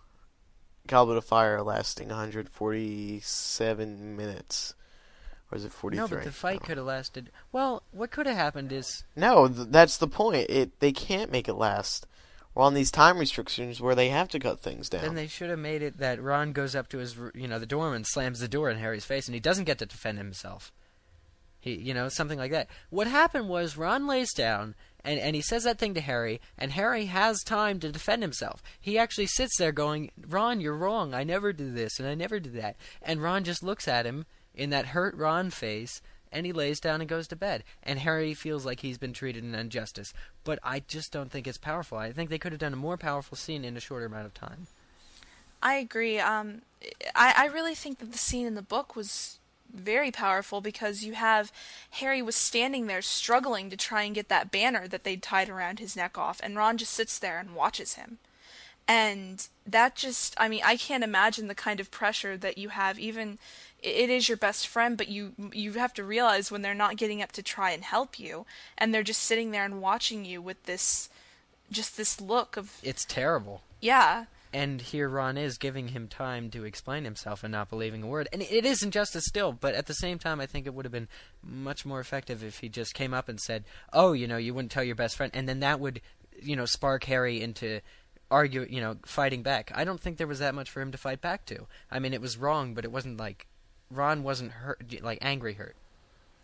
Goblet 0.86 1.16
of 1.16 1.24
Fire 1.24 1.62
lasting 1.62 2.08
147 2.10 4.16
minutes. 4.16 4.74
Or 5.50 5.56
is 5.56 5.64
it 5.64 5.72
43? 5.72 6.02
No, 6.02 6.08
but 6.08 6.24
the 6.24 6.32
fight 6.32 6.62
could 6.62 6.76
have 6.76 6.84
lasted. 6.86 7.30
Well, 7.52 7.82
what 7.92 8.10
could 8.10 8.26
have 8.26 8.36
happened 8.36 8.70
is 8.72 9.04
No, 9.14 9.48
th- 9.48 9.68
that's 9.70 9.96
the 9.96 10.08
point. 10.08 10.50
It 10.50 10.78
they 10.80 10.92
can't 10.92 11.30
make 11.32 11.48
it 11.48 11.54
last. 11.54 12.06
We're 12.57 12.64
on 12.64 12.74
these 12.74 12.90
time 12.90 13.18
restrictions 13.18 13.82
where 13.82 13.94
they 13.94 14.09
have 14.09 14.28
to 14.30 14.38
cut 14.38 14.61
things 14.61 14.88
down. 14.88 15.02
then 15.02 15.14
they 15.14 15.26
should 15.26 15.50
have 15.50 15.59
made 15.59 15.82
it 15.82 15.98
that 15.98 16.22
Ron 16.22 16.52
goes 16.52 16.74
up 16.74 16.88
to 16.88 16.98
his, 16.98 17.14
you 17.34 17.46
know, 17.46 17.59
the 17.59 17.66
dorm 17.66 17.92
and 17.92 18.07
slams 18.07 18.40
the 18.40 18.48
door 18.48 18.70
in 18.70 18.78
Harry's 18.78 19.04
face, 19.04 19.28
and 19.28 19.34
he 19.34 19.40
doesn't 19.40 19.66
get 19.66 19.78
to 19.78 19.86
defend 19.86 20.16
himself. 20.16 20.72
He, 21.61 21.74
you 21.74 21.92
know, 21.92 22.09
something 22.09 22.38
like 22.38 22.52
that. 22.52 22.68
What 22.88 23.09
happened 23.09 23.50
was 23.50 23.76
Ron 23.76 24.07
lays 24.07 24.32
down 24.32 24.74
and 25.07 25.20
and 25.20 25.36
he 25.36 25.42
says 25.42 25.64
that 25.64 25.78
thing 25.78 25.94
to 25.94 26.00
Harry, 26.00 26.40
and 26.59 26.72
Harry 26.72 27.07
has 27.07 27.42
time 27.42 27.78
to 27.80 27.92
defend 27.92 28.22
himself. 28.22 28.62
He 28.80 28.98
actually 28.98 29.28
sits 29.28 29.57
there 29.57 29.72
going, 29.72 30.11
"Ron, 30.26 30.61
you're 30.61 30.76
wrong. 30.76 31.14
I 31.14 31.24
never 31.24 31.52
do 31.52 31.70
this, 31.70 31.98
and 31.98 32.09
I 32.09 32.14
never 32.14 32.40
do 32.40 32.50
that." 32.50 32.76
And 33.00 33.22
Ron 33.22 33.44
just 33.44 33.62
looks 33.62 33.86
at 33.86 34.04
him 34.04 34.26
in 34.54 34.70
that 34.70 34.86
hurt 34.86 35.14
Ron 35.14 35.50
face, 35.50 36.02
and 36.32 36.46
he 36.46 36.52
lays 36.52 36.80
down 36.80 37.00
and 37.00 37.08
goes 37.08 37.28
to 37.28 37.36
bed. 37.36 37.64
And 37.82 37.98
Harry 38.00 38.34
feels 38.34 38.66
like 38.66 38.80
he's 38.80 38.98
been 38.98 39.12
treated 39.12 39.44
in 39.44 39.54
injustice. 39.54 40.12
But 40.44 40.58
I 40.62 40.80
just 40.80 41.12
don't 41.12 41.30
think 41.30 41.46
it's 41.46 41.58
powerful. 41.58 41.98
I 41.98 42.12
think 42.12 42.30
they 42.30 42.38
could 42.38 42.52
have 42.52 42.60
done 42.60 42.72
a 42.72 42.76
more 42.76 42.96
powerful 42.96 43.36
scene 43.36 43.64
in 43.64 43.76
a 43.76 43.80
shorter 43.80 44.06
amount 44.06 44.26
of 44.26 44.34
time. 44.34 44.66
I 45.62 45.74
agree. 45.74 46.18
Um, 46.18 46.62
I, 47.14 47.34
I 47.36 47.46
really 47.46 47.74
think 47.74 47.98
that 47.98 48.12
the 48.12 48.18
scene 48.18 48.46
in 48.46 48.54
the 48.54 48.62
book 48.62 48.94
was 48.94 49.38
very 49.72 50.10
powerful 50.10 50.60
because 50.60 51.02
you 51.02 51.14
have 51.14 51.52
Harry 51.90 52.22
was 52.22 52.36
standing 52.36 52.86
there 52.86 53.02
struggling 53.02 53.70
to 53.70 53.76
try 53.76 54.02
and 54.02 54.14
get 54.14 54.28
that 54.28 54.50
banner 54.50 54.86
that 54.88 55.04
they'd 55.04 55.22
tied 55.22 55.48
around 55.48 55.78
his 55.78 55.96
neck 55.96 56.16
off, 56.16 56.40
and 56.42 56.56
Ron 56.56 56.78
just 56.78 56.92
sits 56.92 57.18
there 57.18 57.38
and 57.38 57.54
watches 57.54 57.94
him. 57.94 58.18
And 58.88 59.48
that 59.66 59.96
just, 59.96 60.34
I 60.38 60.48
mean, 60.48 60.60
I 60.64 60.76
can't 60.76 61.02
imagine 61.02 61.48
the 61.48 61.54
kind 61.54 61.80
of 61.80 61.90
pressure 61.90 62.36
that 62.36 62.56
you 62.56 62.68
have. 62.68 62.98
Even 62.98 63.38
it 63.82 64.10
is 64.10 64.28
your 64.28 64.38
best 64.38 64.66
friend, 64.66 64.96
but 64.96 65.08
you 65.08 65.32
you 65.52 65.72
have 65.74 65.94
to 65.94 66.04
realize 66.04 66.50
when 66.50 66.62
they're 66.62 66.74
not 66.74 66.96
getting 66.96 67.22
up 67.22 67.32
to 67.32 67.42
try 67.42 67.70
and 67.70 67.84
help 67.84 68.18
you, 68.18 68.46
and 68.78 68.92
they're 68.92 69.02
just 69.02 69.22
sitting 69.22 69.50
there 69.50 69.64
and 69.64 69.80
watching 69.80 70.24
you 70.24 70.40
with 70.42 70.62
this, 70.64 71.08
just 71.70 71.96
this 71.96 72.20
look 72.20 72.56
of 72.56 72.78
It's 72.82 73.04
terrible. 73.04 73.62
yeah. 73.80 74.26
And 74.52 74.80
here 74.80 75.08
Ron 75.08 75.36
is 75.36 75.58
giving 75.58 75.88
him 75.88 76.08
time 76.08 76.48
to 76.50 76.64
explain 76.64 77.04
himself 77.04 77.44
and 77.44 77.52
not 77.52 77.68
believing 77.68 78.02
a 78.02 78.06
word. 78.06 78.26
And 78.32 78.40
it 78.40 78.64
is 78.64 78.82
injustice 78.82 79.24
still, 79.26 79.52
but 79.52 79.74
at 79.74 79.84
the 79.86 79.92
same 79.92 80.18
time, 80.18 80.40
I 80.40 80.46
think 80.46 80.66
it 80.66 80.72
would 80.72 80.86
have 80.86 80.92
been 80.92 81.08
much 81.42 81.84
more 81.84 82.00
effective 82.00 82.42
if 82.42 82.60
he 82.60 82.70
just 82.70 82.94
came 82.94 83.12
up 83.12 83.28
and 83.28 83.38
said, 83.38 83.64
"Oh, 83.92 84.14
you 84.14 84.26
know, 84.26 84.38
you 84.38 84.54
wouldn't 84.54 84.72
tell 84.72 84.84
your 84.84 84.94
best 84.94 85.16
friend," 85.16 85.30
and 85.34 85.46
then 85.46 85.60
that 85.60 85.78
would, 85.80 86.00
you 86.40 86.56
know, 86.56 86.64
spark 86.64 87.04
Harry 87.04 87.42
into 87.42 87.80
argue, 88.30 88.66
you 88.70 88.80
know, 88.80 88.96
fighting 89.04 89.42
back. 89.42 89.70
I 89.74 89.84
don't 89.84 90.00
think 90.00 90.16
there 90.16 90.26
was 90.26 90.38
that 90.38 90.54
much 90.54 90.70
for 90.70 90.80
him 90.80 90.90
to 90.92 90.98
fight 90.98 91.20
back 91.20 91.44
to. 91.46 91.66
I 91.90 91.98
mean, 91.98 92.14
it 92.14 92.22
was 92.22 92.38
wrong, 92.38 92.72
but 92.72 92.84
it 92.84 92.90
wasn't 92.92 93.18
like 93.18 93.46
Ron 93.91 94.22
wasn't 94.22 94.53
hurt, 94.53 94.82
like 95.03 95.18
angry 95.22 95.55
hurt. 95.55 95.76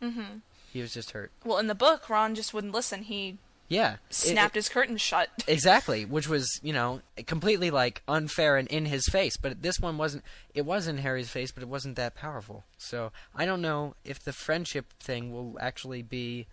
Mm-hmm. 0.02 0.38
He 0.72 0.80
was 0.80 0.92
just 0.94 1.10
hurt. 1.12 1.30
Well, 1.44 1.58
in 1.58 1.66
the 1.66 1.74
book, 1.74 2.08
Ron 2.08 2.34
just 2.34 2.54
wouldn't 2.54 2.72
listen. 2.72 3.02
He 3.02 3.38
Yeah, 3.68 3.94
It- 4.08 4.14
snapped 4.14 4.54
his 4.54 4.68
curtains 4.68 5.00
shut. 5.02 5.28
Exactly, 5.46 6.04
which 6.04 6.28
was 6.28 6.60
you 6.62 6.72
know 6.72 7.00
completely 7.26 7.70
like 7.70 8.02
unfair 8.08 8.56
and 8.56 8.68
in 8.68 8.86
his 8.86 9.06
face. 9.06 9.36
But 9.36 9.62
this 9.62 9.78
one 9.80 9.98
wasn't. 9.98 10.24
It 10.54 10.64
was 10.66 10.86
in 10.88 10.98
Harry's 10.98 11.30
face, 11.30 11.52
but 11.52 11.62
it 11.62 11.68
wasn't 11.68 11.96
that 11.96 12.14
powerful. 12.14 12.64
So 12.78 13.12
I 13.34 13.44
don't 13.44 13.62
know 13.62 13.94
if 14.04 14.18
the 14.22 14.32
friendship 14.32 14.92
thing 15.00 15.32
will 15.32 15.56
actually 15.60 16.02
be 16.02 16.46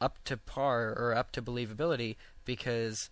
up 0.00 0.16
to 0.24 0.36
par 0.36 0.94
or 0.96 1.14
up 1.14 1.32
to 1.32 1.42
believability 1.42 2.14
because 2.44 3.10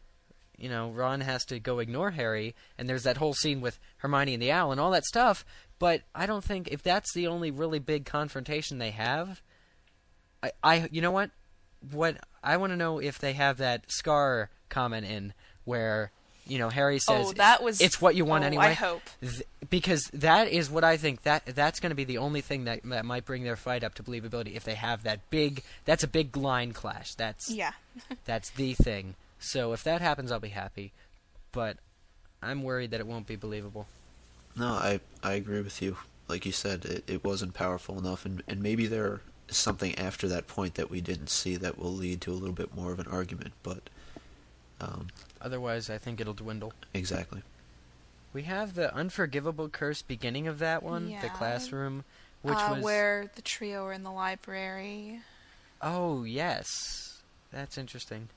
you 0.57 0.68
know 0.68 0.89
Ron 0.91 1.20
has 1.20 1.45
to 1.47 1.59
go 1.61 1.79
ignore 1.81 2.12
Harry, 2.12 2.55
and 2.79 2.89
there's 2.89 3.03
that 3.03 3.18
whole 3.18 3.35
scene 3.35 3.61
with 3.61 3.79
Hermione 3.99 4.35
and 4.35 4.43
the 4.43 4.53
owl 4.53 4.72
and 4.72 4.81
all 4.81 4.91
that 4.93 5.05
stuff. 5.05 5.45
But 5.79 6.03
I 6.14 6.27
don't 6.27 6.45
think 6.45 6.68
if 6.68 6.83
that's 6.83 7.12
the 7.12 7.27
only 7.27 7.51
really 7.51 7.79
big 7.79 8.07
confrontation 8.07 8.79
they 8.79 8.93
have, 8.93 9.43
I, 10.43 10.53
I 10.62 10.89
you 10.91 11.03
know 11.03 11.11
what 11.11 11.31
what 11.93 12.16
I 12.43 12.57
want 12.57 12.72
to 12.72 12.77
know 12.77 12.99
if 12.99 13.18
they 13.18 13.35
have 13.35 13.59
that 13.59 13.91
Scar 13.91 14.51
comment 14.68 15.07
in 15.07 15.35
where 15.64 16.11
you 16.47 16.59
know 16.59 16.68
Harry 16.68 16.97
oh, 16.97 16.99
says 16.99 17.27
oh, 17.29 17.33
that 17.35 17.62
was. 17.62 17.81
it's 17.81 18.01
what 18.01 18.14
you 18.14 18.24
want 18.24 18.45
oh, 18.45 18.47
anyway. 18.47 18.66
I 18.66 18.72
hope. 18.72 19.03
Th- 19.20 19.43
because 19.68 20.05
that 20.14 20.49
is 20.49 20.70
what 20.70 20.85
I 20.85 20.97
think 20.97 21.22
that 21.22 21.45
that's 21.47 21.81
going 21.81 21.91
to 21.91 21.97
be 21.97 22.05
the 22.05 22.18
only 22.18 22.41
thing 22.41 22.64
that 22.64 22.81
that 22.85 23.05
might 23.05 23.24
bring 23.24 23.43
their 23.43 23.57
fight 23.57 23.85
up 23.85 23.95
to 23.97 24.03
believability 24.03 24.55
if 24.55 24.64
they 24.64 24.74
have 24.74 25.03
that 25.03 25.29
big 25.31 25.62
that's 25.85 26.05
a 26.05 26.09
big 26.09 26.37
line 26.37 26.72
clash. 26.72 27.14
That's 27.14 27.51
Yeah. 27.51 27.72
that's 28.24 28.51
the 28.51 28.74
thing. 28.74 29.14
So 29.39 29.72
if 29.72 29.85
that 29.85 30.01
happens, 30.01 30.33
I'll 30.33 30.41
be 30.41 30.49
happy. 30.49 30.93
But 31.53 31.77
I'm 32.43 32.62
worried 32.62 32.93
that 32.93 33.01
it 33.01 33.07
won't 33.07 33.27
be 33.27 33.37
believable. 33.37 33.87
No, 34.57 34.68
I 34.68 35.00
I 35.22 35.34
agree 35.34 35.61
with 35.61 35.82
you. 35.82 35.96
Like 36.28 36.46
you 36.46 36.52
said, 36.52 36.84
it, 36.84 37.04
it 37.09 37.24
wasn't 37.24 37.54
powerful 37.54 37.98
enough, 37.98 38.24
and 38.24 38.42
and 38.48 38.62
maybe 38.62 38.86
there 38.86 39.20
is 39.48 39.57
something 39.57 39.96
after 39.98 40.26
that 40.28 40.48
point 40.48 40.74
that 40.74 40.90
we 40.90 41.00
didn't 41.00 41.28
see 41.28 41.57
that 41.57 41.78
will 41.78 41.92
lead 41.92 42.20
to 42.22 42.32
a 42.32 42.34
little 42.34 42.54
bit 42.54 42.74
more 42.74 42.92
of 42.92 42.98
an 42.98 43.07
argument. 43.09 43.52
But 43.62 43.88
um, 44.80 45.09
Otherwise, 45.40 45.88
I 45.90 45.98
think 45.98 46.20
it'll 46.20 46.34
dwindle. 46.34 46.72
exactly. 46.94 47.42
We 48.32 48.42
have 48.42 48.74
the 48.74 48.94
unforgivable 48.94 49.68
curse 49.68 50.02
beginning 50.02 50.46
of 50.46 50.59
that 50.59 50.82
one, 50.82 51.14
the 51.22 51.30
classroom, 51.30 52.04
which 52.42 52.59
uh, 52.59 52.74
was 52.74 52.82
where 52.84 53.30
the 53.34 53.42
trio 53.42 53.84
are 53.86 53.92
in 53.92 54.02
the 54.02 54.11
library. 54.11 55.20
Oh 55.80 56.24
yes, 56.24 57.22
that's 57.50 57.78
interesting. 57.78 58.28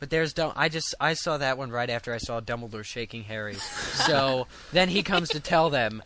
But 0.00 0.10
there's 0.10 0.32
Dum- 0.32 0.52
I 0.54 0.68
just 0.68 0.94
I 1.00 1.14
saw 1.14 1.38
that 1.38 1.58
one 1.58 1.70
right 1.70 1.90
after 1.90 2.12
I 2.14 2.18
saw 2.18 2.40
Dumbledore 2.40 2.84
shaking 2.84 3.24
Harry. 3.24 3.54
So 3.54 4.46
then 4.72 4.88
he 4.88 5.02
comes 5.02 5.28
to 5.30 5.40
tell 5.40 5.70
them, 5.70 6.02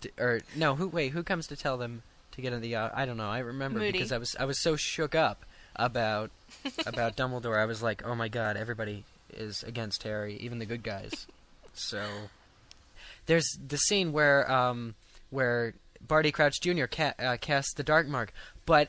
to, 0.00 0.10
or 0.18 0.40
no, 0.56 0.74
who 0.74 0.88
wait 0.88 1.12
who 1.12 1.22
comes 1.22 1.46
to 1.48 1.56
tell 1.56 1.78
them 1.78 2.02
to 2.32 2.40
get 2.42 2.52
in 2.52 2.60
the 2.60 2.74
uh, 2.76 2.90
I 2.92 3.06
don't 3.06 3.16
know 3.16 3.28
I 3.30 3.38
remember 3.38 3.78
Moody. 3.78 3.92
because 3.92 4.10
I 4.12 4.18
was 4.18 4.34
I 4.38 4.44
was 4.46 4.60
so 4.60 4.74
shook 4.76 5.14
up 5.14 5.44
about 5.76 6.30
about 6.86 7.16
Dumbledore. 7.16 7.58
I 7.58 7.66
was 7.66 7.82
like, 7.82 8.02
oh 8.04 8.14
my 8.14 8.28
god, 8.28 8.56
everybody 8.56 9.04
is 9.32 9.62
against 9.62 10.02
Harry, 10.02 10.36
even 10.36 10.58
the 10.58 10.66
good 10.66 10.82
guys. 10.82 11.26
So 11.72 12.04
there's 13.26 13.46
the 13.64 13.78
scene 13.78 14.12
where 14.12 14.50
um 14.50 14.94
where 15.30 15.74
Barty 16.06 16.32
Crouch 16.32 16.60
Jr. 16.60 16.86
Ca- 16.86 17.14
uh, 17.18 17.36
casts 17.40 17.74
the 17.74 17.84
Dark 17.84 18.08
Mark, 18.08 18.32
but 18.66 18.88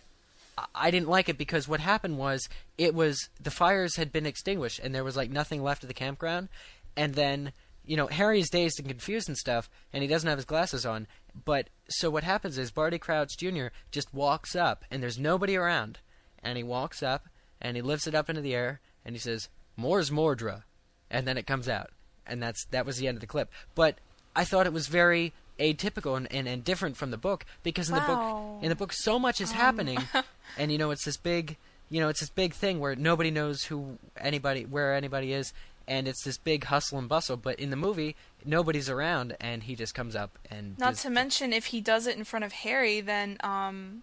I- 0.75 0.91
didn't 0.91 1.09
like 1.09 1.29
it 1.29 1.37
because 1.37 1.67
what 1.67 1.79
happened 1.79 2.17
was 2.17 2.47
it 2.77 2.93
was 2.93 3.29
the 3.39 3.51
fires 3.51 3.95
had 3.95 4.11
been 4.11 4.25
extinguished 4.25 4.79
and 4.79 4.93
there 4.93 5.03
was 5.03 5.15
like 5.15 5.29
nothing 5.29 5.63
left 5.63 5.83
of 5.83 5.87
the 5.87 5.93
campground, 5.93 6.49
and 6.95 7.15
then 7.15 7.53
you 7.85 7.97
know 7.97 8.07
Harry's 8.07 8.49
dazed 8.49 8.79
and 8.79 8.87
confused 8.87 9.27
and 9.27 9.37
stuff, 9.37 9.69
and 9.93 10.01
he 10.01 10.07
doesn't 10.07 10.29
have 10.29 10.37
his 10.37 10.45
glasses 10.45 10.85
on. 10.85 11.07
But 11.45 11.69
so 11.89 12.09
what 12.09 12.23
happens 12.23 12.57
is 12.57 12.71
Barty 12.71 12.99
Crouch 12.99 13.37
Jr. 13.37 13.67
just 13.91 14.13
walks 14.13 14.55
up 14.55 14.83
and 14.91 15.01
there's 15.01 15.19
nobody 15.19 15.55
around, 15.55 15.99
and 16.43 16.57
he 16.57 16.63
walks 16.63 17.01
up 17.01 17.27
and 17.61 17.75
he 17.75 17.81
lifts 17.81 18.07
it 18.07 18.15
up 18.15 18.29
into 18.29 18.41
the 18.41 18.55
air 18.55 18.81
and 19.05 19.15
he 19.15 19.19
says, 19.19 19.49
"Morsmordre," 19.77 20.63
and 21.09 21.27
then 21.27 21.37
it 21.37 21.47
comes 21.47 21.69
out, 21.69 21.91
and 22.25 22.41
that's 22.41 22.65
that 22.71 22.85
was 22.85 22.97
the 22.97 23.07
end 23.07 23.17
of 23.17 23.21
the 23.21 23.27
clip. 23.27 23.51
But 23.75 23.97
I 24.35 24.45
thought 24.45 24.65
it 24.65 24.73
was 24.73 24.87
very 24.87 25.33
atypical 25.61 26.17
and, 26.17 26.31
and, 26.33 26.47
and 26.47 26.63
different 26.63 26.97
from 26.97 27.11
the 27.11 27.17
book 27.17 27.45
because 27.63 27.87
in 27.89 27.95
the 27.95 28.01
book 28.01 28.63
in 28.63 28.69
the 28.69 28.75
book 28.75 28.91
so 28.93 29.19
much 29.19 29.39
is 29.39 29.51
Um. 29.51 29.57
happening 29.57 29.99
and 30.57 30.71
you 30.71 30.77
know 30.77 30.89
it's 30.91 31.05
this 31.05 31.17
big 31.17 31.55
you 31.89 31.99
know 32.01 32.09
it's 32.09 32.19
this 32.21 32.29
big 32.29 32.53
thing 32.53 32.79
where 32.79 32.95
nobody 32.95 33.29
knows 33.31 33.63
who 33.65 33.97
anybody 34.17 34.63
where 34.63 34.93
anybody 34.93 35.33
is 35.33 35.53
and 35.87 36.07
it's 36.07 36.23
this 36.23 36.37
big 36.37 36.63
hustle 36.65 36.97
and 36.99 37.07
bustle 37.09 37.37
but 37.37 37.59
in 37.59 37.69
the 37.69 37.75
movie 37.75 38.15
nobody's 38.45 38.89
around 38.89 39.35
and 39.39 39.63
he 39.63 39.75
just 39.75 39.93
comes 39.93 40.15
up 40.15 40.37
and 40.49 40.77
Not 40.79 40.95
to 40.97 41.09
mention, 41.09 41.53
if 41.53 41.67
he 41.67 41.79
does 41.81 42.07
it 42.07 42.17
in 42.17 42.23
front 42.23 42.43
of 42.45 42.51
Harry, 42.65 43.01
then 43.01 43.37
um, 43.43 44.01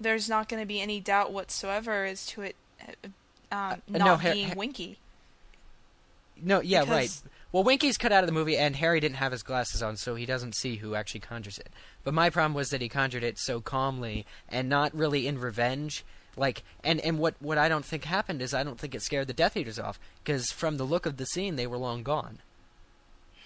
there's 0.00 0.28
not 0.28 0.48
going 0.48 0.60
to 0.60 0.66
be 0.66 0.80
any 0.80 0.98
doubt 0.98 1.32
whatsoever 1.32 2.04
as 2.04 2.26
to 2.26 2.42
it 2.42 2.56
uh, 3.52 3.54
um, 3.54 3.82
no, 3.88 3.98
not 3.98 4.20
Har- 4.22 4.32
being 4.32 4.46
Har- 4.48 4.56
Winky. 4.56 4.98
no 6.42 6.60
yeah 6.60 6.80
right 6.80 6.86
because- 7.02 7.22
well 7.52 7.64
winky's 7.64 7.98
cut 7.98 8.12
out 8.12 8.22
of 8.22 8.28
the 8.28 8.32
movie 8.32 8.56
and 8.56 8.76
harry 8.76 9.00
didn't 9.00 9.16
have 9.16 9.32
his 9.32 9.42
glasses 9.42 9.82
on 9.82 9.96
so 9.96 10.14
he 10.14 10.26
doesn't 10.26 10.54
see 10.54 10.76
who 10.76 10.94
actually 10.94 11.20
conjures 11.20 11.58
it. 11.58 11.68
But 12.04 12.14
my 12.14 12.30
problem 12.30 12.54
was 12.54 12.68
that 12.70 12.80
he 12.80 12.88
conjured 12.88 13.24
it 13.24 13.38
so 13.38 13.60
calmly 13.60 14.24
and 14.48 14.68
not 14.68 14.94
really 14.94 15.26
in 15.26 15.38
revenge. 15.38 16.04
Like 16.36 16.62
and 16.84 17.00
and 17.00 17.18
what 17.18 17.34
what 17.40 17.58
i 17.58 17.68
don't 17.68 17.84
think 17.84 18.04
happened 18.04 18.40
is 18.40 18.54
i 18.54 18.62
don't 18.62 18.78
think 18.78 18.94
it 18.94 19.02
scared 19.02 19.26
the 19.26 19.32
death 19.32 19.56
eaters 19.56 19.78
off 19.78 19.98
because 20.22 20.50
from 20.52 20.76
the 20.76 20.84
look 20.84 21.04
of 21.04 21.16
the 21.16 21.26
scene 21.26 21.56
they 21.56 21.66
were 21.66 21.76
long 21.76 22.02
gone. 22.02 22.38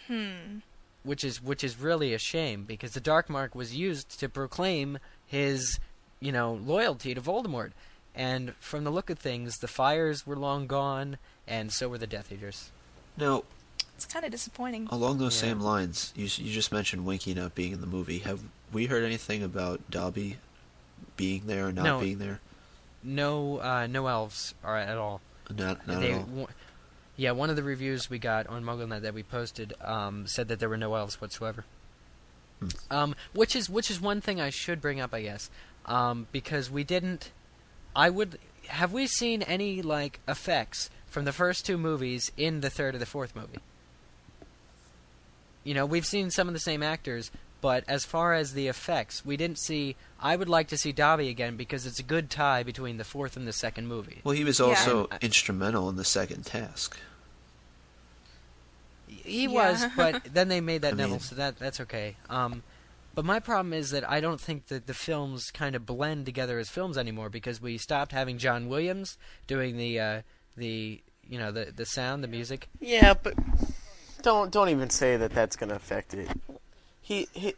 Hmm. 0.07 0.59
which 1.02 1.24
is 1.24 1.42
which 1.42 1.64
is 1.64 1.80
really 1.80 2.12
a 2.12 2.18
shame 2.18 2.64
because 2.64 2.92
the 2.92 3.00
dark 3.00 3.30
mark 3.30 3.55
was 3.55 3.74
used 3.74 4.20
to 4.20 4.28
proclaim 4.28 4.98
his 5.26 5.80
you 6.20 6.30
know 6.30 6.55
loyalty 6.55 7.14
to 7.14 7.20
Voldemort. 7.20 7.72
And 8.14 8.55
from 8.61 8.84
the 8.84 8.90
look 8.92 9.11
of 9.11 9.18
things 9.18 9.57
the 9.57 9.66
fires 9.66 10.26
were 10.26 10.36
long 10.36 10.66
gone 10.66 11.18
and 11.48 11.72
so 11.72 11.88
were 11.88 11.98
the 11.98 12.07
death 12.07 12.30
eaters. 12.30 12.70
Now, 13.16 13.44
It's 13.97 14.07
kind 14.07 14.24
of 14.24 14.30
disappointing. 14.30 14.88
along 14.90 15.18
those 15.18 15.34
Yeah. 15.36 15.49
same 15.51 15.61
lines, 15.61 16.12
you 16.16 16.24
you 16.24 16.53
just 16.53 16.72
mentioned 16.72 17.05
Winky 17.05 17.32
not 17.34 17.55
being 17.55 17.72
in 17.72 17.80
the 17.80 17.86
movie. 17.86 18.18
Have 18.20 18.40
we 18.72 18.86
heard 18.86 19.05
anything 19.05 19.42
about 19.42 19.88
Dobby 19.90 20.38
being 21.16 21.47
there 21.47 21.68
or 21.68 21.72
not 21.72 21.84
No. 21.84 22.01
being 22.01 22.18
there? 22.18 22.40
no 23.07 23.59
uh 23.61 23.86
no 23.86 24.07
elves 24.07 24.55
are 24.64 24.78
at 24.78 24.97
all 24.97 25.20
Not 25.51 25.86
not 25.86 26.01
they 26.01 26.12
at 26.12 26.18
all. 26.20 26.24
wa- 26.24 26.47
Yeah, 27.16 27.32
one 27.32 27.51
of 27.51 27.57
the 27.57 27.62
reviews 27.62 28.09
we 28.11 28.18
got 28.18 28.47
on 28.49 28.64
MuggleNet 28.64 29.03
that 29.03 29.12
we 29.14 29.22
posted 29.22 29.74
um, 29.82 30.26
said 30.26 30.49
that 30.49 30.59
there 30.59 30.68
were 30.70 30.76
no 30.78 30.95
elves 30.95 31.20
whatsoever. 31.20 31.64
Um, 32.90 33.14
which 33.34 33.55
is 33.55 33.68
which 33.68 33.90
is 33.90 34.01
one 34.01 34.20
thing 34.20 34.40
I 34.40 34.51
should 34.51 34.80
bring 34.80 35.01
up, 35.01 35.12
I 35.12 35.22
guess, 35.22 35.51
um, 35.86 36.26
because 36.32 36.70
we 36.70 36.82
didn't. 36.82 37.30
I 37.95 38.09
would 38.11 38.38
have 38.68 38.92
we 38.92 39.07
seen 39.07 39.42
any 39.42 39.82
like 39.82 40.18
effects 40.26 40.88
from 41.07 41.24
the 41.26 41.32
first 41.32 41.66
two 41.66 41.76
movies 41.78 42.32
in 42.36 42.61
the 42.62 42.70
third 42.70 42.95
or 42.95 42.99
the 42.99 43.07
fourth 43.07 43.36
movie. 43.36 43.59
You 45.64 45.74
know, 45.74 45.86
we've 45.86 46.06
seen 46.06 46.30
some 46.30 46.46
of 46.46 46.54
the 46.54 46.60
same 46.60 46.82
actors, 46.82 47.30
but 47.60 47.84
as 47.88 48.04
far 48.04 48.34
as 48.34 48.52
the 48.52 48.68
effects, 48.68 49.24
we 49.24 49.36
didn't 49.36 49.58
see. 49.58 49.96
I 50.20 50.36
would 50.36 50.48
like 50.48 50.68
to 50.68 50.76
see 50.76 50.92
Dobby 50.92 51.28
again 51.28 51.56
because 51.56 51.86
it's 51.86 51.98
a 51.98 52.02
good 52.02 52.28
tie 52.30 52.62
between 52.62 52.98
the 52.98 53.04
fourth 53.04 53.36
and 53.36 53.46
the 53.48 53.52
second 53.52 53.86
movie. 53.88 54.20
Well, 54.24 54.34
he 54.36 54.44
was 54.44 54.60
also 54.60 55.04
And 55.10 55.14
I- 55.14 55.24
instrumental 55.24 55.88
in 55.88 55.96
the 55.96 56.04
second 56.04 56.44
task. 56.44 56.96
He 59.06 59.44
Yeah. 59.44 59.48
was, 59.48 59.84
but 59.96 60.22
then 60.34 60.48
they 60.48 60.60
made 60.60 60.82
that 60.82 60.94
I 60.94 60.96
Neville, 60.96 61.12
mean- 61.12 61.20
so 61.20 61.34
that 61.36 61.58
that's 61.58 61.80
okay. 61.80 62.16
Um, 62.28 62.62
but 63.14 63.24
my 63.24 63.38
problem 63.38 63.72
is 63.72 63.90
that 63.90 64.08
I 64.08 64.20
don't 64.20 64.40
think 64.40 64.66
that 64.66 64.86
the 64.86 64.94
films 64.94 65.50
kind 65.52 65.76
of 65.76 65.86
blend 65.86 66.26
together 66.26 66.58
as 66.58 66.68
films 66.68 66.98
anymore 66.98 67.30
because 67.30 67.60
we 67.60 67.78
stopped 67.78 68.12
having 68.12 68.38
John 68.38 68.68
Williams 68.68 69.16
doing 69.46 69.76
the 69.76 70.00
uh, 70.00 70.22
the 70.56 71.00
you 71.28 71.38
know 71.38 71.52
the 71.52 71.72
the 71.74 71.86
sound, 71.86 72.22
the 72.24 72.28
music. 72.28 72.68
Yeah, 72.80 73.14
but 73.14 73.34
don't 74.24 74.50
don't 74.50 74.70
even 74.70 74.90
say 74.90 75.16
that 75.16 75.30
that's 75.30 75.54
going 75.54 75.68
to 75.68 75.76
affect 75.76 76.14
it. 76.14 76.28
He, 77.00 77.28
he 77.32 77.54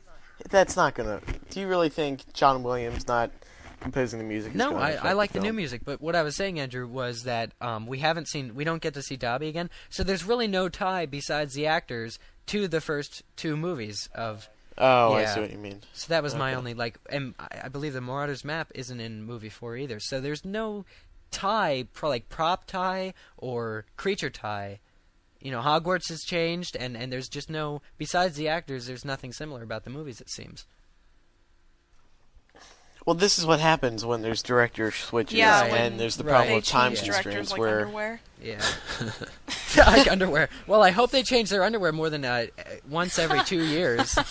that's 0.50 0.76
not 0.76 0.94
going 0.94 1.08
to. 1.08 1.26
Do 1.50 1.60
you 1.60 1.68
really 1.68 1.88
think 1.88 2.30
John 2.34 2.62
Williams 2.62 3.08
not 3.08 3.30
composing 3.80 4.18
the 4.18 4.24
music? 4.24 4.52
is 4.52 4.58
No, 4.58 4.76
I, 4.76 4.92
I 4.92 5.12
like 5.12 5.32
the 5.32 5.40
new 5.40 5.52
music, 5.52 5.82
but 5.84 6.00
what 6.00 6.14
I 6.14 6.22
was 6.22 6.36
saying, 6.36 6.60
Andrew, 6.60 6.86
was 6.86 7.22
that 7.22 7.52
um, 7.60 7.86
we 7.86 8.00
haven't 8.00 8.28
seen, 8.28 8.54
we 8.54 8.64
don't 8.64 8.82
get 8.82 8.94
to 8.94 9.02
see 9.02 9.16
Dobby 9.16 9.48
again, 9.48 9.70
so 9.88 10.02
there's 10.02 10.24
really 10.24 10.48
no 10.48 10.68
tie 10.68 11.06
besides 11.06 11.54
the 11.54 11.66
actors 11.66 12.18
to 12.46 12.68
the 12.68 12.80
first 12.80 13.22
two 13.36 13.56
movies 13.56 14.08
of. 14.14 14.48
Oh, 14.78 15.14
I 15.14 15.24
see 15.24 15.40
what 15.40 15.50
you 15.50 15.58
mean. 15.58 15.80
So 15.94 16.08
that 16.08 16.22
was 16.22 16.34
my 16.34 16.52
only 16.52 16.74
like, 16.74 16.98
and 17.08 17.34
I 17.38 17.62
I 17.64 17.68
believe 17.68 17.94
the 17.94 18.02
Marauders 18.02 18.44
map 18.44 18.70
isn't 18.74 19.00
in 19.00 19.22
movie 19.22 19.48
four 19.48 19.74
either. 19.76 20.00
So 20.00 20.20
there's 20.20 20.44
no 20.44 20.84
tie, 21.30 21.86
pro, 21.94 22.10
like 22.10 22.28
prop 22.28 22.66
tie 22.66 23.14
or 23.38 23.86
creature 23.96 24.28
tie. 24.28 24.80
You 25.46 25.52
know, 25.52 25.60
Hogwarts 25.60 26.08
has 26.08 26.24
changed, 26.24 26.74
and 26.74 26.96
and 26.96 27.12
there's 27.12 27.28
just 27.28 27.48
no. 27.48 27.80
Besides 27.98 28.34
the 28.34 28.48
actors, 28.48 28.88
there's 28.88 29.04
nothing 29.04 29.32
similar 29.32 29.62
about 29.62 29.84
the 29.84 29.90
movies. 29.90 30.20
It 30.20 30.28
seems. 30.28 30.66
Well, 33.06 33.14
this 33.14 33.38
is 33.38 33.46
what 33.46 33.60
happens 33.60 34.04
when 34.04 34.22
there's 34.22 34.42
director 34.42 34.90
switches, 34.90 35.38
Yeah, 35.38 35.70
when- 35.70 35.80
and 35.80 36.00
there's 36.00 36.16
the 36.16 36.24
right. 36.24 36.30
problem 36.30 36.48
They 36.48 36.54
with 36.56 36.64
time 36.66 36.94
change 36.96 37.06
directors 37.06 37.34
constraints 37.34 37.50
like 37.52 37.60
where 37.60 37.80
underwear. 37.82 38.20
Yeah. 38.42 38.62
like 39.86 40.10
underwear. 40.10 40.48
Well, 40.66 40.82
I 40.82 40.90
hope 40.90 41.12
they 41.12 41.22
change 41.22 41.50
their 41.50 41.62
underwear 41.62 41.92
more 41.92 42.10
than 42.10 42.24
uh, 42.24 42.46
once 42.90 43.16
every 43.16 43.44
two 43.44 43.62
years. 43.62 44.18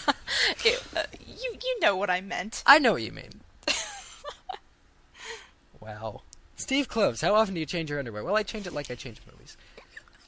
It, 0.66 0.84
uh, 0.98 1.04
you 1.26 1.56
you 1.64 1.80
know 1.80 1.96
what 1.96 2.10
I 2.10 2.20
meant. 2.20 2.62
I 2.66 2.78
know 2.80 2.92
what 2.92 3.04
you 3.04 3.14
mean. 3.14 3.40
wow. 5.80 6.24
Steve 6.58 6.90
Kloves, 6.90 7.22
how 7.22 7.36
often 7.36 7.54
do 7.54 7.62
you 7.62 7.66
change 7.66 7.90
your 7.90 8.00
underwear? 8.00 8.22
Well, 8.26 8.36
I 8.36 8.44
change 8.44 8.68
it 8.68 8.74
like 8.74 8.92
I 8.92 8.96
change 8.96 9.22
movies. 9.32 9.56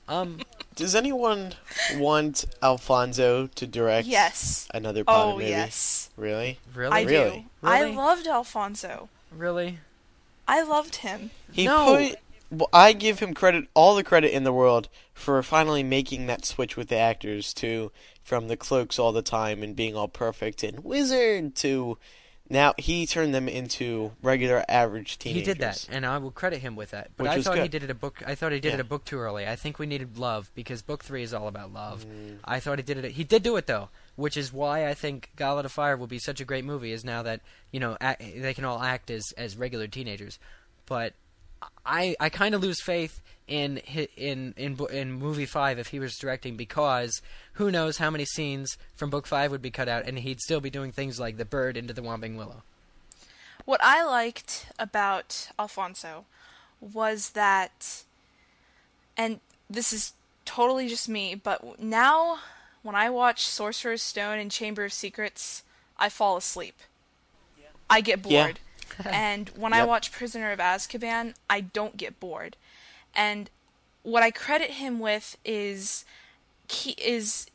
Um, 0.07 0.39
does 0.77 0.95
anyone 0.95 1.53
want 1.95 2.45
Alfonso 2.63 3.47
to 3.47 3.67
direct 3.67 4.07
Yes. 4.07 4.67
another 4.73 5.03
Potter 5.03 5.31
Oh 5.33 5.37
movie? 5.37 5.49
yes. 5.49 6.09
Really? 6.15 6.59
really? 6.73 6.93
I 6.93 7.01
Really? 7.01 7.39
do. 7.61 7.67
I 7.67 7.83
loved 7.83 8.27
Alfonso. 8.27 9.09
Really? 9.31 9.79
I 10.47 10.61
loved 10.61 10.97
him. 10.97 11.31
He 11.51 11.65
No. 11.65 11.97
put. 11.97 12.19
Well, 12.49 12.69
I 12.71 12.93
give 12.93 13.19
him 13.19 13.33
credit, 13.33 13.65
all 13.73 13.95
the 13.95 14.03
credit 14.05 14.31
in 14.33 14.45
the 14.45 14.53
world, 14.53 14.87
for 15.13 15.43
finally 15.43 15.83
making 15.83 16.27
that 16.27 16.45
switch 16.45 16.77
with 16.77 16.87
the 16.87 16.95
actors 16.95 17.53
to 17.55 17.91
from 18.23 18.47
the 18.47 18.55
cloaks 18.55 18.97
all 18.97 19.11
the 19.11 19.21
time 19.21 19.63
and 19.63 19.75
being 19.75 19.95
all 19.97 20.07
perfect 20.07 20.63
and 20.63 20.79
wizard 20.85 21.55
to 21.55 21.97
now 22.49 22.73
he 22.77 23.05
turned 23.05 23.33
them 23.33 23.47
into 23.47 24.11
regular 24.21 24.63
average 24.67 25.17
teenagers. 25.17 25.47
He 25.47 25.53
did 25.53 25.59
that, 25.61 25.87
and 25.91 26.05
I 26.05 26.17
will 26.17 26.31
credit 26.31 26.61
him 26.61 26.75
with 26.75 26.91
that. 26.91 27.11
But 27.17 27.23
Which 27.23 27.31
I 27.33 27.41
thought 27.41 27.57
he 27.59 27.67
did 27.67 27.83
it 27.83 27.89
a 27.89 27.95
book. 27.95 28.21
I 28.25 28.35
thought 28.35 28.51
he 28.51 28.59
did 28.59 28.73
it 28.73 28.79
a 28.79 28.85
book 28.85 29.05
too 29.05 29.19
early. 29.19 29.47
I 29.47 29.55
think 29.55 29.79
we 29.79 29.85
needed 29.85 30.17
love 30.17 30.49
because 30.55 30.81
book 30.81 31.03
three 31.03 31.23
is 31.23 31.33
all 31.33 31.47
about 31.47 31.73
love. 31.73 32.05
Mm. 32.05 32.37
I 32.45 32.59
thought 32.59 32.79
he 32.79 32.83
did 32.83 32.97
it. 32.97 33.11
He 33.11 33.23
did 33.23 33.43
do 33.43 33.57
it 33.57 33.67
though, 33.67 33.89
which 34.15 34.37
is 34.37 34.53
why 34.53 34.87
I 34.87 34.93
think 34.93 35.31
Goblet 35.35 35.65
of 35.65 35.71
Fire 35.71 35.97
will 35.97 36.07
be 36.07 36.19
such 36.19 36.39
a 36.39 36.45
great 36.45 36.65
movie. 36.65 36.91
Is 36.91 37.03
now 37.03 37.23
that 37.23 37.41
you 37.71 37.79
know 37.79 37.97
act, 37.99 38.21
they 38.21 38.53
can 38.53 38.65
all 38.65 38.81
act 38.81 39.09
as 39.11 39.33
as 39.37 39.57
regular 39.57 39.87
teenagers, 39.87 40.39
but 40.85 41.13
I 41.85 42.15
I 42.19 42.29
kind 42.29 42.55
of 42.55 42.61
lose 42.61 42.81
faith 42.81 43.21
in 43.47 43.77
in 44.17 44.53
in 44.57 44.77
in 44.91 45.11
movie 45.11 45.45
five 45.45 45.79
if 45.79 45.87
he 45.87 45.99
was 45.99 46.17
directing 46.17 46.57
because 46.57 47.21
who 47.53 47.71
knows 47.71 47.97
how 47.97 48.09
many 48.09 48.25
scenes 48.25 48.77
from 48.95 49.09
book 49.09 49.25
five 49.25 49.51
would 49.51 49.61
be 49.61 49.71
cut 49.71 49.87
out 49.87 50.05
and 50.05 50.19
he'd 50.19 50.41
still 50.41 50.59
be 50.59 50.69
doing 50.69 50.91
things 50.91 51.19
like 51.19 51.37
the 51.37 51.45
bird 51.45 51.77
into 51.77 51.93
the 51.93 52.01
Whomping 52.01 52.35
Willow. 52.35 52.63
What 53.65 53.81
I 53.83 54.03
liked 54.03 54.67
about 54.79 55.49
Alfonso 55.59 56.25
was 56.79 57.31
that, 57.31 58.03
and 59.17 59.39
this 59.69 59.91
is 59.91 60.13
totally 60.45 60.87
just 60.87 61.09
me, 61.09 61.35
but 61.35 61.79
now 61.79 62.39
when 62.83 62.95
I 62.95 63.09
watch 63.09 63.45
Sorcerer's 63.45 64.01
Stone 64.01 64.39
and 64.39 64.49
Chamber 64.51 64.85
of 64.85 64.93
Secrets, 64.93 65.63
I 65.97 66.09
fall 66.09 66.37
asleep. 66.37 66.75
I 67.89 68.01
get 68.01 68.25
Yeah. 68.25 68.45
bored. 68.45 68.59
and 69.05 69.49
when 69.49 69.73
I 69.73 69.83
watch 69.83 70.11
Prisoner 70.11 70.51
of 70.51 70.59
Azkaban, 70.59 71.33
I 71.49 71.61
don't 71.61 71.97
get 71.97 72.19
bored. 72.19 72.55
And 73.17 73.49
what 74.03 74.23
I 74.23 74.31
credit 74.31 74.71
him 74.71 74.99
with 74.99 75.35
is 75.43 76.05
he 76.69 76.91
is 76.91 77.47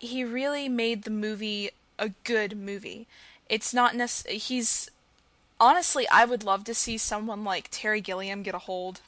he 0.00 0.24
really 0.24 0.68
made 0.68 1.04
the 1.04 1.10
movie 1.10 1.70
a 1.98 2.08
good 2.24 2.56
movie. 2.56 3.06
It's 3.48 3.72
not 3.74 3.94
necessarily 3.94 4.38
he's 4.38 4.90
honestly 5.60 6.08
I 6.08 6.24
would 6.24 6.42
love 6.42 6.64
to 6.64 6.74
see 6.74 6.96
someone 6.98 7.44
like 7.44 7.68
Terry 7.70 8.00
Gilliam 8.00 8.42
get 8.42 8.54
a 8.54 8.58
hold 8.60 9.00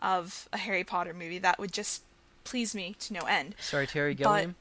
of 0.00 0.48
a 0.52 0.58
Harry 0.58 0.82
Potter 0.84 1.14
movie. 1.14 1.38
That 1.38 1.58
would 1.60 1.72
just 1.72 2.02
please 2.44 2.74
me 2.74 2.96
to 2.98 3.14
no 3.14 3.20
end. 3.20 3.54
Sorry, 3.60 3.86
Terry 3.86 4.14
But- 4.14 4.24
Gilliam. 4.24 4.56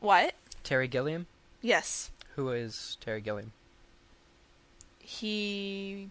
What? 0.00 0.34
Terry 0.62 0.86
Gilliam. 0.86 1.26
Yes. 1.62 2.10
Who 2.36 2.50
is 2.50 2.98
Terry 3.00 3.20
Gilliam? 3.22 3.52
He 4.98 6.10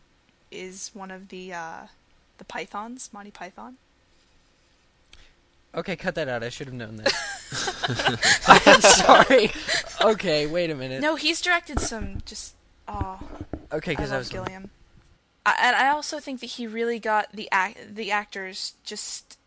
is 0.52 0.92
one 0.94 1.12
of 1.12 1.30
the 1.30 1.54
uh 1.54 1.88
the 2.40 2.46
Pythons, 2.46 3.10
Monty 3.14 3.32
Python. 3.32 3.78
Okay, 5.76 5.96
cut 5.96 6.16
that 6.16 6.28
out. 6.28 6.44
I 6.44 6.50
should 6.50 6.68
have 6.68 6.74
known 6.74 6.96
that. 6.98 7.14
I'm 8.48 8.82
sorry. 8.82 9.52
Okay, 10.02 10.48
wait 10.48 10.72
a 10.72 10.76
minute. 10.76 11.02
No, 11.02 11.16
he's 11.16 11.42
directed 11.42 11.80
some 11.80 12.22
just 12.26 12.56
oh 12.88 13.20
Okay, 13.72 13.92
because 13.92 14.12
I, 14.12 14.16
love 14.16 14.22
was 14.22 14.30
Gilliam. 14.30 14.70
I, 15.46 15.56
and 15.62 15.76
I 15.76 15.90
also 15.90 16.20
think 16.20 16.40
that 16.42 16.48
he 16.48 16.68
really 16.68 17.00
got 17.00 17.32
the 17.34 17.48
act 17.52 17.96
the 17.96 18.12
actors 18.12 18.74
just 18.84 19.38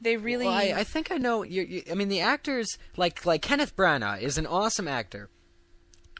they 0.00 0.16
really 0.16 0.46
Well, 0.46 0.54
I, 0.54 0.80
I 0.80 0.84
think 0.84 1.10
I 1.10 1.16
know. 1.16 1.42
You, 1.42 1.62
you, 1.62 1.82
I 1.90 1.94
mean, 1.94 2.08
the 2.08 2.20
actors 2.20 2.68
like 2.96 3.24
like 3.24 3.42
Kenneth 3.42 3.74
Branagh 3.74 4.20
is 4.20 4.36
an 4.38 4.46
awesome 4.46 4.86
actor, 4.86 5.30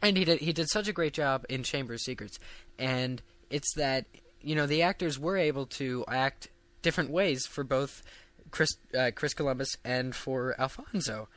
and 0.01 0.17
he 0.17 0.25
did 0.25 0.39
he 0.39 0.53
did 0.53 0.69
such 0.69 0.87
a 0.87 0.93
great 0.93 1.13
job 1.13 1.45
in 1.49 1.63
Chamber 1.63 1.93
of 1.93 1.99
Secrets. 1.99 2.39
And 2.79 3.21
it's 3.49 3.73
that 3.75 4.05
you 4.41 4.55
know 4.55 4.65
the 4.65 4.81
actors 4.81 5.19
were 5.19 5.37
able 5.37 5.67
to 5.67 6.03
act 6.07 6.49
different 6.81 7.11
ways 7.11 7.45
for 7.45 7.63
both 7.63 8.01
Chris 8.51 8.77
uh, 8.97 9.11
Chris 9.15 9.33
Columbus 9.33 9.77
and 9.83 10.15
for 10.15 10.59
Alfonso, 10.59 11.27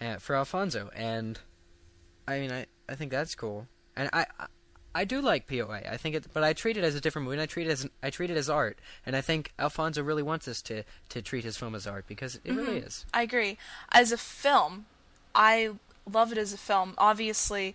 uh, 0.00 0.16
for 0.16 0.36
Alfonso. 0.36 0.90
And 0.94 1.38
I 2.26 2.40
mean, 2.40 2.52
I 2.52 2.66
I 2.88 2.94
think 2.94 3.10
that's 3.10 3.34
cool. 3.34 3.66
And 3.96 4.08
I. 4.12 4.26
I 4.38 4.46
I 4.94 5.04
do 5.04 5.20
like 5.20 5.46
POA. 5.46 5.82
I 5.88 5.96
think 5.96 6.16
it, 6.16 6.26
but 6.32 6.42
I 6.42 6.54
treat 6.54 6.76
it 6.76 6.82
as 6.82 6.96
a 6.96 7.00
different 7.00 7.24
movie. 7.26 7.36
And 7.36 7.42
I 7.42 7.46
treat 7.46 7.68
it 7.68 7.70
as 7.70 7.86
I 8.02 8.10
treat 8.10 8.30
it 8.30 8.36
as 8.36 8.50
art, 8.50 8.78
and 9.06 9.14
I 9.14 9.20
think 9.20 9.52
Alfonso 9.56 10.02
really 10.02 10.24
wants 10.24 10.48
us 10.48 10.60
to 10.62 10.82
to 11.10 11.22
treat 11.22 11.44
his 11.44 11.56
film 11.56 11.76
as 11.76 11.86
art 11.86 12.06
because 12.08 12.40
it 12.42 12.52
really 12.52 12.78
is. 12.78 13.04
I 13.14 13.22
agree. 13.22 13.58
As 13.92 14.10
a 14.10 14.16
film, 14.16 14.86
I 15.34 15.70
love 16.10 16.32
it 16.32 16.38
as 16.38 16.52
a 16.52 16.58
film. 16.58 16.94
Obviously, 16.98 17.74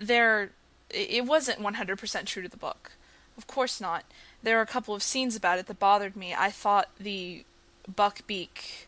there 0.00 0.50
it 0.90 1.26
wasn't 1.26 1.60
100% 1.60 2.24
true 2.24 2.42
to 2.42 2.48
the 2.48 2.56
book. 2.56 2.92
Of 3.36 3.46
course 3.46 3.80
not. 3.80 4.04
There 4.42 4.58
are 4.58 4.62
a 4.62 4.66
couple 4.66 4.94
of 4.94 5.02
scenes 5.02 5.36
about 5.36 5.58
it 5.58 5.66
that 5.66 5.78
bothered 5.78 6.16
me. 6.16 6.34
I 6.36 6.50
thought 6.50 6.88
the 6.98 7.44
Buckbeak 7.92 8.86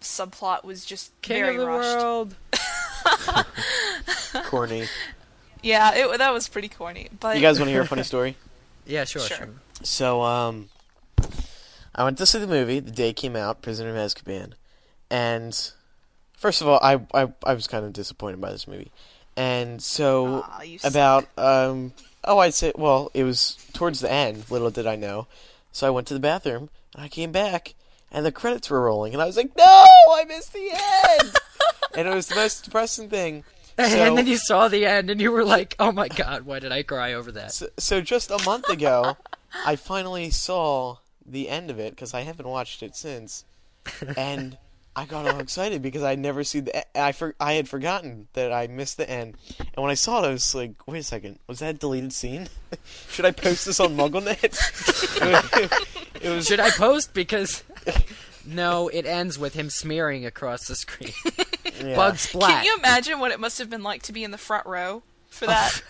subplot 0.00 0.64
was 0.64 0.84
just 0.84 1.12
King 1.22 1.42
very 1.42 1.54
of 1.56 1.60
the 1.60 1.66
rushed. 1.66 1.96
world. 1.98 2.34
Corny. 4.44 4.86
Yeah, 5.62 5.94
it, 5.94 6.18
that 6.18 6.32
was 6.32 6.48
pretty 6.48 6.68
corny. 6.68 7.08
But 7.20 7.36
You 7.36 7.42
guys 7.42 7.58
want 7.58 7.68
to 7.68 7.72
hear 7.72 7.82
a 7.82 7.86
funny 7.86 8.02
story? 8.02 8.36
Yeah, 8.86 9.04
sure, 9.04 9.22
Sure. 9.22 9.36
sure. 9.38 9.48
So, 9.82 10.20
um, 10.20 10.68
I 11.94 12.04
went 12.04 12.18
to 12.18 12.26
see 12.26 12.38
the 12.38 12.46
movie 12.46 12.80
the 12.80 12.90
day 12.90 13.08
it 13.08 13.16
came 13.16 13.34
out, 13.34 13.62
Prisoner 13.62 13.88
of 13.88 13.96
Azkaban, 13.96 14.52
and 15.10 15.58
first 16.36 16.60
of 16.60 16.68
all, 16.68 16.78
I 16.82 17.00
I, 17.14 17.32
I 17.46 17.54
was 17.54 17.66
kind 17.66 17.86
of 17.86 17.94
disappointed 17.94 18.42
by 18.42 18.50
this 18.52 18.68
movie, 18.68 18.92
and 19.38 19.80
so 19.82 20.42
Aw, 20.46 20.62
you 20.64 20.78
about 20.84 21.26
um 21.38 21.94
oh 22.24 22.40
I'd 22.40 22.52
say 22.52 22.72
well 22.76 23.10
it 23.14 23.24
was 23.24 23.56
towards 23.72 24.00
the 24.00 24.12
end. 24.12 24.50
Little 24.50 24.70
did 24.70 24.86
I 24.86 24.96
know, 24.96 25.28
so 25.72 25.86
I 25.86 25.90
went 25.90 26.06
to 26.08 26.14
the 26.14 26.20
bathroom 26.20 26.68
and 26.94 27.02
I 27.04 27.08
came 27.08 27.32
back 27.32 27.72
and 28.14 28.24
the 28.24 28.32
credits 28.32 28.70
were 28.70 28.80
rolling, 28.80 29.12
and 29.12 29.20
I 29.20 29.26
was 29.26 29.36
like, 29.36 29.54
"No, 29.56 29.64
I 29.64 30.24
missed 30.26 30.52
the 30.52 30.70
end!" 30.70 31.36
and 31.96 32.08
it 32.08 32.14
was 32.14 32.28
the 32.28 32.36
most 32.36 32.64
depressing 32.64 33.10
thing. 33.10 33.44
and 33.76 34.16
then 34.16 34.26
you 34.28 34.38
saw 34.38 34.68
the 34.68 34.86
end, 34.86 35.10
and 35.10 35.20
you 35.20 35.32
were 35.32 35.44
like, 35.44 35.74
"Oh 35.80 35.92
my 35.92 36.08
god, 36.08 36.46
why 36.46 36.60
did 36.60 36.72
I 36.72 36.84
cry 36.84 37.12
over 37.12 37.32
that?" 37.32 37.52
So, 37.52 37.66
so 37.76 38.00
just 38.00 38.30
a 38.30 38.40
month 38.44 38.68
ago, 38.70 39.16
I 39.66 39.76
finally 39.76 40.30
saw 40.30 40.98
the 41.26 41.48
end 41.48 41.70
of 41.70 41.80
it 41.80 41.90
because 41.90 42.14
I 42.14 42.20
haven't 42.20 42.46
watched 42.48 42.84
it 42.84 42.94
since, 42.94 43.44
and 44.16 44.56
I 44.96 45.06
got 45.06 45.26
all 45.26 45.40
excited 45.40 45.82
because 45.82 46.04
I'd 46.04 46.20
never 46.20 46.44
seen 46.44 46.66
the. 46.66 46.98
I 46.98 47.10
for, 47.10 47.34
I 47.40 47.54
had 47.54 47.68
forgotten 47.68 48.28
that 48.34 48.52
I 48.52 48.68
missed 48.68 48.96
the 48.96 49.10
end, 49.10 49.36
and 49.58 49.82
when 49.82 49.90
I 49.90 49.94
saw 49.94 50.22
it, 50.22 50.28
I 50.28 50.30
was 50.30 50.54
like, 50.54 50.86
"Wait 50.86 51.00
a 51.00 51.02
second, 51.02 51.40
was 51.48 51.58
that 51.58 51.74
a 51.74 51.78
deleted 51.78 52.12
scene? 52.12 52.48
Should 53.10 53.24
I 53.24 53.32
post 53.32 53.66
this 53.66 53.80
on 53.80 53.96
MuggleNet?" 53.96 54.54
it 56.22 56.30
was 56.30 56.46
Should 56.46 56.60
I 56.60 56.70
post 56.70 57.12
because? 57.12 57.64
No, 58.46 58.88
it 58.88 59.06
ends 59.06 59.38
with 59.38 59.54
him 59.54 59.70
smearing 59.70 60.26
across 60.26 60.66
the 60.68 60.74
screen. 60.74 61.12
yeah. 61.82 61.96
Bugs 61.96 62.30
Black. 62.30 62.50
Can 62.56 62.64
you 62.66 62.76
imagine 62.76 63.18
what 63.18 63.30
it 63.32 63.40
must 63.40 63.58
have 63.58 63.70
been 63.70 63.82
like 63.82 64.02
to 64.02 64.12
be 64.12 64.22
in 64.22 64.32
the 64.32 64.38
front 64.38 64.66
row 64.66 65.02
for 65.30 65.46
that? 65.46 65.70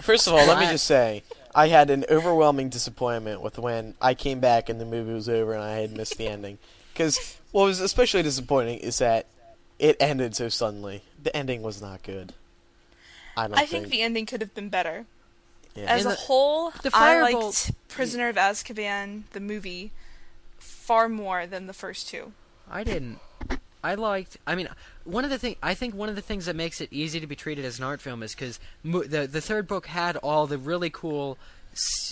First 0.00 0.26
of 0.26 0.32
all, 0.32 0.46
let 0.46 0.58
me 0.58 0.64
just 0.66 0.86
say. 0.86 1.22
I 1.54 1.68
had 1.68 1.90
an 1.90 2.06
overwhelming 2.10 2.70
disappointment 2.70 3.42
with 3.42 3.58
when 3.58 3.94
I 4.00 4.14
came 4.14 4.40
back 4.40 4.70
and 4.70 4.80
the 4.80 4.86
movie 4.86 5.12
was 5.12 5.28
over 5.28 5.52
and 5.52 5.62
I 5.62 5.72
had 5.76 5.94
missed 5.94 6.16
the 6.16 6.26
ending. 6.28 6.56
Because 6.94 7.36
what 7.52 7.64
was 7.64 7.78
especially 7.78 8.22
disappointing 8.22 8.78
is 8.78 8.96
that 8.98 9.26
it 9.78 9.96
ended 10.00 10.34
so 10.34 10.48
suddenly. 10.48 11.02
The 11.22 11.36
ending 11.36 11.60
was 11.60 11.82
not 11.82 12.02
good. 12.02 12.32
I 13.36 13.48
don't 13.48 13.58
I 13.58 13.66
think 13.66 13.88
the 13.88 14.00
ending 14.00 14.24
could 14.24 14.40
have 14.40 14.54
been 14.54 14.70
better. 14.70 15.04
yeah. 15.74 15.84
As 15.92 16.06
In 16.06 16.06
a 16.06 16.10
the- 16.14 16.16
whole, 16.20 16.70
the 16.82 16.90
I 16.94 17.20
liked 17.20 17.72
Prisoner 17.88 18.28
of 18.30 18.36
Azkaban, 18.36 19.24
the 19.32 19.40
movie, 19.40 19.90
far 20.84 21.08
more 21.08 21.46
than 21.46 21.66
the 21.66 21.72
first 21.72 22.08
two. 22.08 22.32
I 22.70 22.84
didn't. 22.84 23.18
I 23.82 23.94
liked. 23.94 24.38
I 24.46 24.54
mean, 24.54 24.68
one 25.04 25.24
of 25.24 25.30
the 25.30 25.38
thing. 25.38 25.56
I 25.62 25.74
think 25.74 25.94
one 25.94 26.08
of 26.08 26.16
the 26.16 26.22
things 26.22 26.46
that 26.46 26.56
makes 26.56 26.80
it 26.80 26.88
easy 26.90 27.20
to 27.20 27.26
be 27.26 27.36
treated 27.36 27.64
as 27.64 27.78
an 27.78 27.84
art 27.84 28.00
film 28.00 28.22
is 28.22 28.34
because 28.34 28.58
mo- 28.82 29.02
the 29.02 29.26
the 29.26 29.40
third 29.40 29.66
book 29.66 29.86
had 29.86 30.16
all 30.16 30.46
the 30.46 30.58
really 30.58 30.90
cool 30.90 31.38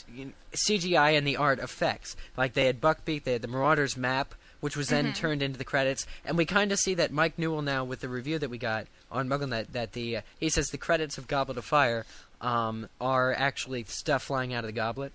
know, 0.08 0.32
CGI 0.52 1.16
and 1.16 1.26
the 1.26 1.36
art 1.36 1.58
effects. 1.58 2.16
Like 2.36 2.52
they 2.52 2.66
had 2.66 2.80
Buckbeak, 2.80 3.24
they 3.24 3.32
had 3.32 3.42
the 3.42 3.48
Marauders 3.48 3.96
map, 3.96 4.34
which 4.60 4.76
was 4.76 4.88
then 4.88 5.12
turned 5.12 5.42
into 5.42 5.58
the 5.58 5.64
credits, 5.64 6.06
and 6.24 6.36
we 6.36 6.44
kind 6.44 6.72
of 6.72 6.78
see 6.78 6.94
that 6.94 7.12
Mike 7.12 7.38
Newell 7.38 7.62
now 7.62 7.84
with 7.84 8.00
the 8.00 8.08
review 8.08 8.38
that 8.38 8.50
we 8.50 8.58
got 8.58 8.86
on 9.10 9.28
MuggleNet 9.28 9.72
that 9.72 9.92
the 9.92 10.18
uh, 10.18 10.20
he 10.38 10.48
says 10.48 10.68
the 10.68 10.78
credits 10.78 11.18
of 11.18 11.26
Goblet 11.26 11.58
of 11.58 11.64
Fire 11.64 12.04
um, 12.40 12.88
are 13.00 13.32
actually 13.32 13.84
stuff 13.84 14.24
flying 14.24 14.52
out 14.52 14.64
of 14.64 14.68
the 14.68 14.72
goblet. 14.72 15.12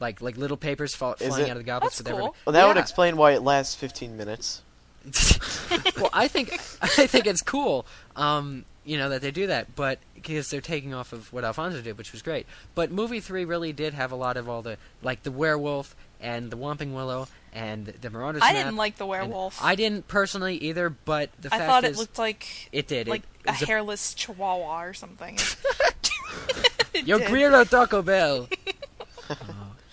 Like 0.00 0.20
like 0.20 0.36
little 0.36 0.56
papers 0.56 0.94
fall, 0.94 1.14
flying 1.14 1.46
it? 1.46 1.50
out 1.50 1.56
of 1.56 1.58
the 1.58 1.64
goblets 1.64 1.98
That's 1.98 2.08
with 2.08 2.14
everybody. 2.14 2.32
cool. 2.32 2.36
well, 2.46 2.52
that 2.52 2.66
would 2.68 2.76
explain 2.76 3.16
why 3.16 3.32
it 3.32 3.42
lasts 3.42 3.74
15 3.74 4.16
minutes. 4.16 4.62
well, 5.96 6.10
I 6.12 6.28
think 6.28 6.52
I 6.82 7.06
think 7.06 7.26
it's 7.26 7.42
cool, 7.42 7.86
um, 8.14 8.64
you 8.84 8.96
know, 8.98 9.08
that 9.08 9.22
they 9.22 9.30
do 9.30 9.46
that, 9.46 9.74
but 9.74 9.98
because 10.14 10.50
they're 10.50 10.60
taking 10.60 10.92
off 10.94 11.12
of 11.12 11.32
what 11.32 11.44
Alfonso 11.44 11.80
did, 11.80 11.96
which 11.96 12.12
was 12.12 12.20
great. 12.22 12.46
But 12.74 12.90
movie 12.90 13.20
three 13.20 13.44
really 13.44 13.72
did 13.72 13.94
have 13.94 14.12
a 14.12 14.16
lot 14.16 14.36
of 14.36 14.48
all 14.48 14.62
the 14.62 14.76
like 15.02 15.22
the 15.22 15.30
werewolf 15.30 15.96
and 16.20 16.50
the 16.50 16.56
Whomping 16.56 16.92
Willow 16.94 17.26
and 17.52 17.86
the 17.86 18.10
Marauders. 18.10 18.42
I 18.42 18.52
map, 18.52 18.64
didn't 18.64 18.76
like 18.76 18.96
the 18.96 19.06
werewolf. 19.06 19.62
I 19.62 19.74
didn't 19.76 20.06
personally 20.08 20.56
either, 20.56 20.90
but 20.90 21.30
the 21.40 21.48
I 21.54 21.58
fact 21.58 21.70
thought 21.70 21.84
is, 21.84 21.96
it 21.96 22.00
looked 22.00 22.18
like 22.18 22.68
it 22.72 22.86
did. 22.86 23.08
like 23.08 23.22
it, 23.22 23.46
a 23.46 23.48
it 23.50 23.60
was 23.60 23.68
hairless 23.68 24.14
chihuahua 24.14 24.82
or 24.84 24.94
something. 24.94 25.38
It 26.94 27.06
Yo 27.06 27.18
did. 27.18 27.28
quiero 27.28 27.64
Taco 27.64 28.02
Bell. 28.02 28.48
Oh, 29.30 29.36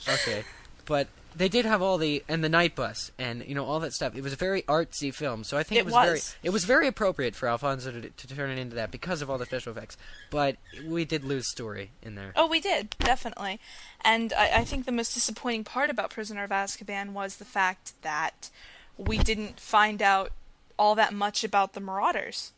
okay, 0.08 0.44
but 0.86 1.08
they 1.36 1.50
did 1.50 1.66
have 1.66 1.82
all 1.82 1.98
the 1.98 2.24
and 2.30 2.44
the 2.44 2.50
night 2.50 2.76
bus 2.76 3.12
and 3.20 3.44
you 3.46 3.56
know 3.56 3.66
all 3.66 3.80
that 3.82 3.94
stuff. 3.94 4.16
It 4.16 4.24
was 4.24 4.34
a 4.34 4.38
very 4.38 4.62
artsy 4.64 5.14
film, 5.14 5.44
so 5.44 5.58
I 5.58 5.64
think 5.64 5.80
it, 5.80 5.82
It 5.82 5.86
was, 5.86 5.94
very 5.94 6.20
it 6.44 6.50
was 6.52 6.66
very 6.66 6.88
appropriate 6.88 7.36
for 7.36 7.48
Alfonso 7.48 7.92
to, 7.92 8.10
to 8.10 8.28
turn 8.28 8.50
it 8.50 8.58
into 8.58 8.76
that 8.76 8.92
because 8.92 9.22
of 9.22 9.30
all 9.30 9.38
the 9.38 9.46
special 9.46 9.72
effects. 9.72 9.98
But 10.30 10.58
we 10.86 11.06
did 11.06 11.24
lose 11.24 11.48
story 11.48 11.92
in 12.02 12.16
there. 12.16 12.32
Oh, 12.36 12.48
we 12.48 12.60
did 12.60 12.96
definitely, 13.00 13.60
and 14.02 14.34
I, 14.34 14.60
I 14.60 14.64
think 14.64 14.86
the 14.86 14.92
most 14.92 15.14
disappointing 15.14 15.64
part 15.64 15.90
about 15.90 16.10
Prisoner 16.10 16.44
of 16.44 16.52
Azkaban 16.52 17.12
was 17.12 17.38
the 17.38 17.46
fact 17.46 17.94
that 18.02 18.50
we 18.98 19.18
didn't 19.18 19.60
find 19.60 20.02
out 20.02 20.32
all 20.78 20.96
that 20.96 21.14
much 21.14 21.44
about 21.44 21.74
the 21.74 21.80
Marauders. 21.80 22.52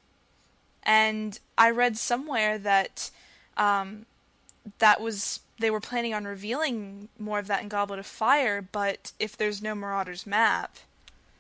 And 0.84 1.40
I 1.58 1.70
read 1.72 1.98
somewhere 1.98 2.58
that 2.58 3.12
um, 3.58 4.06
that 4.80 5.02
was 5.02 5.42
they 5.60 5.72
were 5.72 5.80
planning 5.80 6.14
on 6.14 6.26
revealing 6.26 7.10
more 7.18 7.40
of 7.40 7.48
that 7.48 7.62
in 7.62 7.68
Goblet 7.70 8.00
of 8.00 8.06
Fire, 8.06 8.62
but 8.62 9.12
if 9.20 9.36
there's 9.38 9.62
no 9.62 9.74
Marauders 9.76 10.26
map, 10.28 10.78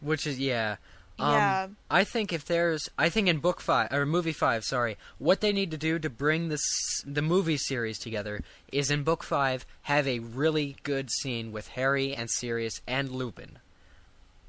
Which 0.01 0.25
is 0.27 0.39
yeah. 0.39 0.77
Um, 1.19 1.33
Yeah. 1.33 1.67
I 1.89 2.03
think 2.03 2.31
if 2.31 2.45
there's, 2.45 2.87
I 2.97 3.09
think 3.09 3.27
in 3.27 3.39
book 3.39 3.59
five 3.59 3.91
or 3.91 4.05
movie 4.05 4.33
five, 4.33 4.63
sorry, 4.63 4.97
what 5.17 5.41
they 5.41 5.51
need 5.51 5.71
to 5.71 5.77
do 5.77 5.97
to 5.97 6.09
bring 6.09 6.49
this 6.49 6.61
the 7.05 7.23
movie 7.23 7.57
series 7.57 7.97
together 7.97 8.41
is 8.71 8.91
in 8.91 9.03
book 9.03 9.23
five 9.23 9.65
have 9.83 10.07
a 10.07 10.19
really 10.19 10.75
good 10.83 11.09
scene 11.09 11.51
with 11.51 11.69
Harry 11.69 12.13
and 12.15 12.29
Sirius 12.29 12.81
and 12.87 13.09
Lupin. 13.11 13.57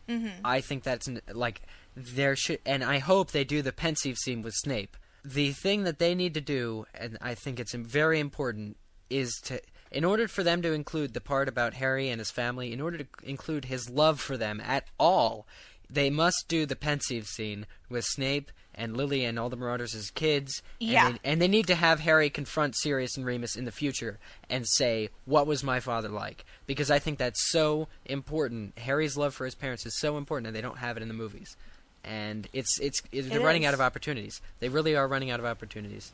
Mm-hmm. 0.08 0.44
I 0.44 0.60
think 0.60 0.82
that's 0.82 1.08
like 1.32 1.62
there 1.96 2.36
should, 2.36 2.60
and 2.66 2.84
I 2.84 2.98
hope 2.98 3.30
they 3.30 3.44
do 3.44 3.62
the 3.62 3.72
Pensieve 3.72 4.18
scene 4.18 4.42
with 4.42 4.54
Snape. 4.54 4.96
The 5.24 5.52
thing 5.52 5.84
that 5.84 5.98
they 5.98 6.14
need 6.14 6.34
to 6.34 6.40
do, 6.40 6.86
and 6.94 7.18
I 7.20 7.34
think 7.34 7.58
it's 7.58 7.74
very 7.74 8.20
important, 8.20 8.76
is 9.10 9.32
to, 9.44 9.60
in 9.90 10.04
order 10.04 10.28
for 10.28 10.42
them 10.42 10.62
to 10.62 10.72
include 10.72 11.14
the 11.14 11.20
part 11.20 11.48
about 11.48 11.74
Harry 11.74 12.08
and 12.10 12.18
his 12.20 12.30
family, 12.30 12.72
in 12.72 12.80
order 12.80 12.98
to 12.98 13.06
include 13.22 13.66
his 13.66 13.88
love 13.90 14.20
for 14.20 14.36
them 14.36 14.60
at 14.60 14.84
all, 14.98 15.46
they 15.90 16.10
must 16.10 16.44
do 16.48 16.66
the 16.66 16.76
Pensieve 16.76 17.26
scene 17.26 17.66
with 17.88 18.04
Snape 18.04 18.50
and 18.74 18.96
Lily 18.96 19.24
and 19.24 19.38
all 19.38 19.48
the 19.48 19.56
Marauders 19.56 19.94
as 19.94 20.10
kids. 20.10 20.62
Yeah. 20.78 21.06
And 21.06 21.14
they, 21.14 21.20
and 21.24 21.42
they 21.42 21.48
need 21.48 21.66
to 21.68 21.74
have 21.74 22.00
Harry 22.00 22.30
confront 22.30 22.76
Sirius 22.76 23.16
and 23.16 23.26
Remus 23.26 23.56
in 23.56 23.64
the 23.64 23.72
future 23.72 24.18
and 24.48 24.68
say, 24.68 25.08
"What 25.24 25.46
was 25.48 25.64
my 25.64 25.80
father 25.80 26.08
like?" 26.10 26.44
Because 26.66 26.88
I 26.90 26.98
think 27.00 27.18
that's 27.18 27.50
so 27.50 27.88
important. 28.04 28.78
Harry's 28.78 29.16
love 29.16 29.34
for 29.34 29.46
his 29.46 29.56
parents 29.56 29.84
is 29.84 29.98
so 29.98 30.16
important, 30.16 30.46
and 30.46 30.54
they 30.54 30.60
don't 30.60 30.78
have 30.78 30.96
it 30.96 31.02
in 31.02 31.08
the 31.08 31.14
movies. 31.14 31.56
And 32.04 32.46
it's 32.52 32.78
it's, 32.78 33.02
it's 33.10 33.28
they're 33.28 33.40
It 33.40 33.44
running 33.44 33.62
is. 33.62 33.68
out 33.68 33.74
of 33.74 33.80
opportunities. 33.80 34.40
They 34.60 34.68
really 34.68 34.94
are 34.94 35.08
running 35.08 35.30
out 35.32 35.40
of 35.40 35.46
opportunities. 35.46 36.12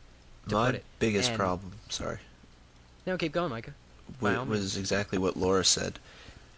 To 0.48 0.54
My 0.54 0.66
put 0.66 0.74
it. 0.76 0.84
biggest 1.00 1.30
And- 1.30 1.38
problem, 1.38 1.72
sorry, 1.90 2.18
No, 3.06 3.16
keep 3.16 3.32
going, 3.32 3.50
Micah. 3.50 3.74
By 4.20 4.32
wa- 4.34 4.40
all 4.40 4.46
was 4.46 4.76
exactly 4.76 5.18
what 5.18 5.36
Laura 5.36 5.64
said. 5.64 5.98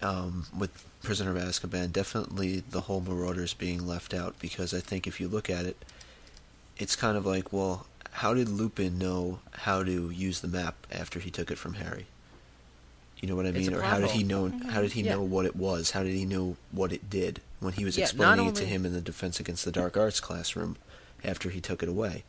Um, 0.03 0.47
with 0.57 0.84
Prisoner 1.03 1.30
of 1.30 1.36
Azkaban, 1.36 1.92
definitely 1.92 2.61
the 2.70 2.82
whole 2.82 3.01
Marauders 3.01 3.55
being 3.55 3.86
left 3.86 4.12
out 4.12 4.38
because 4.38 4.74
I 4.74 4.80
think 4.80 5.07
if 5.07 5.20
you 5.20 5.28
look 5.28 5.49
at 5.49 5.64
it, 5.64 5.84
it's 6.76 6.97
kind 6.97 7.16
of 7.16 7.24
like, 7.24 7.53
well, 7.53 7.86
how 8.12 8.34
did 8.34 8.49
Lupin 8.49 8.99
know 8.99 9.40
how 9.53 9.82
to 9.82 10.11
use 10.11 10.40
the 10.40 10.49
map 10.49 10.74
after 10.92 11.18
he 11.18 11.30
took 11.30 11.51
it 11.51 11.59
from 11.59 11.74
Harry? 11.74 12.07
You 13.20 13.28
know 13.28 13.36
what 13.36 13.47
I 13.47 13.53
mean? 13.53 13.72
Or 13.72 13.80
how 13.80 13.99
did 13.99 14.11
he 14.11 14.22
know? 14.22 14.53
How 14.68 14.82
did 14.82 14.92
he 14.92 15.01
Yeah. 15.03 15.14
know 15.14 15.22
what 15.22 15.47
it 15.47 15.57
was? 15.57 15.92
How 15.92 16.03
did 16.03 16.12
he 16.14 16.26
know 16.26 16.57
what 16.70 16.92
it 16.92 17.09
did 17.09 17.40
when 17.61 17.72
he 17.72 17.84
was 17.84 17.97
Yeah, 17.97 18.05
not 18.05 18.11
explaining 18.11 18.47
it 18.47 18.55
to 18.57 18.66
him 18.66 18.84
in 18.84 18.92
the 18.92 19.01
Defense 19.01 19.40
Against 19.40 19.64
the 19.64 19.72
Dark 19.72 19.97
Arts 19.97 20.20
classroom 20.20 20.76
after 21.24 21.49
he 21.49 21.61
took 21.61 21.82
it 21.82 21.88
away? 21.88 22.24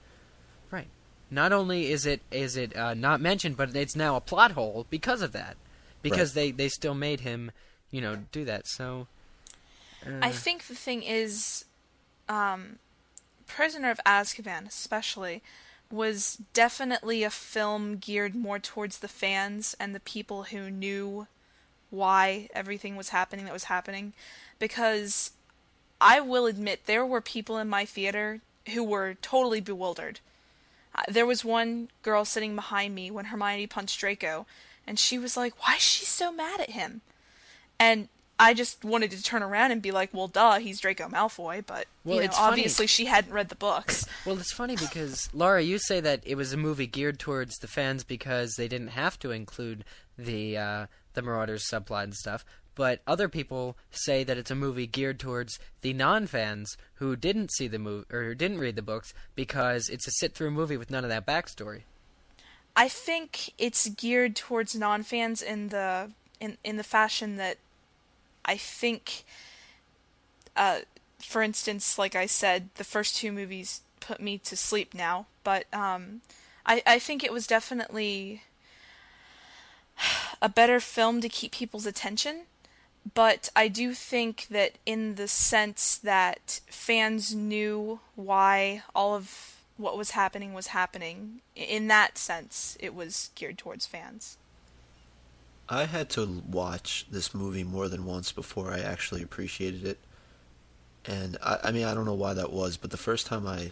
Right. 0.72 0.88
Not 1.30 1.52
only 1.52 1.92
is 1.92 2.06
it 2.06 2.22
is 2.32 2.56
it 2.56 2.76
uh, 2.76 2.94
not 2.94 3.20
mentioned, 3.20 3.58
but 3.58 3.76
it's 3.76 3.96
now 3.96 4.16
a 4.16 4.22
plot 4.22 4.52
hole 4.52 4.86
because 4.90 5.22
of 5.22 5.34
that. 5.34 5.58
Because 6.02 6.34
they 6.34 6.52
they 6.52 6.70
still 6.70 6.94
made 6.94 7.22
him, 7.22 7.52
you 7.92 8.02
know, 8.02 8.18
do 8.32 8.46
that. 8.46 8.68
So. 8.68 9.08
Uh, 10.06 10.20
I 10.22 10.32
think 10.32 10.68
the 10.68 10.76
thing 10.76 11.04
is, 11.04 11.66
um, 12.30 12.78
Prisoner 13.46 13.90
of 13.90 14.00
Azkaban, 14.06 14.68
especially, 14.68 15.42
was 15.92 16.38
definitely 16.54 17.24
a 17.24 17.30
film 17.30 17.98
geared 17.98 18.36
more 18.36 18.60
towards 18.60 19.00
the 19.00 19.08
fans 19.08 19.76
and 19.80 19.96
the 19.96 20.00
people 20.00 20.44
who 20.44 20.70
knew 20.70 21.28
why 21.90 22.50
everything 22.54 22.96
was 22.96 23.10
happening 23.10 23.46
that 23.46 23.54
was 23.54 23.66
happening. 23.66 24.14
Because 24.60 25.32
I 26.00 26.20
will 26.20 26.46
admit, 26.46 26.86
there 26.86 27.06
were 27.06 27.22
people 27.22 27.58
in 27.58 27.68
my 27.68 27.86
theater 27.86 28.42
who 28.74 28.84
were 28.84 29.16
totally 29.22 29.62
bewildered. 29.62 30.20
There 31.08 31.26
was 31.26 31.46
one 31.46 31.90
girl 32.02 32.26
sitting 32.26 32.56
behind 32.56 32.96
me 32.96 33.12
when 33.12 33.26
Hermione 33.26 33.68
punched 33.68 34.00
Draco, 34.00 34.46
and 34.86 34.98
she 34.98 35.18
was 35.20 35.38
like, 35.38 35.54
Why 35.66 35.76
is 35.76 35.82
she 35.82 36.06
so 36.06 36.32
mad 36.32 36.60
at 36.60 36.72
him? 36.72 37.02
And 37.80 38.08
I 38.40 38.54
just 38.54 38.84
wanted 38.86 39.12
to 39.12 39.24
turn 39.24 39.42
around 39.42 39.72
and 39.72 39.82
be 39.82 39.92
like, 39.92 40.14
well, 40.14 40.28
duh, 40.28 40.60
he's 40.60 40.80
Draco 40.80 41.08
Malfoy, 41.08 41.66
but 41.66 41.88
Well, 42.04 42.16
you 42.16 42.22
know, 42.22 42.26
it's 42.26 42.38
funny. 42.38 42.50
obviously 42.52 42.86
she 42.86 43.06
hadn't 43.06 43.34
read 43.34 43.50
the 43.50 43.56
books. 43.56 44.06
Well, 44.26 44.38
it's 44.38 44.52
funny 44.52 44.76
because 44.76 45.30
Laura, 45.34 45.62
you 45.62 45.80
say 45.80 46.00
that 46.02 46.22
it 46.26 46.36
was 46.36 46.52
a 46.54 46.58
movie 46.58 46.86
geared 46.86 47.18
towards 47.18 47.56
the 47.58 47.68
fans 47.68 48.04
because 48.04 48.56
they 48.56 48.68
didn't 48.68 48.90
have 48.90 49.18
to 49.20 49.32
include 49.32 49.86
the 50.18 50.58
uh, 50.58 50.86
the 51.14 51.22
Marauders 51.22 51.66
subplot 51.72 52.04
and 52.04 52.14
stuff. 52.14 52.44
But 52.78 53.02
other 53.08 53.28
people 53.28 53.76
say 53.90 54.24
that 54.24 54.38
it's 54.38 54.52
a 54.52 54.56
movie 54.56 54.86
geared 54.86 55.20
towards 55.20 55.58
the 55.82 55.94
non-fans 55.94 56.78
who 56.96 57.16
didn't 57.16 57.52
see 57.52 57.68
the 57.68 57.80
movie 57.80 58.06
or 58.12 58.36
didn't 58.36 58.60
read 58.60 58.76
the 58.76 58.84
books 58.84 59.16
because 59.34 59.90
it's 59.90 60.08
a 60.08 60.12
sit-through 60.12 60.52
movie 60.52 60.78
with 60.78 60.92
none 60.92 61.04
of 61.04 61.10
that 61.10 61.26
backstory. 61.26 61.82
I 62.76 62.88
think 62.88 63.52
it's 63.58 63.90
geared 63.90 64.36
towards 64.36 64.76
non-fans 64.76 65.42
in 65.42 65.70
the 65.70 66.12
in 66.40 66.58
in 66.64 66.78
the 66.78 66.84
fashion 66.84 67.38
that 67.38 67.58
I 68.46 68.58
think, 68.58 69.24
uh, 70.56 70.82
for 71.20 71.42
instance, 71.42 71.98
like 71.98 72.16
I 72.16 72.28
said, 72.28 72.70
the 72.76 72.84
first 72.84 73.16
two 73.16 73.32
movies 73.32 73.82
put 74.00 74.22
me 74.22 74.38
to 74.38 74.56
sleep 74.56 74.94
now, 74.94 75.26
but 75.44 75.66
um, 75.74 76.22
I, 76.64 76.84
I 76.86 77.00
think 77.00 77.24
it 77.24 77.34
was 77.34 77.48
definitely 77.48 78.44
a 80.44 80.48
better 80.48 80.80
film 80.80 81.22
to 81.22 81.30
keep 81.30 81.52
people's 81.52 81.88
attention. 81.88 82.44
But 83.14 83.50
I 83.56 83.68
do 83.68 83.94
think 83.94 84.48
that 84.50 84.78
in 84.86 85.16
the 85.16 85.28
sense 85.28 85.98
that 85.98 86.62
fans 86.68 87.36
knew 87.36 88.00
why 88.16 88.84
all 88.96 89.16
of 89.16 89.58
what 89.78 89.98
was 89.98 90.12
happening 90.12 90.54
was 90.54 90.68
happening, 90.68 91.42
in 91.56 91.88
that 91.88 92.18
sense, 92.18 92.76
it 92.80 92.96
was 92.96 93.30
geared 93.36 93.58
towards 93.58 93.86
fans. 93.86 94.38
I 95.70 95.86
had 95.86 96.10
to 96.12 96.42
watch 96.48 97.06
this 97.12 97.34
movie 97.34 97.64
more 97.64 97.88
than 97.88 98.06
once 98.06 98.32
before 98.32 98.72
I 98.72 98.80
actually 98.80 99.22
appreciated 99.22 99.86
it. 99.86 100.00
And 101.06 101.38
I, 101.44 101.60
I 101.66 101.72
mean, 101.72 101.86
I 101.86 101.94
don't 101.94 102.06
know 102.06 102.14
why 102.14 102.34
that 102.34 102.52
was, 102.52 102.78
but 102.78 102.92
the 102.92 102.98
first 102.98 103.28
time 103.28 103.46
I 103.46 103.72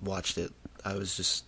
watched 0.00 0.38
it, 0.38 0.52
I 0.84 0.94
was 0.94 1.16
just, 1.16 1.44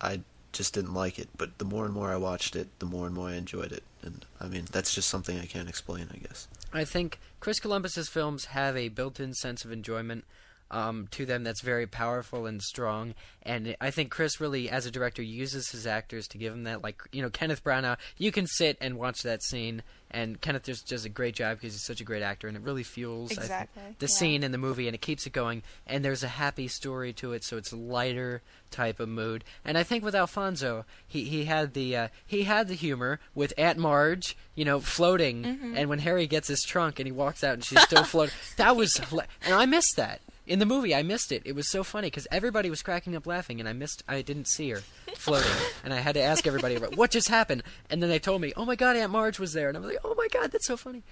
I 0.00 0.20
just 0.52 0.74
didn't 0.74 0.94
like 0.94 1.18
it. 1.18 1.28
But 1.36 1.58
the 1.58 1.64
more 1.64 1.84
and 1.84 1.94
more 1.94 2.10
I 2.10 2.16
watched 2.16 2.56
it, 2.56 2.68
the 2.78 2.86
more 2.86 3.06
and 3.06 3.14
more 3.14 3.28
I 3.28 3.34
enjoyed 3.34 3.72
it. 3.72 3.82
And 4.02 4.24
I 4.40 4.48
mean, 4.48 4.66
that's 4.70 4.94
just 4.94 5.08
something 5.08 5.38
I 5.38 5.46
can't 5.46 5.68
explain, 5.68 6.08
I 6.12 6.18
guess. 6.18 6.48
I 6.72 6.84
think 6.84 7.18
Chris 7.40 7.60
Columbus's 7.60 8.08
films 8.08 8.46
have 8.46 8.76
a 8.76 8.88
built-in 8.88 9.34
sense 9.34 9.64
of 9.64 9.72
enjoyment 9.72 10.24
um, 10.70 11.08
to 11.10 11.26
them 11.26 11.42
that's 11.42 11.60
very 11.60 11.86
powerful 11.86 12.46
and 12.46 12.62
strong. 12.62 13.14
And 13.42 13.76
I 13.80 13.90
think 13.90 14.10
Chris 14.10 14.40
really, 14.40 14.70
as 14.70 14.86
a 14.86 14.90
director, 14.90 15.22
uses 15.22 15.70
his 15.70 15.86
actors 15.86 16.28
to 16.28 16.38
give 16.38 16.52
them 16.52 16.64
that. 16.64 16.82
Like 16.82 17.02
you 17.12 17.22
know, 17.22 17.30
Kenneth 17.30 17.64
Branagh, 17.64 17.98
you 18.16 18.32
can 18.32 18.46
sit 18.46 18.76
and 18.80 18.98
watch 18.98 19.22
that 19.22 19.42
scene, 19.42 19.82
and 20.10 20.40
Kenneth 20.40 20.64
just 20.64 20.88
does 20.88 21.04
a 21.04 21.08
great 21.08 21.34
job 21.34 21.58
because 21.58 21.72
he's 21.74 21.82
such 21.82 22.00
a 22.00 22.04
great 22.04 22.22
actor, 22.22 22.48
and 22.48 22.56
it 22.56 22.62
really 22.62 22.82
fuels 22.82 23.28
think, 23.30 23.40
Exactly, 23.40 23.82
the 23.98 24.06
yeah. 24.06 24.08
scene 24.08 24.42
in 24.42 24.52
the 24.52 24.58
movie, 24.58 24.86
and 24.88 24.94
it 24.94 25.00
keeps 25.00 25.26
it 25.26 25.32
going. 25.32 25.62
And 25.86 26.04
there's 26.04 26.22
a 26.22 26.28
happy 26.28 26.68
story 26.68 27.12
to 27.14 27.32
it, 27.32 27.44
so 27.44 27.56
it's 27.56 27.72
a 27.72 27.76
lighter 27.76 28.42
type 28.70 29.00
of 29.00 29.08
mood. 29.08 29.44
And 29.64 29.76
I 29.78 29.82
think 29.82 30.04
with 30.04 30.14
Alfonso, 30.14 30.84
he 31.06 31.24
he 31.24 31.44
had 31.44 31.74
the 31.74 31.96
uh, 31.96 32.08
he 32.26 32.44
had 32.44 32.68
the 32.68 32.74
humor 32.74 33.20
with 33.34 33.52
Aunt 33.58 33.78
Marge, 33.78 34.36
you 34.54 34.64
know, 34.64 34.80
floating, 34.80 35.42
Mm-hmm. 35.42 35.76
and 35.76 35.88
when 35.88 36.00
Harry 36.00 36.26
gets 36.26 36.48
his 36.48 36.62
trunk 36.62 36.98
and 36.98 37.06
he 37.06 37.12
walks 37.12 37.42
out 37.44 37.54
and 37.54 37.64
she's 37.64 37.80
still 37.82 38.04
floating. 38.04 38.34
That 38.56 38.76
was, 38.76 39.00
and 39.42 39.54
I 39.54 39.66
missed 39.66 39.96
that 39.96 40.20
in 40.50 40.58
the 40.58 40.66
movie. 40.66 40.94
I 40.94 41.02
missed 41.04 41.30
it. 41.30 41.42
It 41.44 41.54
was 41.54 41.70
so 41.70 41.84
funny 41.84 42.08
because 42.08 42.26
everybody 42.30 42.68
was 42.68 42.82
cracking 42.82 43.14
up 43.14 43.24
laughing, 43.24 43.60
and 43.60 43.68
I 43.68 43.72
missed. 43.72 44.02
I 44.08 44.20
didn't 44.20 44.48
see 44.48 44.70
her 44.70 44.82
floating, 45.14 45.50
and 45.84 45.94
I 45.94 45.98
had 45.98 46.14
to 46.14 46.20
ask 46.20 46.46
everybody 46.46 46.76
what 46.76 47.12
just 47.12 47.28
happened. 47.28 47.62
And 47.88 48.02
then 48.02 48.10
they 48.10 48.18
told 48.18 48.42
me, 48.42 48.52
"Oh 48.56 48.64
my 48.64 48.74
God, 48.74 48.96
Aunt 48.96 49.12
Marge 49.12 49.38
was 49.38 49.52
there," 49.52 49.68
and 49.68 49.76
I 49.76 49.80
was 49.80 49.90
like, 49.90 50.00
"Oh 50.04 50.14
my 50.16 50.26
God, 50.28 50.50
that's 50.50 50.66
so 50.66 50.76
funny." 50.76 51.04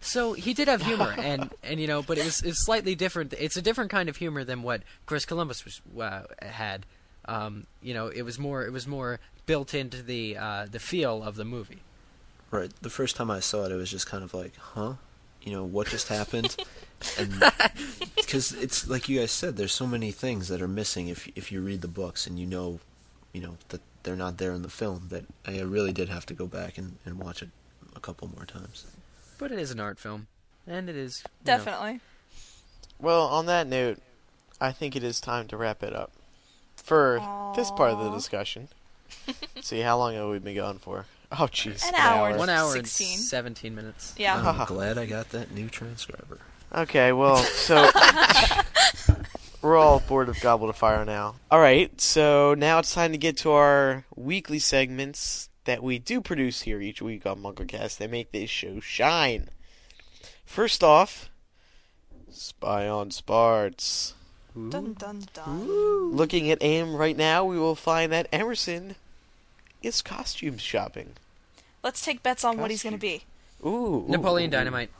So 0.00 0.34
he 0.34 0.54
did 0.54 0.68
have 0.68 0.80
humor, 0.80 1.12
and 1.18 1.50
and 1.62 1.80
you 1.80 1.88
know, 1.88 2.02
but 2.02 2.18
it 2.18 2.24
was 2.24 2.40
it's 2.42 2.64
slightly 2.64 2.94
different. 2.94 3.34
It's 3.36 3.56
a 3.56 3.62
different 3.62 3.90
kind 3.90 4.08
of 4.08 4.16
humor 4.16 4.44
than 4.44 4.62
what 4.62 4.82
Chris 5.06 5.24
Columbus 5.26 5.64
was 5.64 5.82
uh, 6.00 6.22
had. 6.40 6.86
Um, 7.26 7.66
you 7.82 7.94
know, 7.94 8.06
it 8.08 8.22
was 8.22 8.38
more 8.38 8.64
it 8.64 8.72
was 8.72 8.86
more 8.86 9.18
built 9.46 9.74
into 9.74 10.02
the 10.02 10.36
uh, 10.36 10.66
the 10.70 10.78
feel 10.78 11.22
of 11.22 11.34
the 11.34 11.44
movie. 11.44 11.82
Right. 12.52 12.70
The 12.80 12.90
first 12.90 13.16
time 13.16 13.32
I 13.32 13.40
saw 13.40 13.64
it, 13.64 13.72
it 13.72 13.74
was 13.74 13.90
just 13.90 14.06
kind 14.06 14.22
of 14.22 14.32
like, 14.32 14.56
huh? 14.56 14.94
You 15.42 15.52
know, 15.52 15.64
what 15.64 15.88
just 15.88 16.06
happened? 16.08 16.54
and 17.18 17.32
because 18.16 18.52
it's 18.52 18.88
like 18.88 19.08
you 19.08 19.20
guys 19.20 19.30
said, 19.30 19.56
there's 19.56 19.72
so 19.72 19.86
many 19.86 20.10
things 20.10 20.48
that 20.48 20.62
are 20.62 20.68
missing 20.68 21.08
if 21.08 21.28
if 21.36 21.50
you 21.52 21.60
read 21.60 21.80
the 21.80 21.88
books 21.88 22.26
and 22.26 22.38
you 22.38 22.46
know, 22.46 22.80
you 23.32 23.40
know 23.40 23.56
that 23.68 23.80
they're 24.02 24.16
not 24.16 24.38
there 24.38 24.52
in 24.52 24.62
the 24.62 24.68
film. 24.68 25.08
That 25.10 25.24
I 25.46 25.60
really 25.60 25.92
did 25.92 26.08
have 26.08 26.26
to 26.26 26.34
go 26.34 26.46
back 26.46 26.78
and, 26.78 26.96
and 27.04 27.18
watch 27.18 27.42
it 27.42 27.50
a 27.94 28.00
couple 28.00 28.28
more 28.34 28.46
times. 28.46 28.86
But 29.38 29.52
it 29.52 29.58
is 29.58 29.70
an 29.70 29.80
art 29.80 29.98
film, 29.98 30.26
and 30.66 30.88
it 30.88 30.96
is 30.96 31.22
you 31.24 31.30
know, 31.52 31.56
Definitely. 31.56 32.00
Well, 33.00 33.26
on 33.26 33.46
that 33.46 33.66
note, 33.66 33.98
I 34.60 34.72
think 34.72 34.96
it 34.96 35.02
is 35.02 35.20
time 35.20 35.48
to 35.48 35.56
wrap 35.56 35.82
it 35.82 35.92
up 35.92 36.12
for 36.76 37.20
this 37.56 37.70
part 37.70 37.90
of 37.90 37.98
the 37.98 38.10
discussion. 38.10 38.68
See, 39.60 39.80
how 39.80 39.98
long 39.98 40.14
have 40.14 40.28
we 40.28 40.38
been 40.38 40.54
going 40.54 40.78
for? 40.78 41.06
Oh, 41.32 41.46
jeez. 41.46 41.86
An 41.86 41.94
hour. 41.96 42.36
one 42.36 42.48
hour 42.48 42.72
16. 42.72 43.14
and 43.14 43.20
seventeen 43.22 43.74
minutes. 43.74 44.14
Yeah. 44.16 44.36
I'm 44.36 44.66
glad 44.66 44.98
I 44.98 45.06
got 45.06 45.30
that 45.30 45.50
new 45.50 45.68
transcriber. 45.68 46.38
Okay, 46.74 47.12
well, 47.12 47.36
so 47.36 47.88
we're 49.62 49.76
all 49.76 50.00
bored 50.00 50.28
of 50.28 50.40
Gobble 50.40 50.66
to 50.66 50.72
Fire 50.72 51.04
now. 51.04 51.36
All 51.48 51.60
right, 51.60 52.00
so 52.00 52.54
now 52.58 52.80
it's 52.80 52.92
time 52.92 53.12
to 53.12 53.18
get 53.18 53.36
to 53.38 53.52
our 53.52 54.04
weekly 54.16 54.58
segments 54.58 55.50
that 55.66 55.84
we 55.84 56.00
do 56.00 56.20
produce 56.20 56.62
here 56.62 56.80
each 56.80 57.00
week 57.00 57.26
on 57.26 57.40
MuggleCast 57.40 57.98
that 57.98 58.10
make 58.10 58.32
this 58.32 58.50
show 58.50 58.80
shine. 58.80 59.50
First 60.44 60.82
off, 60.82 61.30
Spy 62.32 62.88
on 62.88 63.12
Spartz. 63.12 64.14
Dun 64.54 64.94
dun 64.94 65.22
dun. 65.32 66.10
Looking 66.10 66.50
at 66.50 66.60
AIM 66.60 66.96
right 66.96 67.16
now, 67.16 67.44
we 67.44 67.56
will 67.56 67.76
find 67.76 68.10
that 68.10 68.26
Emerson 68.32 68.96
is 69.80 70.02
costume 70.02 70.58
shopping. 70.58 71.12
Let's 71.84 72.04
take 72.04 72.24
bets 72.24 72.42
on 72.42 72.58
what 72.58 72.72
he's 72.72 72.82
going 72.82 72.94
to 72.94 72.98
be. 72.98 73.22
Ooh, 73.64 73.68
ooh, 73.68 74.06
Napoleon. 74.08 74.50
Dynamite. 74.50 74.90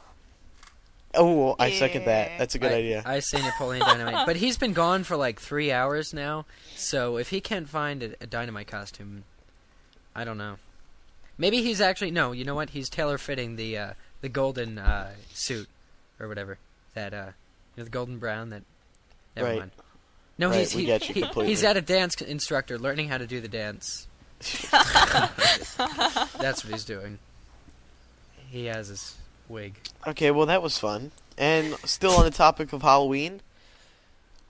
Oh, 1.16 1.54
I 1.58 1.72
second 1.72 2.04
that. 2.06 2.32
That's 2.38 2.54
a 2.54 2.58
good 2.58 2.72
I, 2.72 2.76
idea. 2.76 3.02
I 3.06 3.20
say 3.20 3.40
Napoleon 3.42 3.84
Dynamite, 3.86 4.26
but 4.26 4.36
he's 4.36 4.56
been 4.58 4.72
gone 4.72 5.04
for 5.04 5.16
like 5.16 5.40
three 5.40 5.70
hours 5.72 6.12
now. 6.14 6.46
So 6.76 7.16
if 7.18 7.30
he 7.30 7.40
can't 7.40 7.68
find 7.68 8.02
a, 8.02 8.14
a 8.20 8.26
Dynamite 8.26 8.66
costume, 8.66 9.24
I 10.14 10.24
don't 10.24 10.38
know. 10.38 10.56
Maybe 11.38 11.62
he's 11.62 11.80
actually 11.80 12.10
no. 12.12 12.32
You 12.32 12.44
know 12.44 12.54
what? 12.54 12.70
He's 12.70 12.88
tailor 12.88 13.18
fitting 13.18 13.56
the 13.56 13.76
uh, 13.78 13.92
the 14.20 14.28
golden 14.28 14.78
uh, 14.78 15.10
suit 15.32 15.68
or 16.20 16.28
whatever 16.28 16.58
that 16.94 17.12
uh, 17.12 17.26
you 17.76 17.80
know, 17.80 17.84
the 17.84 17.90
golden 17.90 18.18
brown. 18.18 18.50
That 18.50 18.62
never 19.36 19.48
Right. 19.48 19.58
mind. 19.58 19.70
No, 20.38 20.50
Right, 20.50 20.60
he's 20.60 20.72
he, 20.72 20.84
get 20.86 21.08
you 21.08 21.14
he- 21.14 21.20
completely. 21.22 21.50
he's 21.50 21.62
at 21.64 21.76
a 21.76 21.80
dance 21.80 22.20
instructor 22.20 22.78
learning 22.78 23.08
how 23.08 23.18
to 23.18 23.26
do 23.26 23.40
the 23.40 23.48
dance. 23.48 24.08
That's 24.70 26.64
what 26.64 26.72
he's 26.72 26.84
doing. 26.84 27.18
He 28.50 28.66
has 28.66 28.88
his 28.88 29.16
wig. 29.48 29.74
Okay, 30.06 30.30
well 30.30 30.46
that 30.46 30.62
was 30.62 30.78
fun. 30.78 31.10
And 31.36 31.74
still 31.84 32.12
on 32.12 32.24
the 32.24 32.30
topic 32.30 32.72
of 32.72 32.82
Halloween, 32.82 33.40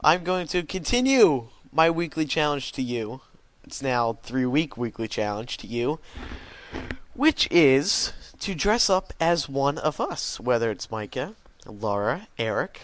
I'm 0.02 0.22
going 0.22 0.46
to 0.48 0.62
continue 0.62 1.48
my 1.72 1.90
weekly 1.90 2.26
challenge 2.26 2.72
to 2.72 2.82
you. 2.82 3.20
It's 3.64 3.82
now 3.82 4.18
three 4.22 4.46
week 4.46 4.76
weekly 4.76 5.08
challenge 5.08 5.56
to 5.58 5.66
you, 5.66 5.98
which 7.14 7.48
is 7.50 8.12
to 8.40 8.54
dress 8.54 8.90
up 8.90 9.12
as 9.18 9.48
one 9.48 9.78
of 9.78 10.00
us, 10.00 10.38
whether 10.38 10.70
it's 10.70 10.90
Micah, 10.90 11.34
Laura, 11.64 12.28
Eric, 12.38 12.82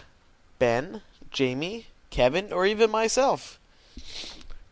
Ben, 0.59 1.03
Jamie, 1.31 1.87
Kevin, 2.09 2.53
or 2.53 2.65
even 2.65 2.91
myself. 2.91 3.59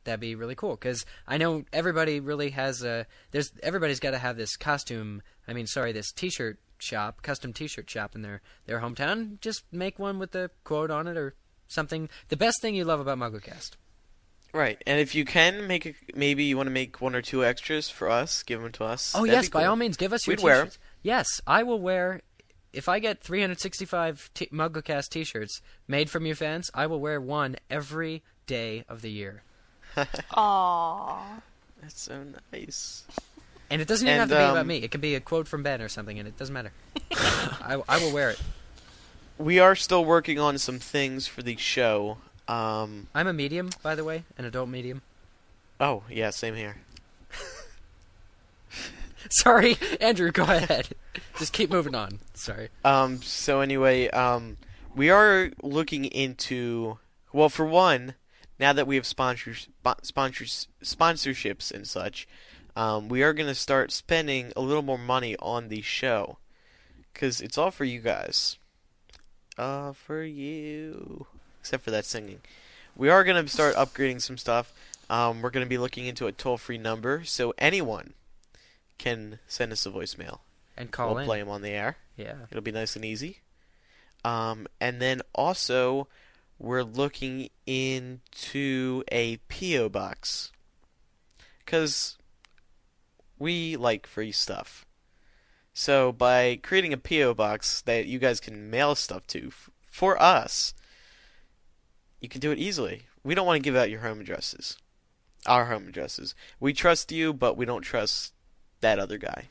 that'd 0.03 0.19
be 0.19 0.35
really 0.35 0.55
cool. 0.55 0.71
Because 0.71 1.05
I 1.27 1.37
know 1.37 1.63
everybody 1.71 2.19
really 2.19 2.49
has 2.51 2.83
a. 2.83 3.05
There's 3.31 3.51
everybody's 3.63 3.99
got 3.99 4.11
to 4.11 4.17
have 4.17 4.37
this 4.37 4.57
costume. 4.57 5.21
I 5.47 5.53
mean, 5.53 5.67
sorry, 5.67 5.91
this 5.91 6.11
T-shirt 6.11 6.59
shop, 6.79 7.21
custom 7.21 7.53
T-shirt 7.53 7.89
shop 7.89 8.15
in 8.15 8.21
their 8.21 8.41
their 8.65 8.79
hometown. 8.79 9.39
Just 9.41 9.63
make 9.71 9.99
one 9.99 10.19
with 10.19 10.31
the 10.31 10.51
quote 10.63 10.91
on 10.91 11.07
it 11.07 11.17
or 11.17 11.35
something. 11.67 12.09
The 12.29 12.37
best 12.37 12.61
thing 12.61 12.75
you 12.75 12.85
love 12.85 12.99
about 12.99 13.17
MuggleCast. 13.17 13.71
Right, 14.53 14.81
and 14.85 14.99
if 14.99 15.15
you 15.15 15.23
can 15.23 15.65
make 15.65 15.85
a, 15.85 15.93
maybe 16.13 16.43
you 16.43 16.57
want 16.57 16.67
to 16.67 16.71
make 16.71 16.99
one 16.99 17.15
or 17.15 17.21
two 17.21 17.45
extras 17.45 17.89
for 17.89 18.09
us, 18.09 18.43
give 18.43 18.61
them 18.61 18.71
to 18.73 18.83
us. 18.83 19.13
Oh 19.15 19.19
That'd 19.19 19.33
yes, 19.33 19.45
be 19.47 19.51
by 19.53 19.65
all 19.65 19.77
means, 19.77 19.95
give 19.95 20.11
us 20.11 20.27
your 20.27 20.35
We'd 20.35 20.43
wear 20.43 20.55
'em. 20.55 20.65
t-shirts. 20.67 20.79
Yes, 21.01 21.27
I 21.47 21.63
will 21.63 21.79
wear. 21.79 22.21
If 22.73 22.89
I 22.89 22.99
get 22.99 23.21
365 23.21 24.29
t- 24.33 24.47
MuggleCast 24.47 25.09
T-shirts 25.09 25.61
made 25.87 26.09
from 26.09 26.25
you 26.25 26.35
fans, 26.35 26.69
I 26.73 26.85
will 26.87 26.99
wear 26.99 27.19
one 27.21 27.55
every 27.69 28.23
day 28.45 28.83
of 28.89 29.01
the 29.01 29.11
year. 29.11 29.43
Aww. 29.97 31.41
That's 31.81 32.01
so 32.01 32.23
nice. 32.53 33.03
And 33.71 33.81
it 33.81 33.87
doesn't 33.87 34.07
even 34.07 34.21
And, 34.21 34.29
have 34.29 34.37
to 34.37 34.45
be 34.45 34.49
about 34.49 34.61
um, 34.61 34.67
me. 34.67 34.77
It 34.77 34.91
can 34.91 35.01
be 35.01 35.15
a 35.15 35.19
quote 35.19 35.47
from 35.47 35.63
Ben 35.63 35.81
or 35.81 35.89
something, 35.89 36.19
and 36.19 36.27
it 36.27 36.37
doesn't 36.37 36.53
matter. 36.53 36.73
I, 37.11 37.81
I 37.87 37.97
will 37.99 38.11
wear 38.11 38.29
it. 38.29 38.41
We 39.37 39.59
are 39.59 39.75
still 39.75 40.05
working 40.05 40.37
on 40.39 40.57
some 40.57 40.77
things 40.77 41.25
for 41.25 41.41
the 41.41 41.55
show. 41.57 42.17
Um, 42.47 43.07
I'm 43.15 43.27
a 43.27 43.33
medium, 43.33 43.69
by 43.81 43.95
the 43.95 44.03
way, 44.03 44.23
an 44.37 44.45
adult 44.45 44.69
medium. 44.69 45.01
oh 45.79 46.03
yeah, 46.09 46.29
same 46.29 46.55
here. 46.55 46.77
Sorry, 49.29 49.77
Andrew, 49.99 50.31
go 50.31 50.43
ahead. 50.43 50.89
Just 51.39 51.53
keep 51.53 51.69
moving 51.69 51.95
on. 51.95 52.19
Sorry. 52.33 52.69
Um, 52.83 53.21
so 53.21 53.61
anyway, 53.61 54.09
um, 54.09 54.57
we 54.95 55.09
are 55.09 55.51
looking 55.63 56.05
into 56.05 56.99
well, 57.33 57.49
for 57.49 57.65
one, 57.65 58.15
now 58.59 58.73
that 58.73 58.87
we 58.87 58.95
have 58.95 59.05
sponsors, 59.05 59.67
spo- 59.83 60.05
sponsors, 60.05 60.67
sponsorships 60.83 61.71
and 61.71 61.87
such, 61.87 62.27
um, 62.75 63.09
we 63.09 63.23
are 63.23 63.33
going 63.33 63.49
to 63.49 63.55
start 63.55 63.91
spending 63.91 64.51
a 64.55 64.61
little 64.61 64.83
more 64.83 64.97
money 64.97 65.35
on 65.39 65.67
the 65.67 65.81
show 65.81 66.37
because 67.13 67.41
it's 67.41 67.57
all 67.57 67.71
for 67.71 67.83
you 67.85 67.99
guys. 67.99 68.57
Uh, 69.57 69.93
for 69.93 70.23
you, 70.23 71.27
except 71.59 71.83
for 71.83 71.91
that 71.91 72.05
singing. 72.05 72.39
We 72.95 73.09
are 73.09 73.23
going 73.23 73.43
to 73.43 73.51
start 73.51 73.75
upgrading 73.75 74.21
some 74.21 74.37
stuff. 74.37 74.73
Um, 75.09 75.41
we're 75.41 75.49
going 75.49 75.65
to 75.65 75.69
be 75.69 75.77
looking 75.77 76.05
into 76.05 76.27
a 76.27 76.31
toll-free 76.31 76.77
number, 76.77 77.23
so 77.25 77.53
anyone 77.57 78.13
can 78.97 79.39
send 79.47 79.71
us 79.71 79.85
a 79.85 79.89
voicemail. 79.89 80.39
And 80.77 80.89
call 80.89 81.09
we'll 81.09 81.17
in. 81.19 81.25
play 81.25 81.39
them 81.39 81.49
on 81.49 81.61
the 81.61 81.69
air. 81.69 81.97
Yeah. 82.15 82.35
It'll 82.49 82.63
be 82.63 82.71
nice 82.71 82.95
and 82.95 83.03
easy. 83.03 83.39
Um, 84.23 84.67
and 84.79 85.01
then 85.01 85.21
also, 85.35 86.07
we're 86.57 86.83
looking 86.83 87.49
into 87.65 89.03
a 89.11 89.37
P.O. 89.47 89.89
box. 89.89 90.51
Because 91.65 92.17
we 93.41 93.75
like 93.75 94.07
free 94.07 94.31
stuff. 94.31 94.85
So, 95.73 96.11
by 96.11 96.59
creating 96.61 96.93
a 96.93 96.97
P.O. 96.97 97.33
box 97.33 97.81
that 97.81 98.05
you 98.05 98.19
guys 98.19 98.39
can 98.39 98.69
mail 98.69 98.93
stuff 98.95 99.25
to 99.27 99.47
f- 99.47 99.69
for 99.89 100.21
us, 100.21 100.73
you 102.19 102.27
can 102.29 102.41
do 102.41 102.51
it 102.51 102.59
easily. 102.59 103.03
We 103.23 103.35
don't 103.35 103.45
want 103.47 103.57
to 103.57 103.61
give 103.63 103.75
out 103.75 103.89
your 103.89 104.01
home 104.01 104.19
addresses. 104.19 104.77
Our 105.45 105.65
home 105.65 105.87
addresses. 105.87 106.35
We 106.59 106.73
trust 106.73 107.11
you, 107.11 107.33
but 107.33 107.55
we 107.57 107.65
don't 107.65 107.81
trust 107.81 108.33
that 108.81 108.99
other 108.99 109.17
guy. 109.17 109.45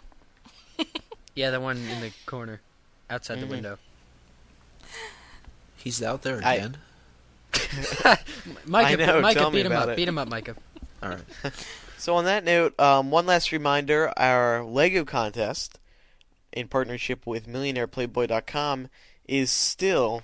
Yeah, 1.37 1.51
the 1.51 1.61
one 1.61 1.77
in 1.77 2.01
the 2.01 2.11
corner, 2.27 2.61
outside 3.09 3.39
Mhm. 3.39 3.41
the 3.43 3.47
window. 3.47 3.79
He's 5.77 6.03
out 6.03 6.23
there 6.23 6.41
I- 6.45 6.55
again. 6.57 6.77
Micah, 8.67 8.93
I 9.03 9.07
know, 9.07 9.21
Micah, 9.21 9.39
tell 9.39 9.51
me 9.51 9.59
beat 9.61 9.67
him 9.67 9.73
about 9.73 9.85
up. 9.85 9.89
it. 9.91 9.97
Beat 9.97 10.09
him 10.09 10.19
up, 10.19 10.29
Micah. 10.29 10.57
All 11.03 11.09
right. 11.11 11.53
So 12.01 12.17
on 12.17 12.25
that 12.25 12.45
note, 12.45 12.81
um, 12.81 13.11
one 13.11 13.27
last 13.27 13.53
reminder: 13.53 14.11
our 14.17 14.65
Lego 14.65 15.05
contest, 15.05 15.79
in 16.51 16.67
partnership 16.67 17.27
with 17.27 17.47
MillionairePlayboy.com, 17.47 18.89
is 19.29 19.51
still 19.51 20.23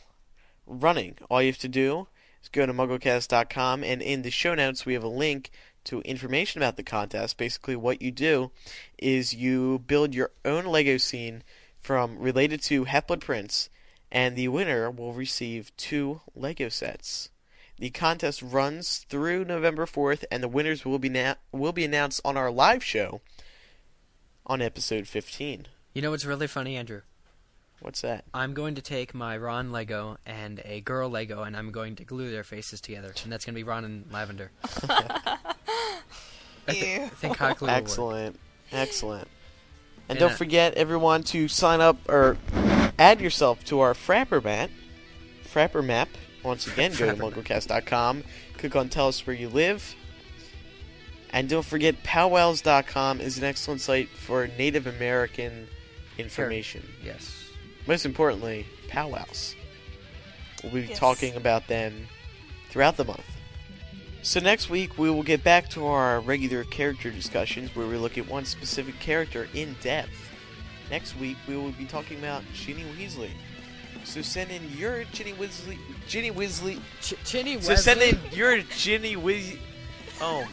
running. 0.66 1.18
All 1.29 1.43
you 1.43 1.49
have 1.49 1.59
to 1.59 1.68
do 1.68 2.09
is 2.43 2.49
go 2.49 2.64
to 2.64 2.72
MuggleCast.com, 2.72 3.85
and 3.85 4.01
in 4.01 4.22
the 4.22 4.31
show 4.31 4.55
notes 4.55 4.87
we 4.87 4.95
have 4.95 5.05
a 5.05 5.09
link 5.09 5.51
to 5.85 6.01
information 6.01 6.62
about 6.62 6.79
the 6.79 6.83
contest. 6.83 7.37
Basically, 7.37 7.77
what 7.77 8.01
you 8.01 8.11
do 8.11 8.53
is 8.97 9.35
you 9.35 9.81
build 9.87 10.14
your 10.14 10.31
own 10.47 10.64
Lego 10.64 10.97
scene 10.97 11.43
from 11.79 12.18
related 12.18 12.62
to 12.62 12.85
Half-Blood 12.85 13.20
Prince, 13.20 13.68
and 14.11 14.35
the 14.35 14.49
winner 14.49 14.91
will 14.91 15.12
receive 15.12 15.77
two 15.77 16.22
Lego 16.35 16.70
sets. 16.70 17.29
The 17.79 17.91
contest 17.91 18.41
runs 18.43 18.99
through 19.09 19.45
November 19.45 19.85
4th, 19.85 20.24
and 20.31 20.43
the 20.43 20.49
winners 20.49 20.85
will 20.85 20.99
be 20.99 21.11
na- 21.11 21.35
will 21.53 21.72
be 21.72 21.85
announced 21.85 22.20
on 22.24 22.37
our 22.37 22.51
live 22.51 22.83
show 22.83 23.20
on 24.47 24.62
episode 24.62 25.07
15. 25.07 25.66
You 25.93 26.03
know 26.03 26.11
what's 26.11 26.24
really 26.24 26.47
funny, 26.47 26.77
Andrew? 26.77 27.03
What's 27.81 28.01
that? 28.01 28.24
I'm 28.33 28.55
going 28.55 28.77
to 28.77 28.83
take 28.83 29.12
my 29.14 29.37
Ron 29.37 29.70
Lego 29.72 30.16
and 30.24 30.62
a 30.64 30.81
girl 30.81 31.11
Lego, 31.11 31.43
and 31.43 31.55
I'm 31.55 31.70
going 31.70 31.97
to 31.97 32.05
glue 32.05 32.31
their 32.31 32.45
faces 32.45 32.81
together, 32.81 33.12
and 33.22 33.31
that's 33.31 33.45
going 33.45 33.55
to 33.55 33.59
be 33.59 33.62
Ron 33.64 33.85
and 33.85 34.07
Lavender. 34.11 34.51
I, 34.89 36.72
thi- 36.72 36.97
I 36.97 37.09
think 37.09 37.37
hot 37.37 37.59
glue 37.59 37.68
will 37.68 37.74
work. 37.74 37.83
Excellent, 37.83 38.41
excellent. 38.72 39.29
And 40.09 40.12
And, 40.16 40.18
don't 40.18 40.33
uh, 40.33 40.37
forget, 40.37 40.74
everyone, 40.74 41.22
to 41.24 41.49
sign 41.49 41.81
up 41.83 41.99
or 42.09 42.39
add 42.99 43.20
yourself 43.20 43.62
to 43.66 43.81
our 43.81 43.93
Frappr 43.93 44.43
map. 44.43 44.70
Frappr 45.45 45.85
map. 45.85 46.09
Once 46.47 46.67
again, 46.69 46.93
go 46.93 47.07
to 47.07 47.15
Frappr 47.15 47.19
map. 47.19 47.45
MuggleCast.com, 47.45 48.25
click 48.57 48.77
on 48.77 48.89
Tell 48.89 49.09
Us 49.09 49.27
Where 49.27 49.35
You 49.35 49.49
Live. 49.49 49.97
And 51.31 51.49
don't 51.49 51.65
forget, 51.67 52.03
powwows.com 52.05 53.21
is 53.21 53.37
an 53.37 53.45
excellent 53.45 53.81
site 53.81 54.09
for 54.09 54.47
Native 54.57 54.87
American 54.87 55.67
information. 56.19 56.89
Yes. 57.05 57.43
most 57.87 58.05
importantly, 58.05 58.67
powwows. 58.89 59.55
We'll 60.63 60.73
be 60.73 60.81
Yes. 60.83 60.99
talking 60.99 61.35
about 61.37 61.67
them 61.69 62.09
throughout 62.71 62.97
the 62.97 63.05
month. 63.05 63.25
So 64.23 64.41
next 64.41 64.69
week 64.71 64.99
we 64.99 65.09
will 65.11 65.23
get 65.23 65.45
back 65.45 65.69
to 65.71 65.87
our 65.87 66.19
regular 66.21 66.65
character 66.65 67.11
discussions 67.13 67.75
where 67.77 67.87
we 67.87 67.97
look 67.97 68.19
at 68.19 68.27
one 68.29 68.45
specific 68.45 68.99
character 68.99 69.49
in 69.55 69.77
depth. 69.83 70.11
Next 70.91 71.17
week 71.17 71.37
we 71.47 71.57
will 71.57 71.71
be 71.73 71.85
talking 71.85 72.19
about 72.19 72.43
Ginny 72.55 72.85
Weasley. 72.99 73.31
So 74.07 74.23
send 74.23 74.51
in 74.51 74.63
your 74.77 75.05
Ginny 75.13 75.33
Weasley, 75.33 75.79
Ginny 76.07 76.31
Weasley. 76.31 76.81
Ch- 77.03 77.15
Chinny 77.25 77.61
So 77.61 77.75
send 77.75 78.01
in 78.01 78.19
your 78.33 78.59
Ginny 78.79 79.17
Weasley. 79.17 79.59
Oh 80.21 80.43
my 80.43 80.49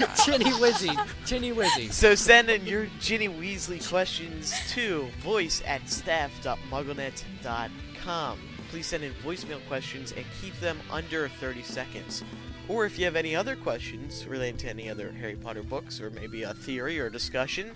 god. 0.00 0.14
Chinny 0.16 0.50
Wizzy. 0.52 0.96
Chinny 1.24 1.52
Wizzy. 1.52 1.92
So 1.92 2.16
send 2.16 2.50
in 2.50 2.66
your 2.66 2.86
Ginny 2.98 3.28
Weasley 3.28 3.86
questions 3.88 4.52
to 4.70 5.06
voice 5.20 5.62
at 5.66 5.88
staff.mugglenet.com. 5.88 8.38
Please 8.70 8.86
send 8.86 9.04
in 9.04 9.12
voicemail 9.24 9.64
questions 9.68 10.12
and 10.16 10.24
keep 10.40 10.58
them 10.58 10.80
under 10.90 11.28
30 11.28 11.62
seconds. 11.62 12.24
Or 12.66 12.86
if 12.86 12.98
you 12.98 13.04
have 13.04 13.14
any 13.14 13.36
other 13.36 13.54
questions 13.54 14.26
related 14.26 14.58
to 14.60 14.68
any 14.70 14.88
other 14.90 15.12
Harry 15.12 15.36
Potter 15.36 15.62
books 15.62 16.00
or 16.00 16.10
maybe 16.10 16.42
a 16.42 16.54
theory 16.54 16.98
or 16.98 17.08
discussion, 17.10 17.70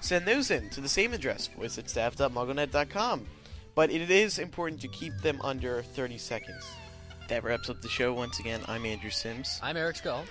send 0.00 0.26
those 0.26 0.50
in 0.50 0.68
to 0.70 0.80
the 0.80 0.88
same 0.88 1.12
address, 1.12 1.46
voice 1.48 1.78
at 1.78 1.88
staff.mugglenet.com. 1.88 3.26
But 3.74 3.90
it 3.90 4.10
is 4.10 4.38
important 4.38 4.80
to 4.82 4.88
keep 4.88 5.16
them 5.18 5.40
under 5.42 5.82
30 5.82 6.18
seconds. 6.18 6.64
That 7.28 7.44
wraps 7.44 7.70
up 7.70 7.80
the 7.80 7.88
show. 7.88 8.12
Once 8.12 8.38
again, 8.40 8.60
I'm 8.66 8.84
Andrew 8.84 9.10
Sims. 9.10 9.60
I'm 9.62 9.76
Eric 9.76 9.96
Scull. 9.96 10.24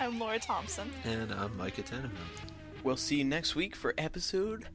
I'm 0.00 0.18
Laura 0.18 0.38
Thompson. 0.38 0.90
And 1.04 1.32
I'm 1.32 1.56
Micah 1.56 1.82
Tenenbaum. 1.82 2.10
We'll 2.82 2.96
see 2.96 3.16
you 3.16 3.24
next 3.24 3.54
week 3.54 3.76
for 3.76 3.94
episode 3.96 4.66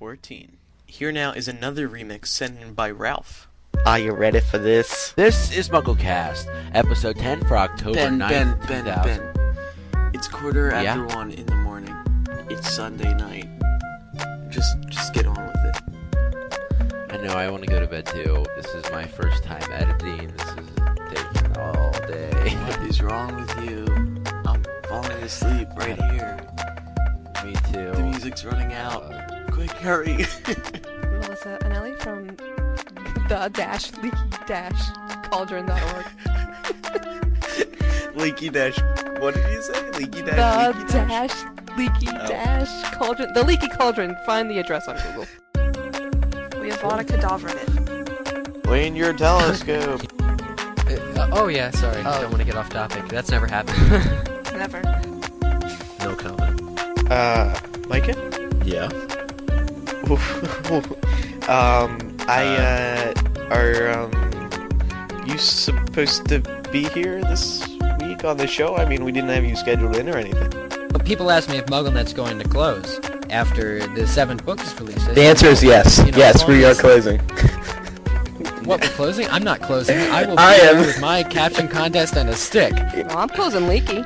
14. 0.00 0.56
Here 0.86 1.12
now 1.12 1.32
is 1.32 1.46
another 1.46 1.88
remix 1.88 2.26
sent 2.26 2.60
in 2.60 2.74
by 2.74 2.90
Ralph. 2.90 3.48
Are 3.86 3.98
you 3.98 4.12
ready 4.12 4.40
for 4.40 4.58
this? 4.58 5.12
This 5.12 5.56
is 5.56 5.68
MuggleCast, 5.68 6.46
episode 6.74 7.16
10 7.16 7.44
for 7.46 7.56
October 7.56 7.98
9th, 8.00 8.66
2000. 8.66 10.14
It's 10.14 10.28
quarter 10.28 10.70
after 10.72 10.82
Yeah? 11.06 11.16
one 11.16 11.30
in 11.30 11.46
the 11.46 11.54
morning. 11.56 11.94
It's 12.50 12.68
Sunday 12.74 13.14
night. 13.14 13.48
Just, 14.50 14.76
just 14.88 15.14
get 15.14 15.21
on 15.21 15.21
with 15.21 15.21
it. 15.21 15.21
I 17.22 17.26
know 17.26 17.34
I 17.34 17.48
want 17.50 17.62
to 17.62 17.68
go 17.70 17.78
to 17.78 17.86
bed 17.86 18.04
too. 18.06 18.44
This 18.56 18.66
is 18.74 18.84
my 18.90 19.04
first 19.04 19.44
time 19.44 19.62
editing. 19.72 20.26
This 20.36 20.48
is 20.48 20.68
taking 21.14 21.56
all 21.56 21.92
day. 22.08 22.50
What 22.66 22.80
is 22.88 23.00
wrong 23.00 23.36
with 23.36 23.64
you? 23.64 23.84
I'm 24.44 24.64
falling 24.88 25.12
asleep 25.22 25.68
right 25.76 26.00
here. 26.10 26.36
Me 27.44 27.52
too. 27.72 27.92
The 27.92 28.02
music's 28.02 28.44
running 28.44 28.72
out. 28.72 29.04
Uh, 29.04 29.46
Quick, 29.52 29.70
hurry! 29.70 30.16
Melissa 31.12 31.58
Anelli 31.62 31.96
from 32.00 32.26
the 33.28 33.48
dash 33.52 33.92
leaky 33.98 34.16
dash 34.46 34.90
cauldron.org. 35.30 36.06
Leaky 38.16 38.48
dash. 38.50 38.78
What 39.20 39.34
did 39.34 39.48
you 39.52 39.62
say? 39.62 39.90
Leaky 39.92 40.22
The 40.22 40.32
dash. 40.32 40.74
leaky 40.76 40.92
dash. 40.92 41.08
dash 41.44 41.44
leaky 41.78 42.08
Oh. 42.08 42.26
dash 42.26 42.94
cauldron. 42.94 43.32
The 43.32 43.44
leaky 43.44 43.68
cauldron. 43.68 44.16
Find 44.26 44.50
the 44.50 44.58
address 44.58 44.88
on 44.88 44.96
Google. 44.96 45.26
We 46.62 46.68
have 46.68 46.80
Vada 46.80 47.02
Kedavra 47.02 47.50
in 47.50 47.58
it. 47.58 48.66
Lean 48.68 48.94
your 48.94 49.12
telescope. 49.12 50.02
Uh, 50.20 51.28
oh 51.32 51.48
yeah, 51.48 51.72
sorry. 51.72 52.00
Oh. 52.06 52.20
Don't 52.20 52.30
want 52.30 52.38
to 52.38 52.44
get 52.44 52.54
off 52.54 52.68
topic. 52.68 53.08
That's 53.08 53.32
never 53.32 53.48
happened. 53.48 53.90
Never. 54.56 54.80
No 55.98 56.14
comment. 56.14 56.60
Uh, 57.10 57.58
Micah? 57.88 58.14
Yeah. 58.64 58.84
um, 61.48 61.98
I, 62.28 62.54
uh, 62.56 63.12
are, 63.50 63.90
um, 63.90 64.12
you 65.26 65.38
supposed 65.38 66.28
to 66.28 66.38
be 66.70 66.84
here 66.90 67.20
this 67.22 67.66
week 67.98 68.24
on 68.24 68.36
the 68.36 68.46
show? 68.46 68.76
I 68.76 68.84
mean, 68.84 69.04
we 69.04 69.10
didn't 69.10 69.30
have 69.30 69.44
you 69.44 69.56
scheduled 69.56 69.96
in 69.96 70.08
or 70.08 70.16
anything. 70.16 70.48
but 70.92 71.04
people 71.04 71.32
ask 71.32 71.50
me 71.50 71.56
if 71.56 71.66
MuggleNet's 71.66 72.12
going 72.12 72.38
to 72.38 72.48
close 72.48 73.00
after 73.32 73.84
the 73.94 74.06
seventh 74.06 74.44
book 74.44 74.60
is 74.60 74.78
released. 74.78 75.14
The 75.14 75.22
answer 75.22 75.46
is 75.46 75.62
yes. 75.64 75.98
You 75.98 76.12
know, 76.12 76.18
yes, 76.18 76.46
we 76.46 76.64
are 76.64 76.74
closing. 76.74 77.20
What, 78.64 78.80
we're 78.80 78.90
closing? 78.90 79.26
I'm 79.28 79.42
not 79.42 79.60
closing. 79.60 79.98
I 80.12 80.24
will 80.24 80.36
be 80.36 80.38
I 80.42 80.54
am. 80.54 80.78
with 80.78 81.00
my 81.00 81.24
caption 81.24 81.66
contest 81.66 82.16
and 82.16 82.28
a 82.28 82.34
stick. 82.34 82.72
Well, 82.72 83.18
I'm 83.18 83.28
closing 83.28 83.66
Leaky. 83.66 84.04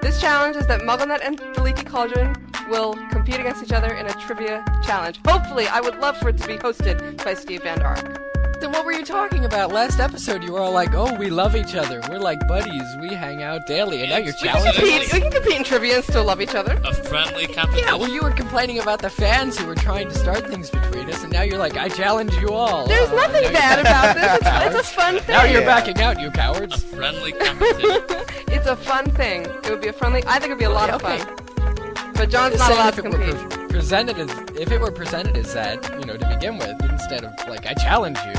This 0.00 0.20
challenge 0.20 0.54
is 0.54 0.66
that 0.68 0.82
MuggleNet 0.82 1.20
and 1.24 1.38
the 1.38 1.60
Leaky 1.60 1.82
Cauldron 1.82 2.36
will 2.70 2.94
compete 3.10 3.40
against 3.40 3.64
each 3.64 3.72
other 3.72 3.94
in 3.94 4.06
a 4.06 4.12
trivia 4.12 4.64
challenge. 4.84 5.18
Hopefully, 5.26 5.66
I 5.66 5.80
would 5.80 5.98
love 5.98 6.16
for 6.18 6.28
it 6.28 6.38
to 6.38 6.46
be 6.46 6.56
hosted 6.56 7.22
by 7.24 7.34
Steve 7.34 7.64
Vander 7.64 7.86
Ark. 7.86 8.31
Then 8.62 8.70
what 8.70 8.84
were 8.84 8.92
you 8.92 9.04
talking 9.04 9.44
about? 9.44 9.72
Last 9.72 9.98
episode, 9.98 10.44
you 10.44 10.52
were 10.52 10.60
all 10.60 10.70
like, 10.70 10.94
"Oh, 10.94 11.12
we 11.16 11.30
love 11.30 11.56
each 11.56 11.74
other. 11.74 12.00
We're 12.08 12.20
like 12.20 12.46
buddies. 12.46 12.84
We 13.00 13.08
hang 13.08 13.42
out 13.42 13.66
daily." 13.66 14.02
And 14.02 14.10
now 14.10 14.18
you're 14.18 14.26
We 14.26 14.48
can, 14.48 14.54
challenging. 14.54 14.72
compete, 14.74 15.12
we 15.12 15.20
can 15.20 15.30
compete 15.32 15.56
in 15.56 15.64
trivia 15.64 15.96
and 15.96 16.04
still 16.04 16.22
love 16.24 16.40
each 16.40 16.54
other. 16.54 16.80
A 16.84 16.94
friendly 16.94 17.48
competition. 17.48 17.88
Yeah, 17.88 17.96
well, 17.96 18.08
you 18.08 18.22
were 18.22 18.30
complaining 18.30 18.78
about 18.78 19.00
the 19.02 19.10
fans 19.10 19.58
who 19.58 19.66
were 19.66 19.74
trying 19.74 20.08
to 20.10 20.14
start 20.14 20.46
things 20.48 20.70
between 20.70 21.10
us, 21.10 21.24
and 21.24 21.32
now 21.32 21.42
you're 21.42 21.58
like, 21.58 21.76
"I 21.76 21.88
challenge 21.88 22.34
you 22.36 22.50
all." 22.50 22.86
There's 22.86 23.10
Oh, 23.10 23.16
nothing 23.16 23.42
you're 23.42 23.52
bad 23.52 23.80
about 23.80 24.14
this. 24.14 24.46
It's, 24.46 24.76
it's 24.78 24.88
a 24.88 24.94
fun 24.94 25.18
thing. 25.18 25.34
Now 25.36 25.42
you're 25.42 25.62
Yeah. 25.62 25.66
backing 25.66 26.00
out, 26.00 26.20
you 26.20 26.30
cowards. 26.30 26.60
A 26.76 26.78
cowards. 26.78 26.84
friendly 26.84 27.32
competition. 27.32 28.02
it's 28.46 28.66
a 28.68 28.76
fun 28.76 29.10
thing. 29.10 29.42
It 29.42 29.70
would 29.70 29.80
be 29.80 29.88
a 29.88 29.92
friendly. 29.92 30.22
I 30.28 30.34
think 30.38 30.46
it'd 30.52 30.58
be 30.58 30.66
a 30.66 30.70
lot 30.70 30.88
of 30.88 31.02
Okay. 31.04 31.18
fun. 31.18 32.12
But 32.14 32.30
John's 32.30 32.54
Just 32.56 32.58
not 32.60 32.66
saying 32.68 32.78
allowed 32.78 32.88
if 32.90 32.94
to 32.94 33.02
compete. 33.42 33.61
Pre- 33.72 33.80
presented 33.80 34.18
as 34.18 34.30
if 34.56 34.70
it 34.70 34.80
were 34.80 34.90
presented 34.90 35.36
as 35.36 35.54
that, 35.54 35.82
you 35.98 36.04
know, 36.04 36.16
to 36.16 36.28
begin 36.28 36.58
with, 36.58 36.76
instead 36.90 37.24
of 37.24 37.32
like, 37.48 37.66
"I 37.66 37.74
challenge 37.74 38.18
you." 38.26 38.34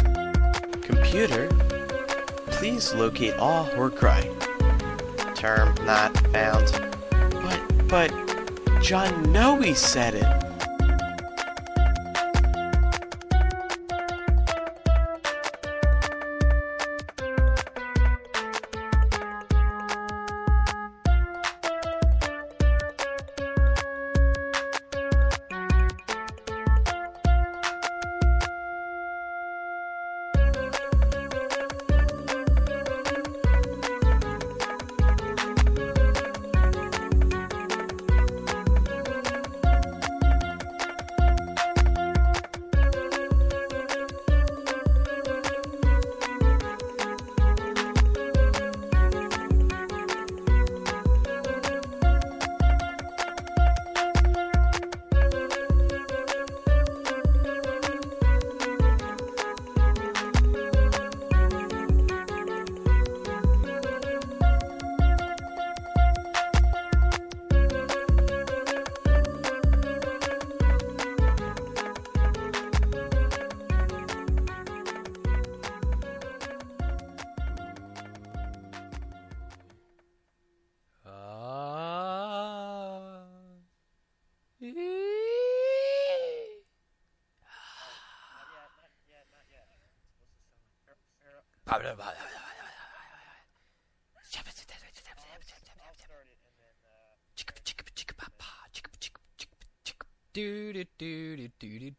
Computer, 0.81 1.49
please 2.47 2.93
locate 2.93 3.33
all 3.35 3.65
Horcrux. 3.65 4.25
Term 5.35 5.73
not 5.85 6.15
found. 6.27 6.71
But, 7.09 7.87
but, 7.87 8.81
John 8.81 9.31
Noe 9.31 9.73
said 9.73 10.15
it. 10.15 10.42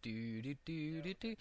Do 0.05 0.43
do 0.43 0.55
do 0.67 1.03
do 1.03 1.15
do 1.15 1.37